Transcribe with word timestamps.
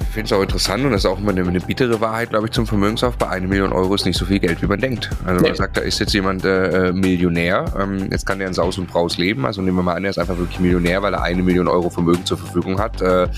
Ich 0.00 0.14
finde 0.14 0.26
es 0.26 0.32
auch 0.32 0.42
interessant 0.42 0.84
und 0.84 0.92
das 0.92 1.04
ist 1.04 1.06
auch 1.06 1.18
immer 1.18 1.30
eine, 1.30 1.42
eine 1.42 1.60
bittere 1.60 2.00
Wahrheit, 2.00 2.30
glaube 2.30 2.46
ich, 2.46 2.52
zum 2.52 2.66
Vermögensaufbau. 2.66 3.26
Eine 3.26 3.46
Million 3.46 3.72
Euro 3.72 3.94
ist 3.94 4.06
nicht 4.06 4.18
so 4.18 4.24
viel 4.24 4.38
Geld, 4.38 4.62
wie 4.62 4.66
man 4.66 4.80
denkt. 4.80 5.10
Also 5.24 5.44
man 5.44 5.54
sagt, 5.54 5.76
da 5.76 5.82
ist 5.82 5.98
jetzt 5.98 6.12
jemand 6.14 6.44
äh, 6.44 6.92
Millionär, 6.92 7.66
ähm, 7.78 8.08
jetzt 8.10 8.26
kann 8.26 8.38
der 8.38 8.48
in 8.48 8.54
Saus 8.54 8.78
und 8.78 8.88
Braus 8.88 9.18
leben. 9.18 9.44
Also 9.44 9.60
nehmen 9.62 9.76
wir 9.76 9.82
mal 9.82 9.94
an, 9.94 10.04
er 10.04 10.10
ist 10.10 10.18
einfach 10.18 10.38
wirklich 10.38 10.60
Millionär, 10.60 11.02
weil 11.02 11.14
er 11.14 11.22
eine 11.22 11.42
Million 11.42 11.68
Euro 11.68 11.90
Vermögen 11.90 12.24
zur 12.24 12.38
Verfügung 12.38 12.80
hat. 12.80 13.00
Äh, 13.02 13.28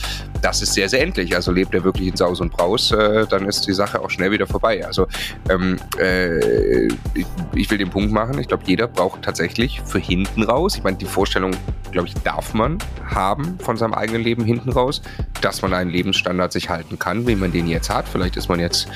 das 0.42 0.62
ist 0.62 0.74
sehr, 0.74 0.88
sehr 0.88 1.02
endlich. 1.02 1.34
Also 1.34 1.52
lebt 1.52 1.74
er 1.74 1.84
wirklich 1.84 2.08
in 2.08 2.16
Saus 2.16 2.40
und 2.40 2.52
Braus, 2.52 2.92
äh, 2.92 3.26
dann 3.28 3.46
ist 3.46 3.66
die 3.66 3.72
Sache 3.72 4.00
auch 4.00 4.10
schnell 4.10 4.30
wieder 4.30 4.46
vorbei. 4.46 4.84
Also 4.86 5.06
ähm, 5.48 5.76
äh, 5.98 6.86
ich, 7.14 7.26
ich 7.54 7.70
will 7.70 7.78
den 7.78 7.90
Punkt 7.90 8.12
machen, 8.12 8.38
ich 8.38 8.48
glaube, 8.48 8.62
jeder 8.66 8.86
braucht 8.86 9.22
tatsächlich 9.22 9.80
für 9.84 9.98
hinten 9.98 10.42
raus, 10.42 10.76
ich 10.76 10.82
meine, 10.82 10.96
die 10.96 11.06
Vorstellung, 11.06 11.52
glaube 11.90 12.08
ich, 12.08 12.14
darf 12.14 12.54
man 12.54 12.78
haben 13.14 13.58
von 13.58 13.76
seinem 13.76 13.94
eigenen 13.94 14.22
Leben 14.22 14.44
hinten 14.44 14.70
raus, 14.70 15.02
dass 15.40 15.62
man 15.62 15.74
einen 15.74 15.90
Lebensstandard 15.90 16.49
Monat 16.50 16.52
sich 16.52 16.68
halten 16.68 16.98
kann, 16.98 17.26
wie 17.26 17.36
man 17.36 17.52
den 17.52 17.66
jetzt 17.66 17.90
hat. 17.90 18.08
Vielleicht 18.08 18.36
ist 18.36 18.48
man 18.48 18.60
jetzt 18.60 18.88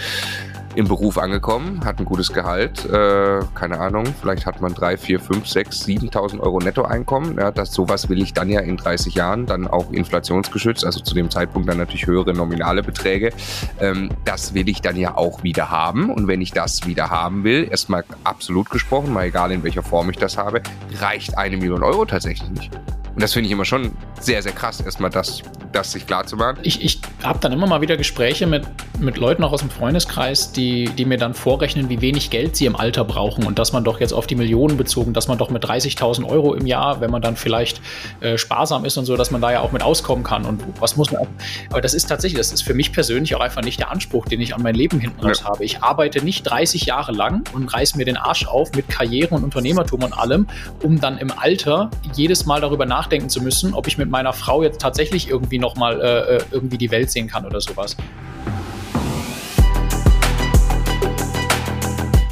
im 0.75 0.89
Beruf 0.89 1.19
angekommen, 1.19 1.85
hat 1.85 2.01
ein 2.01 2.05
gutes 2.05 2.33
Gehalt, 2.33 2.85
äh, 2.87 3.39
keine 3.55 3.79
Ahnung, 3.79 4.07
vielleicht 4.21 4.45
hat 4.45 4.61
man 4.61 4.75
drei, 4.75 4.97
vier, 4.97 5.21
fünf, 5.21 5.47
sechs, 5.47 5.87
7.000 5.87 6.41
Euro 6.41 6.59
Nettoeinkommen. 6.59 7.39
Ja, 7.39 7.53
das, 7.53 7.73
sowas 7.73 8.09
will 8.09 8.21
ich 8.21 8.33
dann 8.33 8.51
ja 8.51 8.59
in 8.59 8.77
30 8.77 9.15
Jahren, 9.15 9.47
dann 9.47 9.69
auch 9.69 9.93
inflationsgeschützt, 9.93 10.85
also 10.85 10.99
zu 10.99 11.15
dem 11.15 11.31
Zeitpunkt 11.31 11.69
dann 11.69 11.79
natürlich 11.79 12.09
höhere 12.09 12.35
nominale 12.35 12.83
Beträge. 12.83 13.31
Ähm, 13.79 14.09
das 14.25 14.55
will 14.55 14.69
ich 14.69 14.83
dann 14.83 14.97
ja 14.97 15.17
auch 15.17 15.45
wieder 15.45 15.71
haben. 15.71 16.11
Und 16.11 16.27
wenn 16.27 16.41
ich 16.41 16.51
das 16.51 16.89
wieder 16.89 17.09
haben 17.09 17.45
will, 17.45 17.69
erstmal 17.71 18.05
absolut 18.25 18.69
gesprochen, 18.69 19.13
mal 19.13 19.27
egal 19.27 19.53
in 19.53 19.63
welcher 19.63 19.85
Form 19.85 20.11
ich 20.11 20.17
das 20.17 20.37
habe, 20.37 20.61
reicht 20.99 21.39
eine 21.39 21.57
Million 21.57 21.85
Euro 21.85 22.05
tatsächlich 22.05 22.51
nicht. 22.51 22.73
Und 23.15 23.23
das 23.23 23.33
finde 23.33 23.47
ich 23.47 23.53
immer 23.53 23.65
schon 23.65 23.93
sehr, 24.21 24.43
sehr 24.43 24.53
krass, 24.53 24.81
erstmal 24.81 25.11
das, 25.11 25.43
das 25.73 25.93
sich 25.93 26.07
klar 26.07 26.27
zu 26.27 26.37
machen. 26.37 26.59
Ich, 26.63 26.83
ich 26.83 27.01
habe 27.23 27.39
dann 27.39 27.53
immer 27.53 27.67
mal 27.67 27.81
wieder 27.81 27.97
Gespräche 27.97 28.47
mit, 28.49 28.67
mit 28.99 29.19
Leuten 29.19 29.45
auch 29.45 29.53
aus 29.53 29.61
dem 29.61 29.71
Freundeskreis, 29.71 30.51
die, 30.51 30.87
die 30.87 31.05
mir 31.05 31.17
dann 31.17 31.33
vorrechnen, 31.33 31.89
wie 31.89 32.01
wenig 32.01 32.31
Geld 32.31 32.57
sie 32.57 32.67
im 32.67 32.75
Alter 32.75 33.05
brauchen 33.05 33.47
und 33.47 33.61
dass 33.61 33.73
man 33.73 33.85
doch 33.85 34.01
jetzt 34.01 34.13
auf 34.13 34.27
die 34.27 34.35
Millionen 34.35 34.77
bezogen, 34.77 35.13
dass 35.13 35.29
man 35.29 35.39
doch 35.39 35.51
mit 35.51 35.65
30.000 35.65 36.29
Euro 36.29 36.55
im 36.55 36.67
Jahr, 36.67 37.01
wenn 37.01 37.11
man 37.13 37.23
dann 37.23 37.37
vielleicht 37.37 37.81
äh, 38.21 38.37
sparsam 38.37 38.85
ist 38.85 38.97
und 38.97 39.05
so, 39.05 39.17
dass 39.17 39.31
man 39.31 39.41
da 39.41 39.53
ja 39.53 39.61
auch 39.61 39.71
mit 39.71 39.83
auskommen 39.83 40.25
kann 40.25 40.45
und 40.45 40.63
was 40.81 40.97
muss 40.97 41.13
man 41.13 41.23
auch. 41.23 41.29
Aber 41.71 41.81
das 41.81 41.95
ist 41.95 42.07
tatsächlich, 42.07 42.39
das 42.39 42.53
ist 42.53 42.63
für 42.63 42.75
mich 42.75 42.93
persönlich 42.93 43.37
auch 43.37 43.41
einfach 43.41 43.63
nicht 43.63 43.79
der 43.79 43.93
Anspruch, 43.93 44.27
den 44.27 44.41
ich 44.41 44.57
an 44.57 44.63
mein 44.63 44.75
Leben 44.75 44.99
hinten 44.99 45.25
raus 45.25 45.41
ja. 45.41 45.51
habe. 45.51 45.65
Ich 45.65 45.83
arbeite 45.85 46.25
nicht 46.25 46.43
30 46.43 46.87
Jahre 46.87 47.13
lang 47.13 47.45
und 47.53 47.73
reiß 47.73 47.95
mir 47.95 48.05
den 48.05 48.17
Arsch 48.17 48.47
auf 48.47 48.73
mit 48.75 48.89
Karriere 48.89 49.37
und 49.37 49.45
Unternehmertum 49.45 50.03
und 50.03 50.19
allem, 50.19 50.49
um 50.83 51.01
dann 51.01 51.19
im 51.19 51.31
Alter 51.31 51.91
jedes 52.13 52.45
Mal 52.45 52.61
darüber 52.61 52.87
nachzudenken, 52.87 53.04
nachdenken 53.05 53.29
zu 53.29 53.43
müssen, 53.43 53.75
ob 53.75 53.87
ich 53.87 53.99
mit 53.99 54.09
meiner 54.09 54.33
Frau 54.33 54.63
jetzt 54.63 54.81
tatsächlich 54.81 55.29
irgendwie 55.29 55.59
nochmal 55.59 56.01
äh, 56.01 56.37
äh, 56.37 56.45
irgendwie 56.51 56.79
die 56.79 56.91
Welt 56.91 57.11
sehen 57.11 57.29
kann 57.29 57.45
oder 57.45 57.61
sowas. 57.61 57.97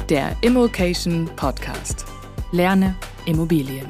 Der 0.09 0.35
Immokation 0.41 1.29
Podcast. 1.35 2.05
Lerne 2.51 2.95
Immobilien. 3.25 3.87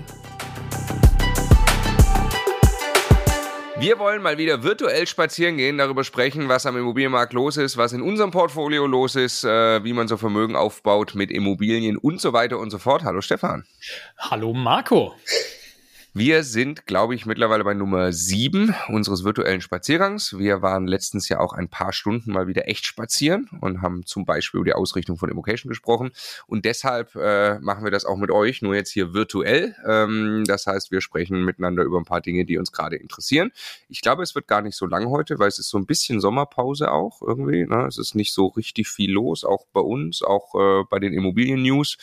Wir 3.79 3.99
wollen 3.99 4.21
mal 4.21 4.37
wieder 4.37 4.63
virtuell 4.63 5.07
spazieren 5.07 5.57
gehen, 5.57 5.77
darüber 5.77 6.03
sprechen, 6.03 6.47
was 6.47 6.65
am 6.65 6.77
Immobilienmarkt 6.77 7.33
los 7.33 7.57
ist, 7.57 7.75
was 7.75 7.91
in 7.93 8.01
unserem 8.01 8.31
Portfolio 8.31 8.85
los 8.87 9.15
ist, 9.15 9.43
äh, 9.43 9.83
wie 9.83 9.93
man 9.93 10.07
so 10.07 10.17
Vermögen 10.17 10.55
aufbaut 10.55 11.15
mit 11.15 11.31
Immobilien 11.31 11.97
und 11.97 12.19
so 12.21 12.33
weiter 12.33 12.59
und 12.59 12.71
so 12.71 12.77
fort. 12.77 13.03
Hallo 13.03 13.21
Stefan. 13.21 13.65
Hallo 14.17 14.53
Marco. 14.53 15.13
Wir 16.15 16.43
sind, 16.43 16.85
glaube 16.85 17.15
ich, 17.15 17.25
mittlerweile 17.25 17.63
bei 17.63 17.73
Nummer 17.73 18.13
sieben 18.13 18.75
unseres 18.87 19.23
virtuellen 19.23 19.61
Spaziergangs. 19.61 20.37
Wir 20.37 20.61
waren 20.61 20.85
letztens 20.85 21.27
ja 21.27 21.39
auch 21.39 21.53
ein 21.53 21.69
paar 21.69 21.91
Stunden 21.91 22.31
mal 22.31 22.45
wieder 22.45 22.69
echt 22.69 22.85
spazieren 22.85 23.49
und 23.61 23.81
haben 23.81 24.05
zum 24.05 24.23
Beispiel 24.23 24.59
über 24.59 24.65
die 24.65 24.73
Ausrichtung 24.75 25.17
von 25.17 25.31
Immocation 25.31 25.69
gesprochen. 25.69 26.11
Und 26.45 26.65
deshalb 26.65 27.15
äh, 27.15 27.57
machen 27.61 27.83
wir 27.83 27.89
das 27.89 28.05
auch 28.05 28.17
mit 28.17 28.29
euch, 28.29 28.61
nur 28.61 28.75
jetzt 28.75 28.91
hier 28.91 29.15
virtuell. 29.15 29.75
Ähm, 29.87 30.43
das 30.45 30.67
heißt, 30.67 30.91
wir 30.91 31.01
sprechen 31.01 31.45
miteinander 31.45 31.81
über 31.81 31.97
ein 31.97 32.05
paar 32.05 32.21
Dinge, 32.21 32.45
die 32.45 32.59
uns 32.59 32.71
gerade 32.71 32.95
interessieren. 32.95 33.51
Ich 33.89 34.01
glaube, 34.01 34.21
es 34.21 34.35
wird 34.35 34.47
gar 34.47 34.61
nicht 34.61 34.77
so 34.77 34.85
lang 34.85 35.09
heute, 35.09 35.39
weil 35.39 35.47
es 35.47 35.57
ist 35.57 35.69
so 35.69 35.79
ein 35.79 35.87
bisschen 35.87 36.19
Sommerpause 36.19 36.91
auch 36.91 37.23
irgendwie. 37.23 37.65
Ne? 37.65 37.87
Es 37.87 37.97
ist 37.97 38.13
nicht 38.13 38.33
so 38.33 38.45
richtig 38.49 38.87
viel 38.87 39.11
los, 39.11 39.43
auch 39.43 39.65
bei 39.73 39.81
uns, 39.81 40.21
auch 40.21 40.53
äh, 40.53 40.83
bei 40.91 40.99
den 40.99 41.11
Immobilien-News. 41.11 41.97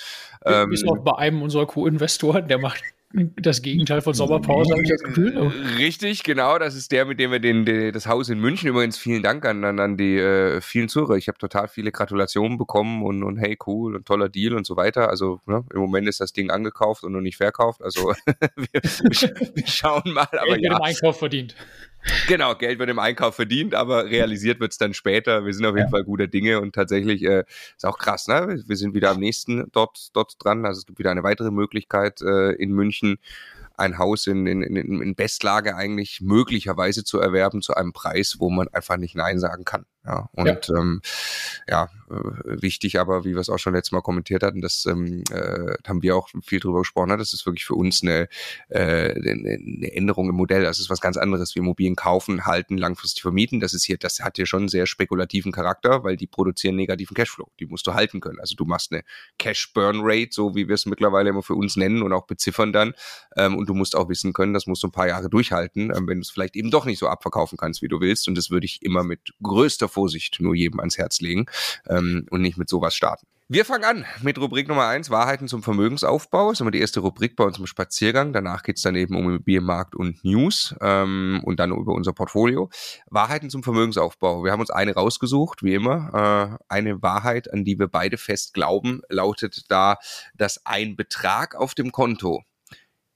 Ähm, 0.45 0.71
Bis 0.71 0.85
auch 0.85 0.99
bei 0.99 1.17
einem 1.17 1.43
unserer 1.43 1.67
Co-Investoren, 1.67 2.49
der 2.49 2.59
macht 2.59 2.83
das 3.13 3.63
Gegenteil 3.63 4.03
von 4.03 4.15
Sommerpause, 4.15 4.73
habe 4.73 4.83
ich 4.83 4.89
das 4.89 5.03
Gefühl. 5.03 5.37
Oh. 5.37 5.51
Richtig, 5.79 6.23
genau. 6.23 6.59
Das 6.59 6.77
ist 6.77 6.93
der, 6.93 7.07
mit 7.07 7.19
dem 7.19 7.33
wir 7.33 7.41
den, 7.41 7.65
den 7.65 7.93
das 7.93 8.07
Haus 8.07 8.29
in 8.29 8.39
München 8.39 8.69
übrigens 8.69 8.99
vielen 8.99 9.23
Dank 9.23 9.45
an, 9.45 9.65
an, 9.65 9.81
an 9.81 9.97
die 9.97 10.17
äh, 10.17 10.61
vielen 10.61 10.89
Zuhörer. 10.89 11.17
Ich 11.17 11.27
habe 11.27 11.37
total 11.37 11.67
viele 11.67 11.91
Gratulationen 11.91 12.57
bekommen 12.57 13.03
und, 13.03 13.25
und 13.25 13.37
hey, 13.37 13.59
cool 13.67 13.97
und 13.97 14.07
toller 14.07 14.29
Deal 14.29 14.55
und 14.55 14.65
so 14.65 14.77
weiter. 14.77 15.09
Also 15.09 15.41
ne, 15.47 15.65
im 15.75 15.81
Moment 15.81 16.09
ist 16.09 16.21
das 16.21 16.33
Ding 16.33 16.51
angekauft 16.51 17.03
und 17.03 17.13
noch 17.13 17.21
nicht 17.21 17.37
verkauft. 17.37 17.83
Also 17.83 18.15
wir, 18.57 18.81
wir, 18.83 19.67
schauen 19.67 20.13
mal. 20.13 20.29
Aber 20.31 20.57
Geld 20.57 20.63
ja. 20.63 20.77
im 20.77 20.83
Einkauf 20.83 21.19
verdient. 21.19 21.57
Genau, 22.29 22.55
Geld 22.55 22.79
wird 22.79 22.91
im 22.91 22.99
Einkauf 22.99 23.37
verdient, 23.37 23.75
aber 23.75 24.07
realisiert 24.07 24.61
wird 24.61 24.73
es 24.73 24.79
dann 24.79 24.95
später. 24.95 25.45
Wir 25.45 25.53
sind 25.53 25.67
auf 25.67 25.77
jeden 25.77 25.89
ja. 25.89 25.91
Fall 25.91 26.05
guter 26.05 26.27
Dinge 26.27 26.61
und 26.61 26.75
tatsächlich 26.75 27.23
äh, 27.23 27.45
ist 27.77 27.85
auch 27.85 27.99
krass, 27.99 28.27
ne? 28.29 28.63
Wir 28.67 28.77
sind 28.77 28.95
wieder 28.95 29.11
am 29.11 29.19
nächsten 29.19 29.71
dort, 29.73 30.09
dort 30.15 30.35
dran. 30.39 30.65
Also 30.65 30.81
es 30.81 30.87
gibt 30.87 30.99
wieder 30.99 31.11
eine 31.11 31.23
weitere 31.23 31.51
Möglichkeit 31.51 32.23
äh, 32.23 32.53
in 32.53 32.73
München 32.73 33.19
ein 33.81 33.99
Haus 33.99 34.27
in, 34.27 34.47
in, 34.47 34.63
in, 34.63 35.01
in 35.03 35.15
Bestlage 35.15 35.75
eigentlich 35.75 36.21
möglicherweise 36.21 37.03
zu 37.03 37.19
erwerben 37.19 37.63
zu 37.63 37.75
einem 37.75 37.93
Preis, 37.93 38.37
wo 38.39 38.51
man 38.51 38.69
einfach 38.69 38.99
nicht 38.99 39.17
Nein 39.17 39.41
sagen 39.41 39.65
kann. 39.65 39.87
Ja, 40.05 40.31
und 40.33 40.47
ja, 40.47 40.79
ähm, 40.79 41.03
ja 41.69 41.91
äh, 42.11 42.63
wichtig, 42.63 42.99
aber 42.99 43.25
wie 43.25 43.35
wir 43.35 43.41
es 43.41 43.51
auch 43.51 43.59
schon 43.59 43.75
letztes 43.75 43.93
Mal 43.93 44.01
kommentiert 44.01 44.43
hatten, 44.43 44.63
das 44.63 44.87
ähm, 44.87 45.23
äh, 45.31 45.75
haben 45.87 46.03
wir 46.03 46.17
auch 46.17 46.29
viel 46.43 46.59
drüber 46.59 46.79
gesprochen, 46.79 47.11
ne? 47.11 47.19
das 47.19 47.35
ist 47.35 47.45
wirklich 47.45 47.67
für 47.67 47.75
uns 47.75 48.03
eine, 48.03 48.29
äh, 48.71 49.11
eine 49.13 49.93
Änderung 49.93 50.31
im 50.31 50.37
Modell. 50.37 50.63
Das 50.63 50.81
ist 50.81 50.89
was 50.89 51.03
ganz 51.03 51.19
anderes 51.19 51.55
wie 51.55 51.59
Immobilien 51.59 51.97
kaufen, 51.97 52.47
halten, 52.47 52.79
langfristig 52.79 53.21
vermieten. 53.21 53.61
Das 53.61 53.75
ist 53.75 53.85
hier, 53.85 53.99
das 53.99 54.21
hat 54.21 54.37
hier 54.37 54.47
schon 54.47 54.61
einen 54.61 54.69
sehr 54.69 54.87
spekulativen 54.87 55.53
Charakter, 55.53 56.03
weil 56.03 56.17
die 56.17 56.27
produzieren 56.27 56.77
negativen 56.77 57.15
Cashflow. 57.15 57.51
Die 57.61 57.67
musst 57.67 57.87
du 57.87 57.93
halten 57.93 58.21
können. 58.21 58.41
Also 58.41 58.55
du 58.55 58.65
machst 58.65 58.93
eine 58.93 59.03
Cash 59.39 59.73
Burn 59.75 60.01
Rate, 60.03 60.31
so 60.33 60.55
wie 60.55 60.67
wir 60.67 60.75
es 60.75 60.87
mittlerweile 60.87 61.29
immer 61.29 61.43
für 61.43 61.55
uns 61.55 61.77
nennen 61.77 62.03
und 62.03 62.15
auch 62.15 62.27
beziffern 62.27 62.73
dann. 62.73 62.95
Ähm, 63.37 63.55
und 63.55 63.69
du 63.69 63.75
musst 63.75 63.95
auch 63.95 64.09
wissen 64.09 64.33
können, 64.33 64.55
das 64.55 64.67
musst 64.67 64.83
du 64.83 64.89
ein 64.89 64.93
paar 64.93 65.09
Jahre 65.09 65.29
durchhalten, 65.29 65.93
ähm, 65.95 66.09
wenn 66.09 66.19
du 66.19 66.23
es 66.23 66.31
vielleicht 66.31 66.57
eben 66.57 66.71
doch 66.71 66.87
nicht 66.87 66.99
so 66.99 67.07
abverkaufen 67.07 67.59
kannst, 67.59 67.83
wie 67.83 67.89
du 67.89 68.01
willst. 68.01 68.29
Und 68.29 68.39
das 68.39 68.51
würde 68.51 68.65
ich 68.65 68.83
immer 68.83 69.05
mit 69.05 69.35
größter 69.43 69.90
Vorsicht 69.91 70.41
nur 70.41 70.55
jedem 70.55 70.81
ans 70.81 70.99
Herz 70.99 71.21
legen 71.21 71.47
ähm, 71.89 72.27
und 72.31 72.43
nicht 72.43 72.57
mit 72.57 72.69
sowas 72.69 72.95
starten. 72.95 73.27
Wir 73.53 73.65
fangen 73.65 73.83
an 73.83 74.05
mit 74.23 74.39
Rubrik 74.39 74.69
Nummer 74.69 74.87
eins 74.87 75.11
Wahrheiten 75.11 75.49
zum 75.49 75.65
Vermögensaufbau. 75.65 76.51
Das 76.51 76.59
ist 76.59 76.61
immer 76.61 76.71
die 76.71 76.79
erste 76.79 77.01
Rubrik 77.01 77.35
bei 77.35 77.43
unserem 77.43 77.67
Spaziergang. 77.67 78.33
Danach 78.33 78.63
geht's 78.63 78.83
dann 78.83 78.95
eben 78.95 79.17
um 79.17 79.25
Immobilienmarkt 79.25 79.97
und 79.97 80.25
News 80.25 80.73
ähm, 80.81 81.41
und 81.43 81.59
dann 81.59 81.73
über 81.73 81.93
unser 81.93 82.13
Portfolio. 82.13 82.71
Wahrheiten 83.11 83.51
zum 83.51 83.65
Vermögensaufbau. 83.65 84.45
Wir 84.45 84.53
haben 84.53 84.61
uns 84.61 84.71
eine 84.71 84.95
rausgesucht, 84.95 85.65
wie 85.65 85.75
immer. 85.75 86.59
Äh, 86.61 86.65
eine 86.73 87.03
Wahrheit, 87.03 87.53
an 87.53 87.65
die 87.65 87.77
wir 87.77 87.89
beide 87.89 88.19
fest 88.19 88.55
glauben, 88.55 89.03
lautet 89.09 89.69
da, 89.69 89.97
dass 90.37 90.65
ein 90.65 90.95
Betrag 90.95 91.57
auf 91.57 91.75
dem 91.75 91.91
Konto 91.91 92.45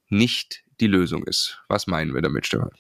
nicht 0.09 0.65
die 0.81 0.89
Lösung 0.89 1.23
ist. 1.23 1.63
Was 1.69 1.87
meinen 1.87 2.13
wir 2.13 2.23
damit, 2.23 2.45
Stefan? 2.45 2.73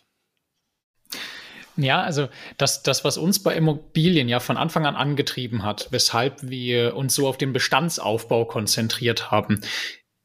Ja, 1.76 2.02
also 2.02 2.28
das, 2.56 2.82
das, 2.82 3.04
was 3.04 3.18
uns 3.18 3.42
bei 3.42 3.54
Immobilien 3.54 4.28
ja 4.28 4.40
von 4.40 4.56
Anfang 4.56 4.86
an 4.86 4.94
angetrieben 4.94 5.64
hat, 5.64 5.88
weshalb 5.90 6.42
wir 6.42 6.94
uns 6.96 7.14
so 7.14 7.26
auf 7.26 7.36
den 7.36 7.52
Bestandsaufbau 7.52 8.44
konzentriert 8.44 9.30
haben, 9.30 9.60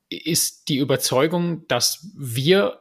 ist 0.09 0.69
die 0.69 0.77
Überzeugung, 0.77 1.67
dass 1.67 2.11
wir 2.15 2.79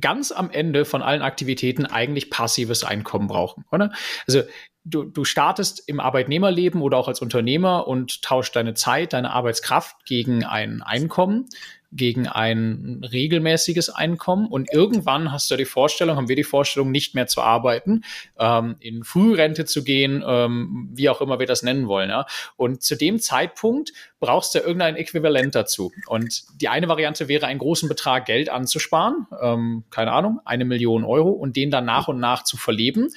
ganz 0.00 0.32
am 0.32 0.50
Ende 0.50 0.84
von 0.84 1.02
allen 1.02 1.22
Aktivitäten 1.22 1.86
eigentlich 1.86 2.30
passives 2.30 2.84
Einkommen 2.84 3.26
brauchen, 3.26 3.64
oder? 3.72 3.92
Also 4.26 4.42
du, 4.84 5.04
du 5.04 5.24
startest 5.24 5.82
im 5.86 6.00
Arbeitnehmerleben 6.00 6.82
oder 6.82 6.96
auch 6.96 7.08
als 7.08 7.20
Unternehmer 7.20 7.86
und 7.86 8.22
tauscht 8.22 8.54
deine 8.56 8.74
Zeit, 8.74 9.12
deine 9.12 9.30
Arbeitskraft 9.32 10.04
gegen 10.06 10.44
ein 10.44 10.82
Einkommen 10.82 11.48
gegen 11.90 12.28
ein 12.28 13.02
regelmäßiges 13.10 13.88
Einkommen 13.88 14.46
und 14.46 14.72
irgendwann 14.72 15.32
hast 15.32 15.50
du 15.50 15.56
die 15.56 15.64
Vorstellung, 15.64 16.16
haben 16.16 16.28
wir 16.28 16.36
die 16.36 16.44
Vorstellung, 16.44 16.90
nicht 16.90 17.14
mehr 17.14 17.26
zu 17.26 17.40
arbeiten, 17.40 18.02
ähm, 18.38 18.76
in 18.80 19.04
Frührente 19.04 19.64
zu 19.64 19.84
gehen, 19.84 20.22
ähm, 20.26 20.90
wie 20.92 21.08
auch 21.08 21.20
immer 21.20 21.38
wir 21.38 21.46
das 21.46 21.62
nennen 21.62 21.88
wollen. 21.88 22.10
Ja? 22.10 22.26
Und 22.56 22.82
zu 22.82 22.96
dem 22.96 23.18
Zeitpunkt 23.20 23.92
brauchst 24.20 24.54
du 24.54 24.58
irgendein 24.58 24.96
Äquivalent 24.96 25.54
dazu. 25.54 25.92
Und 26.06 26.44
die 26.60 26.68
eine 26.68 26.88
Variante 26.88 27.28
wäre, 27.28 27.46
einen 27.46 27.60
großen 27.60 27.88
Betrag 27.88 28.26
Geld 28.26 28.50
anzusparen, 28.50 29.26
ähm, 29.40 29.84
keine 29.90 30.12
Ahnung, 30.12 30.40
eine 30.44 30.64
Million 30.64 31.04
Euro 31.04 31.30
und 31.30 31.56
den 31.56 31.70
dann 31.70 31.84
nach 31.84 32.08
und 32.08 32.20
nach 32.20 32.44
zu 32.44 32.56
verleben. 32.56 33.08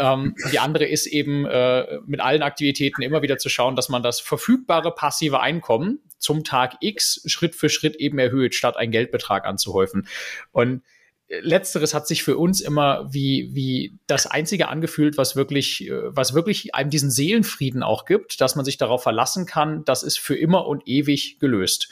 Ähm, 0.00 0.34
die 0.50 0.58
andere 0.58 0.86
ist 0.86 1.06
eben 1.06 1.44
äh, 1.44 1.98
mit 2.06 2.20
allen 2.20 2.42
Aktivitäten 2.42 3.02
immer 3.02 3.20
wieder 3.20 3.36
zu 3.36 3.48
schauen, 3.50 3.76
dass 3.76 3.90
man 3.90 4.02
das 4.02 4.18
verfügbare 4.18 4.94
passive 4.94 5.40
Einkommen 5.40 6.00
zum 6.18 6.42
Tag 6.42 6.76
X 6.80 7.22
Schritt 7.26 7.54
für 7.54 7.68
Schritt 7.68 7.96
eben 7.96 8.18
erhöht, 8.18 8.54
statt 8.54 8.76
einen 8.76 8.92
Geldbetrag 8.92 9.44
anzuhäufen. 9.44 10.08
Und 10.52 10.82
Letzteres 11.28 11.94
hat 11.94 12.08
sich 12.08 12.24
für 12.24 12.36
uns 12.36 12.60
immer 12.60 13.06
wie, 13.12 13.50
wie 13.52 13.98
das 14.06 14.26
einzige 14.26 14.68
angefühlt, 14.68 15.16
was 15.16 15.36
wirklich, 15.36 15.86
äh, 15.86 16.16
was 16.16 16.34
wirklich 16.34 16.74
einem 16.74 16.90
diesen 16.90 17.10
Seelenfrieden 17.10 17.82
auch 17.82 18.04
gibt, 18.04 18.40
dass 18.40 18.56
man 18.56 18.64
sich 18.64 18.78
darauf 18.78 19.02
verlassen 19.02 19.46
kann, 19.46 19.84
das 19.84 20.02
ist 20.02 20.18
für 20.18 20.36
immer 20.36 20.66
und 20.66 20.88
ewig 20.88 21.38
gelöst. 21.38 21.88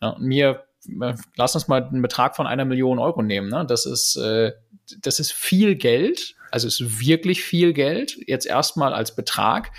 Ja, 0.00 0.16
mir, 0.18 0.64
äh, 1.00 1.14
lass 1.36 1.54
uns 1.54 1.68
mal 1.68 1.82
einen 1.82 2.00
Betrag 2.00 2.36
von 2.36 2.46
einer 2.46 2.64
Million 2.64 2.98
Euro 2.98 3.22
nehmen. 3.22 3.50
Ne? 3.50 3.66
Das 3.66 3.84
ist, 3.84 4.16
äh, 4.16 4.52
das 5.02 5.20
ist 5.20 5.32
viel 5.32 5.74
Geld, 5.74 6.36
also 6.50 6.66
ist 6.66 7.00
wirklich 7.00 7.42
viel 7.42 7.72
Geld, 7.72 8.18
jetzt 8.26 8.46
erstmal 8.46 8.92
als 8.92 9.14
Betrag. 9.14 9.70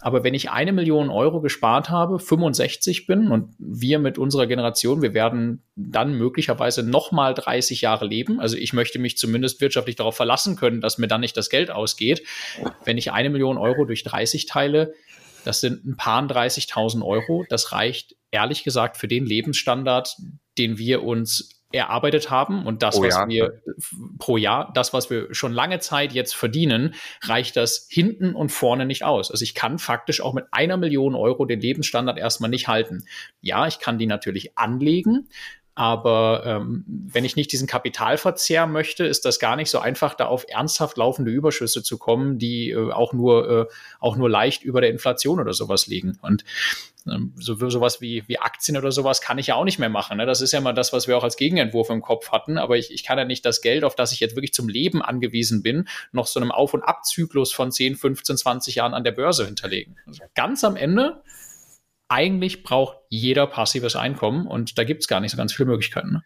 Aber 0.00 0.22
wenn 0.22 0.34
ich 0.34 0.50
eine 0.50 0.72
Million 0.72 1.08
Euro 1.08 1.40
gespart 1.40 1.88
habe, 1.88 2.18
65 2.18 3.06
bin 3.06 3.28
und 3.28 3.54
wir 3.58 3.98
mit 3.98 4.18
unserer 4.18 4.46
Generation, 4.46 5.00
wir 5.00 5.14
werden 5.14 5.62
dann 5.76 6.18
möglicherweise 6.18 6.82
nochmal 6.82 7.32
30 7.32 7.80
Jahre 7.80 8.04
leben. 8.04 8.38
Also 8.38 8.56
ich 8.58 8.74
möchte 8.74 8.98
mich 8.98 9.16
zumindest 9.16 9.62
wirtschaftlich 9.62 9.96
darauf 9.96 10.14
verlassen 10.14 10.56
können, 10.56 10.82
dass 10.82 10.98
mir 10.98 11.08
dann 11.08 11.22
nicht 11.22 11.38
das 11.38 11.48
Geld 11.48 11.70
ausgeht. 11.70 12.22
Wenn 12.84 12.98
ich 12.98 13.12
eine 13.12 13.30
Million 13.30 13.56
Euro 13.56 13.86
durch 13.86 14.04
30 14.04 14.44
teile, 14.44 14.92
das 15.44 15.60
sind 15.60 15.86
ein 15.86 15.96
paar 15.96 16.22
30.000 16.22 17.02
Euro. 17.02 17.46
Das 17.48 17.72
reicht 17.72 18.14
ehrlich 18.30 18.62
gesagt 18.62 18.98
für 18.98 19.08
den 19.08 19.24
Lebensstandard, 19.24 20.16
den 20.58 20.76
wir 20.76 21.02
uns 21.02 21.53
erarbeitet 21.74 22.30
haben 22.30 22.66
und 22.66 22.82
das, 22.82 22.96
oh, 22.96 23.02
was 23.02 23.14
ja. 23.14 23.28
wir 23.28 23.62
pro 24.18 24.36
Jahr, 24.36 24.72
das, 24.74 24.92
was 24.92 25.10
wir 25.10 25.34
schon 25.34 25.52
lange 25.52 25.80
Zeit 25.80 26.12
jetzt 26.12 26.34
verdienen, 26.34 26.94
reicht 27.22 27.56
das 27.56 27.86
hinten 27.90 28.34
und 28.34 28.50
vorne 28.50 28.86
nicht 28.86 29.04
aus. 29.04 29.30
Also 29.30 29.42
ich 29.42 29.54
kann 29.54 29.78
faktisch 29.78 30.20
auch 30.20 30.34
mit 30.34 30.46
einer 30.50 30.76
Million 30.76 31.14
Euro 31.14 31.44
den 31.44 31.60
Lebensstandard 31.60 32.18
erstmal 32.18 32.50
nicht 32.50 32.68
halten. 32.68 33.04
Ja, 33.40 33.66
ich 33.66 33.78
kann 33.78 33.98
die 33.98 34.06
natürlich 34.06 34.56
anlegen, 34.56 35.28
aber 35.74 36.42
ähm, 36.46 36.84
wenn 36.86 37.24
ich 37.24 37.36
nicht 37.36 37.50
diesen 37.50 37.66
Kapitalverzehr 37.66 38.66
möchte, 38.66 39.04
ist 39.04 39.24
das 39.24 39.40
gar 39.40 39.56
nicht 39.56 39.70
so 39.70 39.80
einfach, 39.80 40.14
da 40.14 40.26
auf 40.26 40.46
ernsthaft 40.48 40.96
laufende 40.96 41.30
Überschüsse 41.30 41.82
zu 41.82 41.98
kommen, 41.98 42.38
die 42.38 42.70
äh, 42.70 42.92
auch 42.92 43.12
nur 43.12 43.50
äh, 43.50 43.66
auch 43.98 44.16
nur 44.16 44.30
leicht 44.30 44.62
über 44.62 44.80
der 44.80 44.90
Inflation 44.90 45.40
oder 45.40 45.52
sowas 45.52 45.86
liegen. 45.88 46.18
Und 46.22 46.44
ähm, 47.06 47.32
so, 47.36 47.56
sowas 47.68 48.00
wie, 48.00 48.22
wie 48.28 48.38
Aktien 48.38 48.76
oder 48.76 48.92
sowas 48.92 49.20
kann 49.20 49.38
ich 49.38 49.48
ja 49.48 49.56
auch 49.56 49.64
nicht 49.64 49.78
mehr 49.78 49.88
machen. 49.88 50.16
Ne? 50.16 50.26
Das 50.26 50.40
ist 50.40 50.52
ja 50.52 50.60
mal 50.60 50.72
das, 50.72 50.92
was 50.92 51.08
wir 51.08 51.18
auch 51.18 51.24
als 51.24 51.36
Gegenentwurf 51.36 51.90
im 51.90 52.02
Kopf 52.02 52.30
hatten. 52.30 52.56
Aber 52.56 52.76
ich, 52.76 52.92
ich 52.92 53.04
kann 53.04 53.18
ja 53.18 53.24
nicht 53.24 53.44
das 53.44 53.60
Geld, 53.60 53.84
auf 53.84 53.94
das 53.94 54.12
ich 54.12 54.20
jetzt 54.20 54.36
wirklich 54.36 54.54
zum 54.54 54.68
Leben 54.68 55.02
angewiesen 55.02 55.62
bin, 55.62 55.88
noch 56.12 56.26
so 56.26 56.40
einem 56.40 56.52
Auf- 56.52 56.74
und 56.74 56.82
Abzyklus 56.82 57.52
von 57.52 57.72
10, 57.72 57.96
15, 57.96 58.36
20 58.36 58.76
Jahren 58.76 58.94
an 58.94 59.04
der 59.04 59.12
Börse 59.12 59.44
hinterlegen. 59.44 59.96
Also 60.06 60.22
ganz 60.34 60.64
am 60.64 60.76
Ende 60.76 61.20
eigentlich 62.14 62.62
braucht 62.62 62.98
jeder 63.08 63.48
passives 63.48 63.96
Einkommen 63.96 64.46
und 64.46 64.78
da 64.78 64.84
gibt 64.84 65.02
es 65.02 65.08
gar 65.08 65.18
nicht 65.18 65.32
so 65.32 65.36
ganz 65.36 65.52
viele 65.52 65.68
Möglichkeiten. 65.68 66.22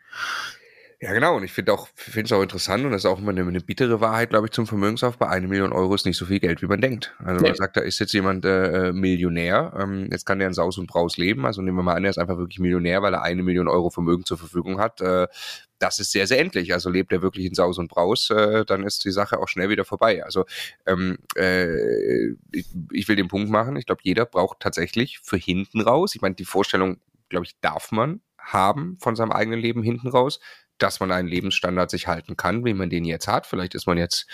Ja, 1.00 1.12
genau. 1.12 1.36
Und 1.36 1.44
ich 1.44 1.52
finde 1.52 1.72
auch, 1.72 1.88
finde 1.94 2.24
es 2.24 2.32
auch 2.32 2.42
interessant 2.42 2.84
und 2.84 2.90
das 2.90 3.02
ist 3.02 3.06
auch 3.06 3.20
immer 3.20 3.30
eine, 3.30 3.42
eine 3.42 3.60
bittere 3.60 4.00
Wahrheit, 4.00 4.30
glaube 4.30 4.46
ich, 4.46 4.50
zum 4.50 4.66
Vermögensaufbau. 4.66 5.26
Eine 5.26 5.46
Million 5.46 5.72
Euro 5.72 5.94
ist 5.94 6.04
nicht 6.04 6.16
so 6.16 6.26
viel 6.26 6.40
Geld, 6.40 6.60
wie 6.60 6.66
man 6.66 6.80
denkt. 6.80 7.14
Also 7.24 7.40
man 7.40 7.54
sagt, 7.54 7.76
da 7.76 7.82
ist 7.82 8.00
jetzt 8.00 8.12
jemand 8.12 8.44
äh, 8.44 8.92
Millionär, 8.92 9.72
ähm, 9.78 10.08
jetzt 10.10 10.26
kann 10.26 10.40
der 10.40 10.48
in 10.48 10.54
Saus 10.54 10.76
und 10.76 10.88
Braus 10.88 11.16
leben. 11.16 11.46
Also 11.46 11.62
nehmen 11.62 11.76
wir 11.76 11.84
mal 11.84 11.94
an, 11.94 12.02
er 12.02 12.10
ist 12.10 12.18
einfach 12.18 12.36
wirklich 12.36 12.58
Millionär, 12.58 13.00
weil 13.00 13.14
er 13.14 13.22
eine 13.22 13.44
Million 13.44 13.68
Euro 13.68 13.90
Vermögen 13.90 14.24
zur 14.24 14.38
Verfügung 14.38 14.80
hat. 14.80 15.00
Äh, 15.00 15.28
das 15.78 16.00
ist 16.00 16.10
sehr, 16.10 16.26
sehr 16.26 16.40
endlich. 16.40 16.72
Also 16.72 16.90
lebt 16.90 17.12
er 17.12 17.22
wirklich 17.22 17.46
in 17.46 17.54
Saus 17.54 17.78
und 17.78 17.86
Braus, 17.86 18.30
äh, 18.30 18.64
dann 18.64 18.82
ist 18.82 19.04
die 19.04 19.12
Sache 19.12 19.38
auch 19.38 19.46
schnell 19.46 19.68
wieder 19.68 19.84
vorbei. 19.84 20.24
Also 20.24 20.46
ähm, 20.84 21.18
äh, 21.36 22.30
ich, 22.50 22.66
ich 22.90 23.06
will 23.06 23.14
den 23.14 23.28
Punkt 23.28 23.50
machen. 23.50 23.76
Ich 23.76 23.86
glaube, 23.86 24.00
jeder 24.02 24.26
braucht 24.26 24.58
tatsächlich 24.58 25.20
für 25.20 25.36
hinten 25.36 25.80
raus. 25.80 26.16
Ich 26.16 26.22
meine, 26.22 26.34
die 26.34 26.44
Vorstellung, 26.44 26.96
glaube 27.28 27.46
ich, 27.46 27.52
darf 27.60 27.92
man 27.92 28.20
haben 28.36 28.96
von 29.00 29.14
seinem 29.14 29.30
eigenen 29.30 29.60
Leben 29.60 29.82
hinten 29.82 30.08
raus 30.08 30.40
dass 30.78 31.00
man 31.00 31.12
einen 31.12 31.28
Lebensstandard 31.28 31.90
sich 31.90 32.06
halten 32.06 32.36
kann, 32.36 32.64
wie 32.64 32.74
man 32.74 32.90
den 32.90 33.04
jetzt 33.04 33.28
hat. 33.28 33.46
Vielleicht 33.46 33.74
ist 33.74 33.86
man 33.86 33.98
jetzt 33.98 34.26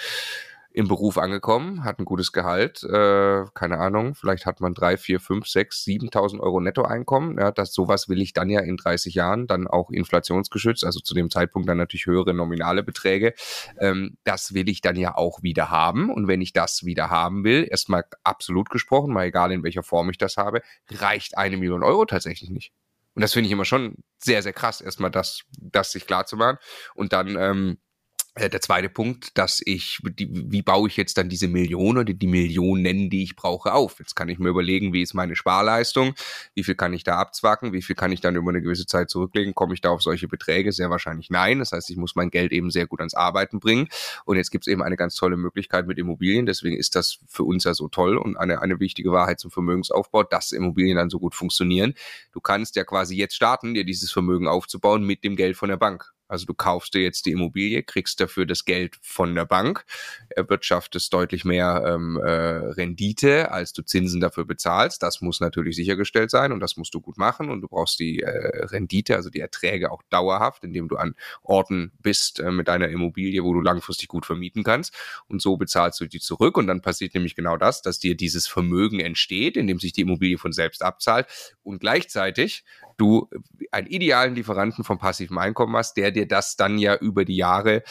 im 0.75 0.89
Beruf 0.89 1.19
angekommen, 1.19 1.85
hat 1.85 2.01
ein 2.01 2.05
gutes 2.05 2.33
Gehalt, 2.33 2.83
äh, 2.83 3.45
keine 3.55 3.79
Ahnung, 3.79 4.17
vielleicht 4.17 4.45
hat 4.45 4.61
man 4.61 4.75
drei, 4.75 4.97
vier, 4.97 5.21
fünf, 5.21 5.47
sechs, 5.47 5.85
siebentausend 5.85 6.43
Euro 6.43 6.61
Nettoeinkommen. 6.61 7.39
Ja, 7.39 7.53
das 7.53 7.73
sowas 7.73 8.09
will 8.09 8.21
ich 8.21 8.33
dann 8.33 8.51
ja 8.51 8.59
in 8.59 8.77
30 8.77 9.15
Jahren, 9.15 9.47
dann 9.47 9.69
auch 9.69 9.91
inflationsgeschützt, 9.91 10.85
also 10.85 10.99
zu 10.99 11.15
dem 11.15 11.31
Zeitpunkt 11.31 11.69
dann 11.69 11.79
natürlich 11.79 12.07
höhere 12.07 12.35
nominale 12.35 12.83
Beträge. 12.83 13.35
Ähm, 13.79 14.17
das 14.25 14.53
will 14.53 14.69
ich 14.69 14.81
dann 14.81 14.97
ja 14.97 15.17
auch 15.17 15.45
wieder 15.45 15.71
haben. 15.71 16.11
Und 16.11 16.27
wenn 16.27 16.41
ich 16.41 16.53
das 16.53 16.85
wieder 16.85 17.09
haben 17.09 17.45
will, 17.45 17.69
erstmal 17.71 18.05
absolut 18.25 18.69
gesprochen, 18.69 19.13
mal 19.13 19.27
egal 19.27 19.53
in 19.53 19.63
welcher 19.63 19.85
Form 19.85 20.11
ich 20.11 20.19
das 20.19 20.37
habe, 20.37 20.61
reicht 20.91 21.39
eine 21.39 21.57
Million 21.57 21.85
Euro 21.85 22.05
tatsächlich 22.05 22.51
nicht. 22.51 22.73
Und 23.15 23.23
das 23.23 23.33
finde 23.33 23.47
ich 23.47 23.53
immer 23.53 23.65
schon 23.65 23.97
sehr, 24.19 24.43
sehr 24.43 24.53
krass, 24.53 24.81
erstmal 24.81 25.11
das, 25.11 25.43
das 25.59 25.93
sich 25.93 26.07
klar 26.07 26.27
zu 26.27 26.37
machen. 26.37 26.59
Und 26.95 27.13
dann, 27.13 27.37
ähm, 27.37 27.79
äh, 27.79 27.94
der 28.37 28.61
zweite 28.61 28.89
Punkt, 28.89 29.39
dass 29.39 29.63
ich, 29.65 30.01
die, 30.19 30.29
wie 30.51 30.63
baue 30.63 30.89
ich 30.89 30.97
jetzt 30.97 31.17
dann 31.19 31.29
diese 31.29 31.47
Millionen 31.47 31.99
oder 31.99 32.13
die 32.13 32.27
Millionen, 32.27 33.09
die 33.09 33.23
ich 33.23 33.37
brauche, 33.37 33.73
auf? 33.73 34.01
Jetzt 34.01 34.17
kann 34.17 34.29
ich 34.29 34.41
mir 34.41 34.49
überlegen, 34.49 34.93
wie 34.93 35.03
ist 35.03 35.15
meine 35.15 35.37
Sparleistung, 35.37 36.15
wie 36.55 36.65
viel 36.65 36.75
kann 36.75 36.93
ich 36.93 37.05
da 37.05 37.17
abzwacken, 37.19 37.73
wie 37.73 37.83
viel 37.83 37.95
kann 37.95 38.11
ich 38.11 38.21
dann 38.21 38.35
über 38.35 38.51
eine 38.51 38.61
gewisse 38.61 38.87
Zeit 38.87 39.09
zurücklegen, 39.09 39.55
komme 39.55 39.75
ich 39.75 39.81
da 39.81 39.91
auf 39.91 40.03
solche 40.03 40.27
Beträge? 40.27 40.73
Sehr 40.73 40.91
wahrscheinlich 40.91 41.31
nein. 41.31 41.61
Das 41.61 41.71
heißt, 41.71 41.91
ich 41.91 41.97
muss 41.97 42.17
mein 42.17 42.31
Geld 42.31 42.51
eben 42.51 42.71
sehr 42.71 42.89
gut 42.89 42.99
ans 42.99 43.15
Arbeiten 43.15 43.61
bringen. 43.61 43.89
Und 44.25 44.37
jetzt 44.37 44.51
gibt 44.51 44.67
es 44.67 44.73
eben 44.73 44.83
eine 44.83 44.97
ganz 44.97 45.15
tolle 45.15 45.37
Möglichkeit 45.37 45.87
mit 45.87 45.99
Immobilien. 45.99 46.45
Deswegen 46.45 46.77
ist 46.77 46.97
das 46.97 47.21
für 47.29 47.45
uns 47.45 47.63
ja 47.63 47.75
so 47.75 47.87
toll 47.87 48.19
und 48.19 48.37
eine, 48.37 48.61
eine 48.61 48.81
wichtige 48.81 49.13
Wahrheit 49.13 49.39
zum 49.39 49.53
Vermögensaufbau, 49.53 50.25
dass 50.25 50.51
Immobilien 50.51 50.97
dann 50.97 51.09
so 51.09 51.21
gut 51.21 51.37
funktionieren. 51.37 51.95
Du 52.33 52.41
kannst 52.41 52.75
ja 52.75 52.83
quasi 52.83 53.17
jetzt 53.17 53.37
starten, 53.37 53.75
dir 53.75 53.85
dieses 53.85 54.11
Vermögen 54.11 54.49
aufzubauen 54.49 55.05
mit 55.05 55.23
dem 55.23 55.37
Geld 55.37 55.57
von 55.57 55.69
der 55.69 55.77
Bank. 55.77 56.14
Also 56.29 56.47
du 56.47 56.55
kaufst 56.55 56.95
dir 56.95 57.03
jetzt 57.03 57.27
die 57.27 57.33
Immobilie, 57.33 57.83
kriegst 57.83 58.21
dafür 58.21 58.47
das 58.47 58.65
Geld 58.65 58.97
von 59.03 59.35
der 59.35 59.45
Bank, 59.45 59.85
erwirtschaftest 60.31 61.13
deutlich 61.13 61.45
mehr 61.45 61.83
ähm, 61.87 62.17
äh, 62.17 62.31
Rendite, 62.31 63.51
als 63.51 63.73
du 63.73 63.83
Zinsen 63.83 64.21
dafür 64.21 64.45
bezahlst. 64.45 65.03
Das 65.03 65.21
muss 65.21 65.41
natürlich 65.41 65.77
sichergestellt 65.77 66.31
sein 66.31 66.53
und 66.53 66.61
das 66.61 66.77
musst 66.77 66.95
du 66.95 67.01
gut 67.01 67.19
machen 67.19 67.51
und 67.51 67.61
du 67.61 67.69
brauchst 67.69 68.01
die 68.01 68.21
äh, 68.21 68.65
Rendite, 68.67 69.17
also 69.17 69.29
die 69.29 69.41
Erträge 69.41 69.93
auch 69.93 70.03
dauerhaft, 70.09 70.65
indem 70.65 70.89
du 70.89 70.97
an 70.97 71.15
Orten 71.43 71.93
bist 72.01 72.41
äh, 72.41 72.51
mit 72.51 72.69
deiner 72.69 72.89
Immobilie, 72.89 73.45
wo 73.45 73.53
du 73.53 73.61
langfristig 73.61 74.09
gut 74.09 74.25
vermieten 74.25 74.65
kannst 74.65 74.95
und 75.29 75.43
so 75.43 75.57
bezahlst 75.59 76.01
du 76.01 76.07
die 76.07 76.21
zurück 76.21 76.57
und 76.57 76.67
dann 76.67 76.81
passiert 76.81 77.15
nämlich 77.15 77.35
genau 77.35 77.59
das, 77.59 77.83
dass 77.83 77.99
dir 77.99 78.17
dieses 78.17 78.47
Vermögen 78.47 79.01
entsteht, 79.01 79.57
indem 79.59 79.79
sich 79.79 79.93
die 79.93 80.03
Immobilie 80.03 80.39
von 80.39 80.53
selbst 80.53 80.83
abzahlt 80.83 81.27
und 81.63 81.81
gleichzeitig 81.81 82.65
du 82.97 83.29
einen 83.71 83.89
idealen 83.89 84.35
Lieferanten 84.35 84.85
vom 84.85 84.99
passiven 84.99 85.39
Einkommen 85.39 85.77
hast, 85.77 85.97
der 85.97 86.13
dir 86.15 86.27
das 86.27 86.57
dann 86.57 86.79
ja 86.79 86.97
über 86.97 87.25
die 87.25 87.37
Jahre 87.37 87.83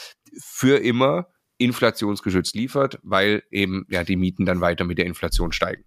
für 0.42 0.78
immer 0.78 1.28
inflationsgeschützt 1.58 2.54
liefert, 2.54 2.98
weil 3.02 3.42
eben 3.50 3.86
ja 3.88 4.04
die 4.04 4.16
Mieten 4.16 4.44
dann 4.44 4.60
weiter 4.60 4.84
mit 4.84 4.98
der 4.98 5.06
Inflation 5.06 5.52
steigen. 5.52 5.84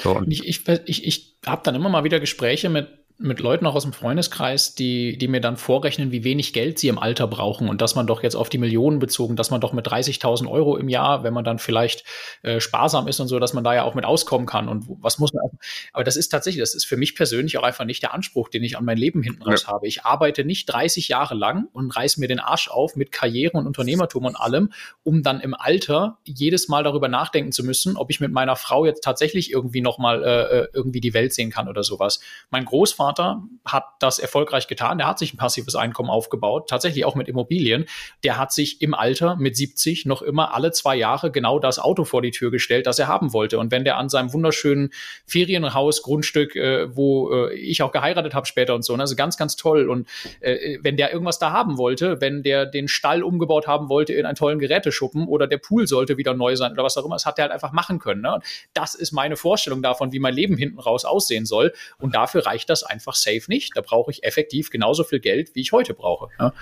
So, 0.00 0.22
ich 0.28 0.46
ich, 0.46 0.68
ich, 0.86 1.06
ich 1.06 1.38
habe 1.46 1.62
dann 1.64 1.74
immer 1.74 1.88
mal 1.88 2.04
wieder 2.04 2.20
Gespräche 2.20 2.68
mit 2.68 2.99
mit 3.22 3.40
Leuten 3.40 3.66
auch 3.66 3.74
aus 3.74 3.82
dem 3.82 3.92
Freundeskreis, 3.92 4.74
die, 4.74 5.18
die 5.18 5.28
mir 5.28 5.42
dann 5.42 5.58
vorrechnen, 5.58 6.10
wie 6.10 6.24
wenig 6.24 6.54
Geld 6.54 6.78
sie 6.78 6.88
im 6.88 6.98
Alter 6.98 7.26
brauchen 7.26 7.68
und 7.68 7.82
dass 7.82 7.94
man 7.94 8.06
doch 8.06 8.22
jetzt 8.22 8.34
auf 8.34 8.48
die 8.48 8.56
Millionen 8.56 8.98
bezogen, 8.98 9.36
dass 9.36 9.50
man 9.50 9.60
doch 9.60 9.74
mit 9.74 9.86
30.000 9.86 10.50
Euro 10.50 10.78
im 10.78 10.88
Jahr, 10.88 11.22
wenn 11.22 11.34
man 11.34 11.44
dann 11.44 11.58
vielleicht 11.58 12.04
äh, 12.42 12.60
sparsam 12.60 13.08
ist 13.08 13.20
und 13.20 13.28
so, 13.28 13.38
dass 13.38 13.52
man 13.52 13.62
da 13.62 13.74
ja 13.74 13.84
auch 13.84 13.94
mit 13.94 14.06
auskommen 14.06 14.46
kann 14.46 14.68
und 14.68 14.86
was 14.88 15.18
muss 15.18 15.34
man. 15.34 15.44
Aber 15.92 16.02
das 16.02 16.16
ist 16.16 16.30
tatsächlich, 16.30 16.62
das 16.62 16.74
ist 16.74 16.86
für 16.86 16.96
mich 16.96 17.14
persönlich 17.14 17.58
auch 17.58 17.62
einfach 17.62 17.84
nicht 17.84 18.02
der 18.02 18.14
Anspruch, 18.14 18.48
den 18.48 18.64
ich 18.64 18.78
an 18.78 18.86
mein 18.86 18.96
Leben 18.96 19.22
hinten 19.22 19.42
raus 19.42 19.64
ja. 19.64 19.68
habe. 19.68 19.86
Ich 19.86 20.04
arbeite 20.04 20.46
nicht 20.46 20.64
30 20.66 21.08
Jahre 21.08 21.34
lang 21.34 21.68
und 21.74 21.94
reiß 21.94 22.16
mir 22.16 22.28
den 22.28 22.40
Arsch 22.40 22.70
auf 22.70 22.96
mit 22.96 23.12
Karriere 23.12 23.58
und 23.58 23.66
Unternehmertum 23.66 24.24
und 24.24 24.36
allem, 24.36 24.72
um 25.02 25.22
dann 25.22 25.40
im 25.40 25.52
Alter 25.52 26.16
jedes 26.24 26.68
Mal 26.68 26.84
darüber 26.84 27.08
nachdenken 27.08 27.52
zu 27.52 27.64
müssen, 27.64 27.98
ob 27.98 28.08
ich 28.08 28.20
mit 28.20 28.32
meiner 28.32 28.56
Frau 28.56 28.86
jetzt 28.86 29.04
tatsächlich 29.04 29.52
irgendwie 29.52 29.82
nochmal 29.82 30.24
äh, 30.24 30.60
äh, 30.60 30.68
irgendwie 30.72 31.02
die 31.02 31.12
Welt 31.12 31.34
sehen 31.34 31.50
kann 31.50 31.68
oder 31.68 31.82
sowas. 31.82 32.20
Mein 32.48 32.64
Großvater 32.64 33.09
Großvater 33.10 33.42
hat 33.64 33.84
das 34.00 34.18
erfolgreich 34.18 34.66
getan. 34.68 34.98
Der 34.98 35.06
hat 35.06 35.18
sich 35.18 35.34
ein 35.34 35.36
passives 35.36 35.74
Einkommen 35.74 36.10
aufgebaut, 36.10 36.68
tatsächlich 36.68 37.04
auch 37.04 37.14
mit 37.14 37.28
Immobilien. 37.28 37.86
Der 38.24 38.38
hat 38.38 38.52
sich 38.52 38.80
im 38.80 38.94
Alter 38.94 39.36
mit 39.36 39.56
70 39.56 40.06
noch 40.06 40.22
immer 40.22 40.54
alle 40.54 40.72
zwei 40.72 40.96
Jahre 40.96 41.30
genau 41.30 41.58
das 41.58 41.78
Auto 41.78 42.04
vor 42.04 42.22
die 42.22 42.30
Tür 42.30 42.50
gestellt, 42.50 42.86
das 42.86 42.98
er 42.98 43.06
haben 43.06 43.32
wollte. 43.32 43.58
Und 43.58 43.70
wenn 43.70 43.84
der 43.84 43.98
an 43.98 44.08
seinem 44.08 44.32
wunderschönen 44.32 44.90
Ferienhaus, 45.26 46.02
Grundstück, 46.02 46.56
äh, 46.56 46.96
wo 46.96 47.32
äh, 47.32 47.54
ich 47.54 47.82
auch 47.82 47.92
geheiratet 47.92 48.34
habe 48.34 48.46
später 48.46 48.74
und 48.74 48.84
so, 48.84 48.96
ne, 48.96 49.02
also 49.02 49.14
ganz, 49.14 49.36
ganz 49.36 49.56
toll. 49.56 49.88
Und 49.88 50.08
äh, 50.40 50.78
wenn 50.82 50.96
der 50.96 51.12
irgendwas 51.12 51.38
da 51.38 51.52
haben 51.52 51.76
wollte, 51.78 52.20
wenn 52.20 52.42
der 52.42 52.66
den 52.66 52.88
Stall 52.88 53.22
umgebaut 53.22 53.66
haben 53.66 53.88
wollte 53.88 54.14
in 54.14 54.26
einen 54.26 54.36
tollen 54.36 54.58
Geräteschuppen 54.58 55.28
oder 55.28 55.46
der 55.46 55.58
Pool 55.58 55.86
sollte 55.86 56.16
wieder 56.16 56.34
neu 56.34 56.56
sein 56.56 56.72
oder 56.72 56.84
was 56.84 56.96
auch 56.96 57.04
immer, 57.04 57.16
das 57.16 57.26
hat 57.26 57.38
er 57.38 57.42
halt 57.42 57.52
einfach 57.52 57.72
machen 57.72 57.98
können. 57.98 58.22
Ne? 58.22 58.40
Das 58.74 58.94
ist 58.94 59.12
meine 59.12 59.36
Vorstellung 59.36 59.82
davon, 59.82 60.12
wie 60.12 60.18
mein 60.18 60.34
Leben 60.34 60.56
hinten 60.56 60.78
raus 60.78 61.04
aussehen 61.04 61.46
soll. 61.46 61.72
Und 61.98 62.14
dafür 62.14 62.46
reicht 62.46 62.70
das 62.70 62.82
einfach 62.82 62.99
einfach 63.00 63.14
safe 63.14 63.44
nicht. 63.48 63.76
Da 63.76 63.80
brauche 63.80 64.10
ich 64.10 64.22
effektiv 64.24 64.70
genauso 64.70 65.04
viel 65.04 65.20
Geld, 65.20 65.54
wie 65.54 65.60
ich 65.60 65.72
heute 65.72 65.94
brauche. 65.94 66.28
Ja. 66.38 66.52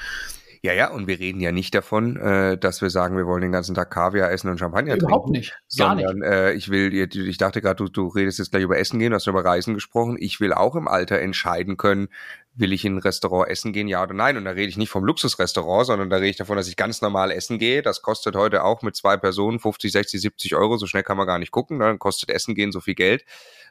Ja, 0.60 0.72
ja, 0.72 0.90
und 0.90 1.06
wir 1.06 1.20
reden 1.20 1.40
ja 1.40 1.52
nicht 1.52 1.72
davon, 1.74 2.16
äh, 2.16 2.58
dass 2.58 2.82
wir 2.82 2.90
sagen, 2.90 3.16
wir 3.16 3.26
wollen 3.26 3.42
den 3.42 3.52
ganzen 3.52 3.76
Tag 3.76 3.90
Kaviar 3.90 4.32
essen 4.32 4.50
und 4.50 4.58
Champagner 4.58 4.96
Überhaupt 4.96 5.28
trinken. 5.28 5.46
Überhaupt 5.46 5.60
nicht. 5.70 5.78
Gar 5.78 5.96
sondern, 5.96 6.18
nicht. 6.18 6.28
Äh, 6.28 6.52
ich 6.54 6.68
will, 6.68 6.92
ich 6.92 7.38
dachte 7.38 7.60
gerade, 7.60 7.76
du, 7.76 7.88
du 7.88 8.08
redest 8.08 8.40
jetzt 8.40 8.50
gleich 8.50 8.64
über 8.64 8.76
Essen 8.76 8.98
gehen, 8.98 9.10
du 9.10 9.14
hast 9.14 9.28
über 9.28 9.44
Reisen 9.44 9.74
gesprochen. 9.74 10.16
Ich 10.18 10.40
will 10.40 10.52
auch 10.52 10.74
im 10.74 10.88
Alter 10.88 11.20
entscheiden 11.20 11.76
können, 11.76 12.08
will 12.54 12.72
ich 12.72 12.84
in 12.84 12.96
ein 12.96 12.98
Restaurant 12.98 13.48
essen 13.48 13.72
gehen, 13.72 13.86
ja 13.86 14.02
oder 14.02 14.14
nein. 14.14 14.36
Und 14.36 14.46
da 14.46 14.50
rede 14.50 14.68
ich 14.68 14.76
nicht 14.76 14.90
vom 14.90 15.04
Luxusrestaurant, 15.04 15.86
sondern 15.86 16.10
da 16.10 16.16
rede 16.16 16.30
ich 16.30 16.36
davon, 16.36 16.56
dass 16.56 16.66
ich 16.66 16.76
ganz 16.76 17.02
normal 17.02 17.30
essen 17.30 17.58
gehe. 17.60 17.82
Das 17.82 18.02
kostet 18.02 18.34
heute 18.34 18.64
auch 18.64 18.82
mit 18.82 18.96
zwei 18.96 19.16
Personen 19.16 19.60
50, 19.60 19.92
60, 19.92 20.20
70 20.20 20.56
Euro. 20.56 20.76
So 20.76 20.86
schnell 20.86 21.04
kann 21.04 21.16
man 21.16 21.28
gar 21.28 21.38
nicht 21.38 21.52
gucken. 21.52 21.78
Dann 21.78 22.00
kostet 22.00 22.30
Essen 22.30 22.56
gehen 22.56 22.72
so 22.72 22.80
viel 22.80 22.96
Geld. 22.96 23.24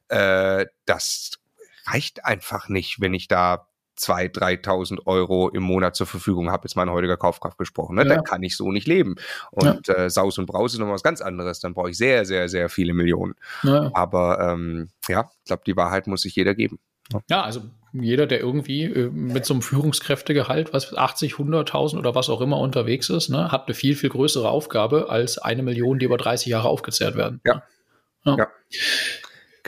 Äh, 0.08 0.68
das 0.86 1.32
reicht 1.92 2.26
einfach 2.26 2.70
nicht, 2.70 3.02
wenn 3.02 3.14
ich 3.14 3.28
da 3.28 3.68
2.000, 4.00 4.64
3.000 4.64 5.08
Euro 5.08 5.50
im 5.50 5.64
Monat 5.64 5.96
zur 5.96 6.06
Verfügung 6.06 6.52
habe, 6.52 6.66
jetzt 6.66 6.76
mein 6.76 6.92
heutiger 6.92 7.18
Kaufkraft 7.18 7.58
gesprochen, 7.58 7.96
ne? 7.96 8.04
Ja. 8.04 8.16
dann 8.16 8.24
kann 8.24 8.44
ich 8.44 8.56
so 8.56 8.72
nicht 8.72 8.88
leben. 8.88 9.16
Und 9.52 9.88
ja. 9.88 9.94
äh, 9.96 10.10
Saus 10.10 10.38
und 10.38 10.46
Braus 10.46 10.74
ist 10.74 10.80
noch 10.80 10.90
was 10.90 11.04
ganz 11.04 11.22
anderes, 11.22 11.60
dann 11.60 11.74
brauche 11.74 11.90
ich 11.90 11.98
sehr, 11.98 12.26
sehr, 12.26 12.48
sehr 12.48 12.70
viele 12.70 12.94
Millionen. 12.94 13.34
Ja. 13.64 13.90
Aber 13.94 14.40
ähm, 14.40 14.90
ja, 15.08 15.30
ich 15.40 15.46
glaube, 15.46 15.64
die 15.66 15.76
Wahrheit 15.76 16.08
muss 16.08 16.22
sich 16.22 16.36
jeder 16.36 16.54
geben. 16.54 16.80
Ja, 17.30 17.42
also 17.42 17.62
jeder, 17.94 18.28
der 18.28 18.40
irgendwie 18.40 18.84
äh, 18.84 19.10
mit 19.10 19.46
so 19.46 19.54
einem 19.54 19.62
Führungskräftegehalt, 19.62 20.74
was 20.74 20.96
80, 20.96 21.34
100.000 21.36 21.98
oder 21.98 22.16
was 22.16 22.30
auch 22.30 22.42
immer 22.42 22.60
unterwegs 22.60 23.10
ist, 23.10 23.30
ne, 23.30 23.52
hat 23.52 23.68
eine 23.68 23.74
viel, 23.74 23.96
viel 23.96 24.10
größere 24.10 24.50
Aufgabe 24.50 25.10
als 25.10 25.38
eine 25.38 25.64
Million, 25.64 26.00
die 26.00 26.06
über 26.06 26.18
30 26.18 26.48
Jahre 26.48 26.68
aufgezehrt 26.68 27.16
werden. 27.16 27.42
Ja. 27.46 27.64
ja. 28.26 28.48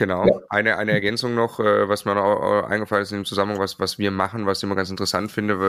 Genau. 0.00 0.24
Ja. 0.24 0.40
Eine, 0.48 0.78
eine 0.78 0.92
Ergänzung 0.92 1.34
noch, 1.34 1.60
äh, 1.60 1.86
was 1.86 2.06
mir 2.06 2.14
noch 2.14 2.62
eingefallen 2.64 3.02
ist 3.02 3.12
in 3.12 3.18
dem 3.18 3.24
Zusammenhang, 3.26 3.60
was, 3.60 3.78
was 3.78 3.98
wir 3.98 4.10
machen, 4.10 4.46
was 4.46 4.58
ich 4.58 4.64
immer 4.64 4.74
ganz 4.74 4.88
interessant 4.88 5.30
finde, 5.30 5.60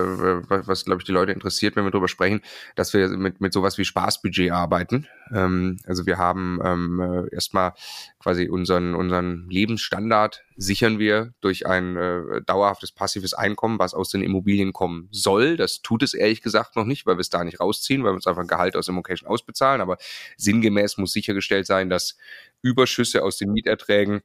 was, 0.48 0.68
was 0.68 0.86
glaube 0.86 1.02
ich, 1.02 1.06
die 1.06 1.12
Leute 1.12 1.34
interessiert, 1.34 1.76
wenn 1.76 1.84
wir 1.84 1.92
darüber 1.92 2.08
sprechen, 2.08 2.42
dass 2.76 2.94
wir 2.94 3.10
mit, 3.10 3.42
mit 3.42 3.52
sowas 3.52 3.78
wie 3.78 3.84
Spaßbudget 3.84 4.52
arbeiten. 4.52 5.06
Ähm, 5.34 5.80
also 5.86 6.06
wir 6.06 6.18
haben 6.18 6.62
ähm, 6.64 7.02
äh, 7.02 7.36
erstmal 7.36 7.74
quasi 8.20 8.48
unseren, 8.48 8.96
unseren 8.96 9.50
Lebensstandard 9.50 10.44
sichern 10.56 10.98
wir 11.00 11.34
durch 11.42 11.66
ein 11.66 11.98
äh, 11.98 12.42
dauerhaftes 12.46 12.92
passives 12.94 13.34
Einkommen, 13.34 13.80
was 13.80 13.94
aus 13.94 14.12
den 14.12 14.22
Immobilien 14.22 14.72
kommen 14.72 15.10
soll. 15.12 15.58
Das 15.58 15.82
tut 15.82 16.04
es 16.04 16.14
ehrlich 16.14 16.42
gesagt 16.42 16.76
noch 16.76 16.86
nicht, 16.86 17.06
weil 17.06 17.18
wir 17.18 17.22
es 17.22 17.30
da 17.30 17.44
nicht 17.44 17.60
rausziehen, 17.60 18.04
weil 18.04 18.12
wir 18.12 18.16
uns 18.16 18.28
einfach 18.28 18.44
ein 18.44 18.48
Gehalt 18.48 18.76
aus 18.76 18.88
Immocation 18.88 19.30
ausbezahlen. 19.30 19.82
Aber 19.82 19.98
sinngemäß 20.38 20.98
muss 20.98 21.14
sichergestellt 21.14 21.66
sein, 21.66 21.90
dass 21.90 22.16
Überschüsse 22.62 23.24
aus 23.24 23.38
den 23.38 23.52
Mieterträgen 23.52 24.22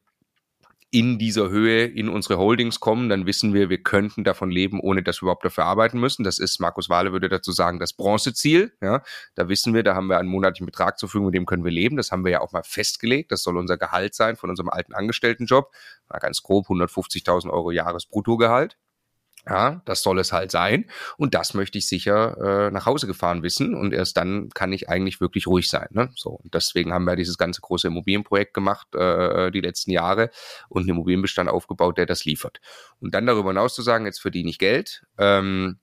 in 0.91 1.19
dieser 1.19 1.51
Höhe 1.51 1.85
in 1.85 2.09
unsere 2.09 2.39
Holdings 2.39 2.79
kommen, 2.81 3.09
dann 3.09 3.27
wissen 3.27 3.53
wir, 3.53 3.69
wir 3.69 3.83
könnten 3.83 4.23
davon 4.25 4.51
leben, 4.51 4.81
ohne 4.81 5.03
dass 5.03 5.21
wir 5.21 5.25
überhaupt 5.25 5.45
dafür 5.45 5.65
arbeiten 5.65 5.99
müssen. 5.99 6.23
Das 6.23 6.39
ist, 6.39 6.61
Markus 6.61 6.89
Wahle 6.89 7.13
würde 7.13 7.29
dazu 7.29 7.51
sagen, 7.53 7.81
das 7.81 7.93
Bronzeziel. 7.93 8.73
Ja, 8.81 9.03
da 9.35 9.49
wissen 9.49 9.75
wir, 9.75 9.83
da 9.83 9.95
haben 9.95 10.07
wir 10.07 10.19
einen 10.19 10.29
monatlichen 10.29 10.65
Betrag 10.65 10.99
zur 10.99 11.09
Verfügung, 11.09 11.27
mit 11.27 11.35
dem 11.35 11.45
können 11.45 11.65
wir 11.65 11.73
leben. 11.73 11.97
Das 11.97 12.13
haben 12.13 12.25
wir 12.25 12.33
ja 12.33 12.41
auch 12.41 12.53
mal 12.53 12.63
festgelegt. 12.63 13.33
Das 13.33 13.43
soll 13.43 13.57
unser 13.57 13.77
Gehalt 13.77 14.15
sein 14.15 14.37
von 14.37 14.49
unserem 14.49 14.69
alten 14.69 14.95
Angestelltenjob. 14.95 15.73
Mal 16.09 16.19
ganz 16.19 16.43
grob 16.43 16.69
150.000 16.69 17.51
Euro 17.51 17.73
Jahresbruttogehalt. 17.73 18.79
Ja, 19.49 19.81
das 19.85 20.03
soll 20.03 20.19
es 20.19 20.33
halt 20.33 20.51
sein. 20.51 20.91
Und 21.17 21.35
das 21.35 21.55
möchte 21.55 21.79
ich 21.79 21.87
sicher 21.87 22.67
äh, 22.67 22.71
nach 22.73 22.85
Hause 22.85 23.07
gefahren 23.07 23.45
wissen. 23.45 23.75
Und 23.77 23.93
erst 23.93 24.17
dann 24.17 24.49
kann 24.51 24.73
ich 24.73 24.89
eigentlich 24.89 25.21
wirklich 25.21 25.47
ruhig 25.47 25.69
sein. 25.69 25.87
Ne? 25.91 26.11
So, 26.17 26.31
und 26.31 26.53
deswegen 26.55 26.93
haben 26.93 27.05
wir 27.05 27.15
dieses 27.15 27.39
ganze 27.39 27.61
große 27.61 27.87
Immobilienprojekt 27.87 28.55
gemacht, 28.55 28.93
äh, 28.97 29.53
die 29.53 29.61
letzten 29.61 29.93
Jahre, 29.93 30.31
und 30.69 30.83
einen 30.83 30.91
Immobilienbestand 30.91 31.49
aufgebaut, 31.49 31.97
der 31.97 32.07
das 32.07 32.25
liefert. 32.25 32.61
Und 33.01 33.15
dann 33.15 33.27
darüber 33.27 33.51
hinaus 33.51 33.75
zu 33.75 33.83
sagen, 33.83 34.07
jetzt 34.07 34.21
verdiene 34.21 34.51
ich 34.51 34.59
Geld. 34.59 35.05
Ähm, 35.17 35.79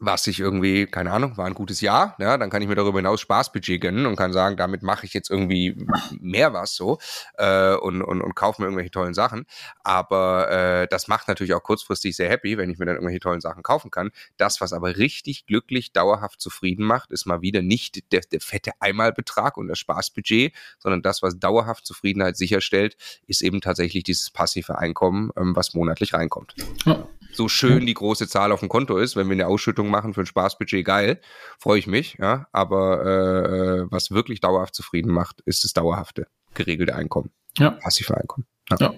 was 0.00 0.26
ich 0.26 0.40
irgendwie, 0.40 0.86
keine 0.86 1.12
Ahnung, 1.12 1.36
war 1.36 1.46
ein 1.46 1.54
gutes 1.54 1.82
Jahr, 1.82 2.16
ja, 2.18 2.38
dann 2.38 2.48
kann 2.48 2.62
ich 2.62 2.68
mir 2.68 2.74
darüber 2.74 2.98
hinaus 2.98 3.20
Spaßbudget 3.20 3.82
gönnen 3.82 4.06
und 4.06 4.16
kann 4.16 4.32
sagen, 4.32 4.56
damit 4.56 4.82
mache 4.82 5.04
ich 5.04 5.12
jetzt 5.12 5.30
irgendwie 5.30 5.76
mehr 6.18 6.54
was 6.54 6.74
so 6.74 6.98
äh, 7.34 7.74
und, 7.74 8.00
und, 8.02 8.22
und 8.22 8.34
kaufe 8.34 8.62
mir 8.62 8.66
irgendwelche 8.66 8.90
tollen 8.90 9.12
Sachen. 9.12 9.44
Aber 9.84 10.50
äh, 10.50 10.88
das 10.88 11.06
macht 11.06 11.28
natürlich 11.28 11.52
auch 11.52 11.62
kurzfristig 11.62 12.16
sehr 12.16 12.30
happy, 12.30 12.56
wenn 12.56 12.70
ich 12.70 12.78
mir 12.78 12.86
dann 12.86 12.96
irgendwelche 12.96 13.20
tollen 13.20 13.42
Sachen 13.42 13.62
kaufen 13.62 13.90
kann. 13.90 14.10
Das, 14.38 14.62
was 14.62 14.72
aber 14.72 14.96
richtig 14.96 15.44
glücklich, 15.44 15.92
dauerhaft 15.92 16.40
zufrieden 16.40 16.86
macht, 16.86 17.10
ist 17.10 17.26
mal 17.26 17.42
wieder 17.42 17.60
nicht 17.60 18.10
der, 18.10 18.22
der 18.22 18.40
fette 18.40 18.72
Einmalbetrag 18.80 19.58
und 19.58 19.68
das 19.68 19.78
Spaßbudget, 19.78 20.54
sondern 20.78 21.02
das, 21.02 21.22
was 21.22 21.38
dauerhaft 21.38 21.84
Zufriedenheit 21.84 22.38
sicherstellt, 22.38 22.96
ist 23.26 23.42
eben 23.42 23.60
tatsächlich 23.60 24.02
dieses 24.04 24.30
passive 24.30 24.78
Einkommen, 24.78 25.30
ähm, 25.36 25.54
was 25.54 25.74
monatlich 25.74 26.14
reinkommt. 26.14 26.54
Ja 26.86 27.06
so 27.32 27.48
schön 27.48 27.86
die 27.86 27.94
große 27.94 28.28
Zahl 28.28 28.52
auf 28.52 28.60
dem 28.60 28.68
Konto 28.68 28.98
ist, 28.98 29.16
wenn 29.16 29.28
wir 29.28 29.34
eine 29.34 29.46
Ausschüttung 29.46 29.88
machen 29.88 30.14
für 30.14 30.20
ein 30.20 30.26
Spaßbudget, 30.26 30.84
geil, 30.84 31.20
freue 31.58 31.78
ich 31.78 31.86
mich, 31.86 32.16
ja. 32.18 32.46
Aber 32.52 33.04
äh, 33.04 33.86
was 33.90 34.10
wirklich 34.10 34.40
dauerhaft 34.40 34.74
zufrieden 34.74 35.12
macht, 35.12 35.40
ist 35.42 35.64
das 35.64 35.72
dauerhafte, 35.72 36.26
geregelte 36.54 36.94
Einkommen. 36.94 37.30
Ja. 37.58 37.72
Passive 37.72 38.16
Einkommen. 38.16 38.46
Ja. 38.70 38.76
ja. 38.80 38.94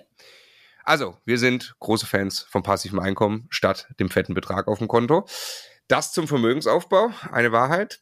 Also, 0.85 1.17
wir 1.25 1.39
sind 1.39 1.77
große 1.79 2.07
Fans 2.07 2.41
vom 2.49 2.63
passiven 2.63 2.99
Einkommen 2.99 3.47
statt 3.51 3.89
dem 4.01 4.11
fetten 4.11 4.35
Betrag 4.35 4.69
auf 4.69 4.79
dem 4.79 4.89
Konto. 4.89 5.27
Das 5.89 6.13
zum 6.13 6.27
Vermögensaufbau, 6.27 7.11
eine 7.31 7.53
Wahrheit. 7.53 8.01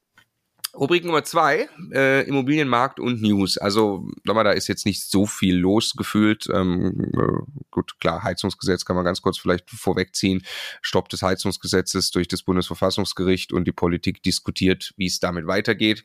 Rubrik 0.74 1.04
Nummer 1.04 1.24
zwei, 1.24 1.68
äh, 1.92 2.26
Immobilienmarkt 2.28 3.00
und 3.00 3.22
News. 3.22 3.58
Also, 3.58 4.08
nochmal, 4.24 4.44
da 4.44 4.52
ist 4.52 4.68
jetzt 4.68 4.86
nicht 4.86 5.02
so 5.02 5.26
viel 5.26 5.56
los 5.56 5.94
gefühlt. 5.96 6.48
Ähm, 6.52 7.12
äh, 7.12 7.62
gut, 7.70 7.98
klar, 8.00 8.22
Heizungsgesetz 8.22 8.84
kann 8.84 8.96
man 8.96 9.04
ganz 9.04 9.20
kurz 9.20 9.38
vielleicht 9.38 9.68
vorwegziehen. 9.70 10.42
Stopp 10.80 11.08
des 11.08 11.22
Heizungsgesetzes 11.22 12.12
durch 12.12 12.28
das 12.28 12.42
Bundesverfassungsgericht 12.42 13.52
und 13.52 13.64
die 13.64 13.72
Politik 13.72 14.22
diskutiert, 14.22 14.92
wie 14.96 15.06
es 15.06 15.18
damit 15.18 15.46
weitergeht. 15.46 16.04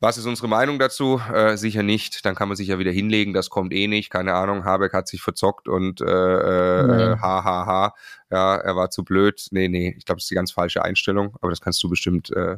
Was 0.00 0.18
ist 0.18 0.26
unsere 0.26 0.48
Meinung 0.48 0.78
dazu? 0.78 1.20
Äh, 1.32 1.56
sicher 1.56 1.82
nicht. 1.82 2.26
Dann 2.26 2.34
kann 2.34 2.48
man 2.48 2.56
sich 2.56 2.68
ja 2.68 2.78
wieder 2.78 2.90
hinlegen, 2.90 3.32
das 3.32 3.48
kommt 3.48 3.72
eh 3.72 3.86
nicht. 3.86 4.10
Keine 4.10 4.34
Ahnung, 4.34 4.64
Habeck 4.64 4.92
hat 4.92 5.08
sich 5.08 5.22
verzockt 5.22 5.68
und 5.68 6.00
äh, 6.00 6.04
äh, 6.04 7.16
ha, 7.16 7.44
ha, 7.44 7.66
ha 7.66 7.94
ja, 8.34 8.56
er 8.56 8.74
war 8.74 8.90
zu 8.90 9.04
blöd. 9.04 9.46
Nee, 9.52 9.68
nee, 9.68 9.94
ich 9.96 10.04
glaube, 10.04 10.16
das 10.16 10.24
ist 10.24 10.30
die 10.30 10.34
ganz 10.34 10.50
falsche 10.50 10.82
Einstellung, 10.82 11.36
aber 11.40 11.50
das 11.50 11.60
kannst 11.60 11.80
du 11.84 11.88
bestimmt 11.88 12.30
äh, 12.32 12.56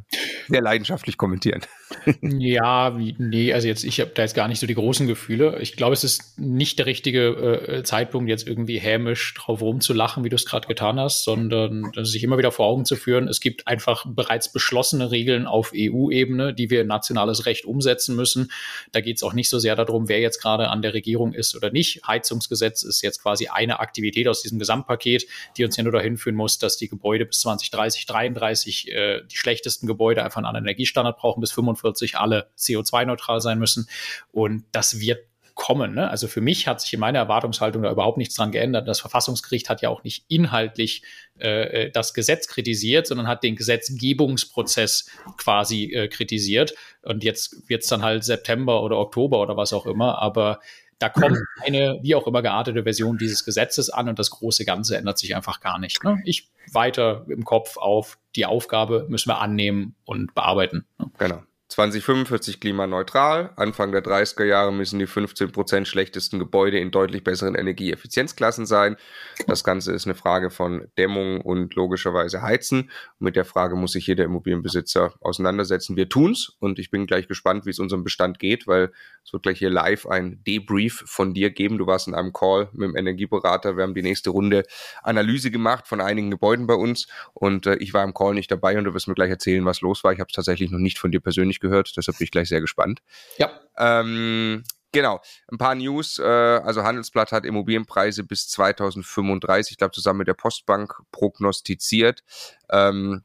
sehr 0.49 0.63
leidenschaftlich 0.63 1.19
kommentieren. 1.19 1.61
ja, 2.23 2.97
nee, 3.19 3.53
also 3.53 3.69
jetzt, 3.69 3.85
ich 3.85 4.01
habe 4.01 4.11
da 4.15 4.23
jetzt 4.23 4.35
gar 4.35 4.49
nicht 4.49 4.59
so 4.59 4.67
die 4.67 4.75
großen 4.75 5.07
Gefühle. 5.07 5.59
Ich 5.61 5.77
glaube, 5.77 5.93
es 5.93 6.03
ist 6.03 6.39
nicht 6.39 6.79
der 6.79 6.87
richtige 6.87 7.27
äh, 7.27 7.83
Zeitpunkt, 7.83 8.31
jetzt 8.31 8.49
irgendwie 8.49 8.79
hämisch 8.79 9.35
drauf 9.35 9.61
rumzulachen, 9.61 10.25
wie 10.25 10.31
du 10.31 10.37
es 10.37 10.47
gerade 10.47 10.67
getan 10.67 10.99
hast, 10.99 11.25
sondern 11.25 11.93
sich 12.03 12.25
immer 12.25 12.39
wieder 12.39 12.53
vor 12.53 12.67
Augen 12.67 12.87
zu 12.87 12.97
führen, 12.97 13.29
es 13.29 13.41
gibt 13.41 13.67
einfach 13.67 14.07
bereits 14.09 14.51
beschlossene 14.51 15.11
Regeln 15.11 15.47
auf 15.47 15.73
EU-Ebene, 15.77 16.55
die 16.55 16.71
wir 16.71 16.81
in 16.81 16.87
nationales 16.87 17.45
Recht 17.45 17.67
umsetzen 17.67 18.17
müssen. 18.17 18.51
Da 18.93 19.03
geht 19.03 19.17
es 19.17 19.23
auch 19.23 19.35
nicht 19.35 19.51
so 19.51 19.59
sehr 19.59 19.77
darum, 19.77 20.09
wer 20.09 20.21
jetzt 20.21 20.41
gerade 20.41 20.69
an 20.69 20.81
der 20.81 20.95
Regierung 20.95 21.35
ist 21.35 21.55
oder 21.55 21.71
nicht. 21.71 22.01
Heizungsgesetz 22.07 22.83
ist 22.83 23.03
jetzt 23.03 23.21
quasi 23.21 23.49
eine 23.49 23.81
Aktivität 23.81 24.27
aus 24.27 24.41
diesem 24.41 24.59
Gesamtpaket, 24.59 25.27
die 25.59 25.66
uns 25.67 25.77
ja 25.77 25.83
nur 25.83 25.93
dahin 25.93 26.17
führen 26.17 26.37
muss, 26.37 26.59
dass 26.59 26.77
die 26.77 26.89
Gebäude 26.89 27.27
bis 27.27 27.41
2030, 27.41 28.07
33 28.07 28.93
äh, 28.93 29.23
die 29.31 29.37
schlechtesten 29.37 29.87
Gebäude 29.87 30.25
einfach 30.25 30.39
einen 30.39 30.47
anderen 30.47 30.67
Energiestandard 30.67 31.19
brauchen, 31.19 31.41
bis 31.41 31.53
45 31.53 32.17
alle 32.17 32.49
CO2-neutral 32.59 33.41
sein 33.41 33.59
müssen. 33.59 33.89
Und 34.33 34.65
das 34.73 35.01
wird 35.01 35.21
kommen. 35.57 35.95
Ne? 35.95 36.09
Also 36.09 36.29
für 36.29 36.43
mich 36.43 36.69
hat 36.69 36.83
sich 36.83 36.93
in 36.93 37.01
meiner 37.01 37.19
Erwartungshaltung 37.19 37.83
da 37.83 37.91
überhaupt 37.91 38.19
nichts 38.19 38.35
dran 38.35 38.53
geändert. 38.53 38.87
Das 38.87 39.01
Verfassungsgericht 39.01 39.71
hat 39.71 39.81
ja 39.81 39.89
auch 39.89 40.05
nicht 40.05 40.27
inhaltlich 40.29 41.03
äh, 41.41 41.87
äh 41.87 41.91
das 41.91 42.13
Gesetz 42.13 42.47
kritisiert, 42.47 43.07
sondern 43.07 43.27
hat 43.27 43.43
den 43.43 43.57
Gesetzgebungsprozess 43.57 45.11
quasi 45.39 45.85
äh, 45.85 46.09
kritisiert. 46.09 46.75
Und 47.03 47.25
jetzt 47.25 47.69
wird 47.69 47.83
es 47.83 47.89
dann 47.89 48.03
halt 48.03 48.23
September 48.23 48.83
oder 48.83 48.99
Oktober 48.99 49.41
oder 49.41 49.57
was 49.57 49.73
auch 49.73 49.87
immer. 49.87 50.19
Aber 50.21 50.61
da 50.99 51.09
kommt 51.09 51.39
eine 51.65 51.99
wie 52.03 52.15
auch 52.15 52.27
immer 52.27 52.43
geartete 52.43 52.85
Version 52.85 53.19
dieses 53.19 53.45
Gesetzes 53.45 53.91
an 53.91 54.09
und 54.09 54.19
das 54.19 54.31
große 54.31 54.65
Ganze 54.65 54.97
ändert 54.97 55.19
sich 55.19 55.37
einfach 55.37 55.61
gar 55.61 55.79
nicht. 55.79 56.03
Ne? 56.03 56.21
Ich 56.25 56.49
weiter 56.73 57.27
im 57.29 57.45
Kopf 57.45 57.77
auf 57.77 58.19
die 58.35 58.47
Aufgabe 58.47 59.07
müssen 59.09 59.29
wir 59.29 59.41
annehmen 59.41 59.95
und 60.05 60.35
bearbeiten. 60.35 60.87
Ne? 60.99 61.11
Genau. 61.19 61.43
2045 61.69 62.61
klimaneutral. 62.61 63.51
Anfang 63.57 63.91
der 63.91 64.05
30er 64.05 64.45
Jahre 64.45 64.73
müssen 64.73 65.01
die 65.01 65.09
15% 65.09 65.85
schlechtesten 65.85 66.39
Gebäude 66.39 66.79
in 66.79 66.93
deutlich 66.93 67.25
besseren 67.25 67.57
Energieeffizienzklassen 67.57 68.67
sein. 68.67 68.97
Das 69.49 69.65
Ganze 69.65 69.93
ist 69.93 70.07
eine 70.07 70.15
Frage 70.15 70.51
von 70.51 70.87
Dämmung 70.97 71.41
und 71.41 71.75
logischerweise 71.75 72.41
Heizen. 72.41 72.83
Und 73.19 73.25
mit 73.25 73.35
der 73.35 73.45
Frage 73.45 73.75
muss 73.75 73.93
sich 73.93 74.07
jeder 74.07 74.25
Immobilienbesitzer 74.25 75.15
auseinandersetzen. 75.21 75.97
Wir 75.97 76.09
tun's 76.09 76.57
und 76.61 76.79
ich 76.79 76.93
bin 76.93 77.07
gleich 77.07 77.27
gespannt, 77.27 77.67
wie 77.67 77.71
es 77.71 77.81
unserem 77.81 78.05
Bestand 78.05 78.39
geht, 78.39 78.69
weil 78.69 78.93
es 79.25 79.33
wird 79.33 79.43
gleich 79.43 79.59
hier 79.59 79.71
live 79.71 80.07
ein 80.07 80.45
Debrief 80.47 81.03
von 81.05 81.35
dir 81.35 81.51
geben. 81.51 81.79
Du 81.79 81.87
warst 81.89 82.07
in 82.07 82.15
einem 82.15 82.33
Call 82.33 82.69
mit 82.73 82.89
dem 82.89 82.97
Energieberater. 82.97 83.77
Wir 83.77 83.83
haben 83.83 83.95
die 83.95 84.03
nächste 84.03 84.31
Runde 84.31 84.63
Analyse 85.03 85.51
gemacht 85.51 85.89
von 85.89 86.01
einigen 86.01 86.31
Gebäuden 86.31 86.69
bei 86.69 86.75
uns 86.75 87.09
und 87.35 87.67
äh, 87.67 87.75
ich 87.77 87.93
war 87.93 88.05
im 88.05 88.15
Call 88.15 88.35
nicht 88.35 88.53
dabei 88.53 88.79
und 88.79 88.85
du 88.85 88.95
wirst 88.95 89.09
mir 89.09 89.15
gleich 89.15 89.31
erzählen, 89.31 89.65
was 89.65 89.81
los 89.81 90.05
war. 90.05 90.13
Ich 90.13 90.21
habe 90.21 90.29
es 90.31 90.35
tatsächlich 90.37 90.71
noch 90.71 90.79
nicht 90.79 90.99
von 90.99 91.11
dir 91.11 91.21
persönlich 91.21 91.56
nicht 91.57 91.63
gehört, 91.63 91.97
deshalb 91.97 92.19
bin 92.19 92.25
ich 92.25 92.31
gleich 92.31 92.49
sehr 92.49 92.61
gespannt. 92.61 93.01
Ja. 93.39 93.51
Ähm, 93.79 94.65
Genau, 94.93 95.21
ein 95.53 95.59
paar 95.59 95.75
News. 95.75 96.19
Äh, 96.19 96.23
also 96.25 96.83
Handelsblatt 96.83 97.31
hat 97.31 97.45
Immobilienpreise 97.45 98.25
bis 98.25 98.49
2035, 98.49 99.73
ich 99.73 99.77
glaube, 99.77 99.93
zusammen 99.93 100.21
mit 100.21 100.29
der 100.29 100.33
Postbank 100.33 101.03
prognostiziert. 101.13 102.25
Ähm, 102.71 103.23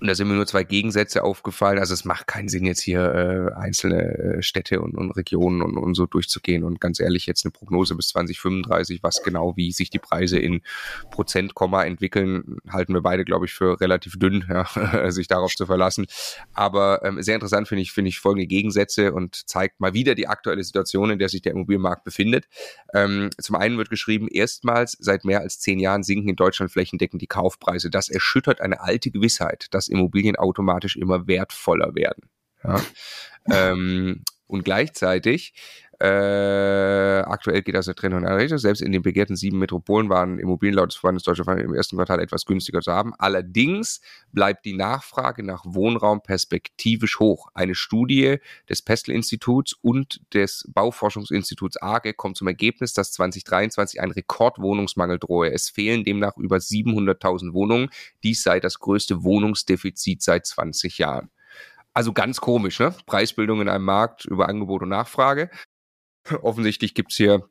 und 0.00 0.06
da 0.06 0.14
sind 0.14 0.28
mir 0.28 0.34
nur 0.34 0.46
zwei 0.46 0.64
Gegensätze 0.64 1.22
aufgefallen. 1.22 1.78
Also 1.78 1.92
es 1.92 2.06
macht 2.06 2.26
keinen 2.26 2.48
Sinn, 2.48 2.64
jetzt 2.64 2.80
hier 2.80 3.52
äh, 3.54 3.54
einzelne 3.54 4.38
äh, 4.38 4.42
Städte 4.42 4.80
und, 4.80 4.94
und 4.94 5.10
Regionen 5.10 5.60
und, 5.60 5.76
und 5.76 5.94
so 5.94 6.06
durchzugehen. 6.06 6.64
Und 6.64 6.80
ganz 6.80 7.00
ehrlich, 7.00 7.26
jetzt 7.26 7.44
eine 7.44 7.52
Prognose 7.52 7.94
bis 7.94 8.08
2035, 8.08 9.02
was 9.02 9.22
genau, 9.22 9.56
wie 9.56 9.72
sich 9.72 9.90
die 9.90 9.98
Preise 9.98 10.38
in 10.38 10.62
Prozent, 11.10 11.54
Komma 11.54 11.84
entwickeln, 11.84 12.56
halten 12.70 12.94
wir 12.94 13.02
beide, 13.02 13.26
glaube 13.26 13.44
ich, 13.44 13.52
für 13.52 13.78
relativ 13.78 14.18
dünn, 14.18 14.46
ja, 14.48 15.10
sich 15.10 15.28
darauf 15.28 15.54
zu 15.54 15.66
verlassen. 15.66 16.06
Aber 16.54 17.04
ähm, 17.04 17.22
sehr 17.22 17.34
interessant 17.34 17.68
finde 17.68 17.82
ich, 17.82 17.92
finde 17.92 18.08
ich 18.08 18.20
folgende 18.20 18.46
Gegensätze 18.46 19.12
und 19.12 19.48
zeigt 19.48 19.80
mal 19.80 19.92
wieder 19.92 20.14
die 20.14 20.28
aktuelle 20.28 20.64
Situation, 20.64 21.10
in 21.10 21.18
der 21.18 21.28
sich 21.28 21.42
der 21.42 21.52
Immobilienmarkt 21.52 22.04
befindet. 22.04 22.48
Ähm, 22.94 23.28
zum 23.38 23.56
einen 23.56 23.76
wird 23.76 23.90
geschrieben, 23.90 24.28
erstmals 24.28 24.96
seit 24.98 25.26
mehr 25.26 25.40
als 25.40 25.60
zehn 25.60 25.78
Jahren 25.78 26.02
sinken 26.02 26.30
in 26.30 26.36
Deutschland 26.36 26.72
flächendeckend 26.72 27.20
die 27.20 27.26
Kaufpreise. 27.26 27.90
Das 27.90 28.08
erschüttert 28.08 28.62
eine 28.62 28.80
alte 28.80 29.10
Gewissheit, 29.10 29.66
dass 29.72 29.89
Immobilien 29.90 30.36
automatisch 30.36 30.96
immer 30.96 31.26
wertvoller 31.26 31.94
werden. 31.94 32.30
Ja? 32.64 32.80
ähm, 33.50 34.22
und 34.46 34.64
gleichzeitig 34.64 35.54
äh, 36.02 37.20
aktuell 37.26 37.60
geht 37.60 37.74
das 37.74 37.84
der 37.84 37.94
Trend 37.94 38.14
in 38.14 38.24
eine 38.24 38.38
Richtung. 38.38 38.56
Selbst 38.56 38.80
in 38.80 38.90
den 38.90 39.02
begehrten 39.02 39.36
sieben 39.36 39.58
Metropolen 39.58 40.08
waren 40.08 40.38
Immobilien 40.38 40.76
laut 40.76 40.90
des 40.90 40.96
Verbandes 40.96 41.24
Deutscher 41.24 41.46
im 41.58 41.74
ersten 41.74 41.96
Quartal 41.96 42.20
etwas 42.20 42.46
günstiger 42.46 42.80
zu 42.80 42.90
haben. 42.90 43.12
Allerdings 43.18 44.00
bleibt 44.32 44.64
die 44.64 44.72
Nachfrage 44.72 45.42
nach 45.42 45.62
Wohnraum 45.66 46.22
perspektivisch 46.22 47.20
hoch. 47.20 47.48
Eine 47.52 47.74
Studie 47.74 48.38
des 48.68 48.80
Pestel-Instituts 48.80 49.74
und 49.82 50.22
des 50.32 50.66
Bauforschungsinstituts 50.72 51.76
AGE 51.82 52.14
kommt 52.14 52.38
zum 52.38 52.48
Ergebnis, 52.48 52.94
dass 52.94 53.12
2023 53.12 54.00
ein 54.00 54.10
Rekordwohnungsmangel 54.10 55.18
drohe. 55.18 55.52
Es 55.52 55.68
fehlen 55.68 56.04
demnach 56.04 56.38
über 56.38 56.56
700.000 56.56 57.52
Wohnungen. 57.52 57.90
Dies 58.22 58.42
sei 58.42 58.58
das 58.58 58.78
größte 58.78 59.22
Wohnungsdefizit 59.22 60.22
seit 60.22 60.46
20 60.46 60.96
Jahren. 60.96 61.30
Also 61.92 62.12
ganz 62.12 62.40
komisch, 62.40 62.78
ne? 62.78 62.94
Preisbildung 63.06 63.60
in 63.60 63.68
einem 63.68 63.84
Markt 63.84 64.24
über 64.24 64.48
Angebot 64.48 64.82
und 64.82 64.90
Nachfrage. 64.90 65.50
Offensichtlich 66.42 66.94
gibt's 66.94 67.16
hier 67.16 67.48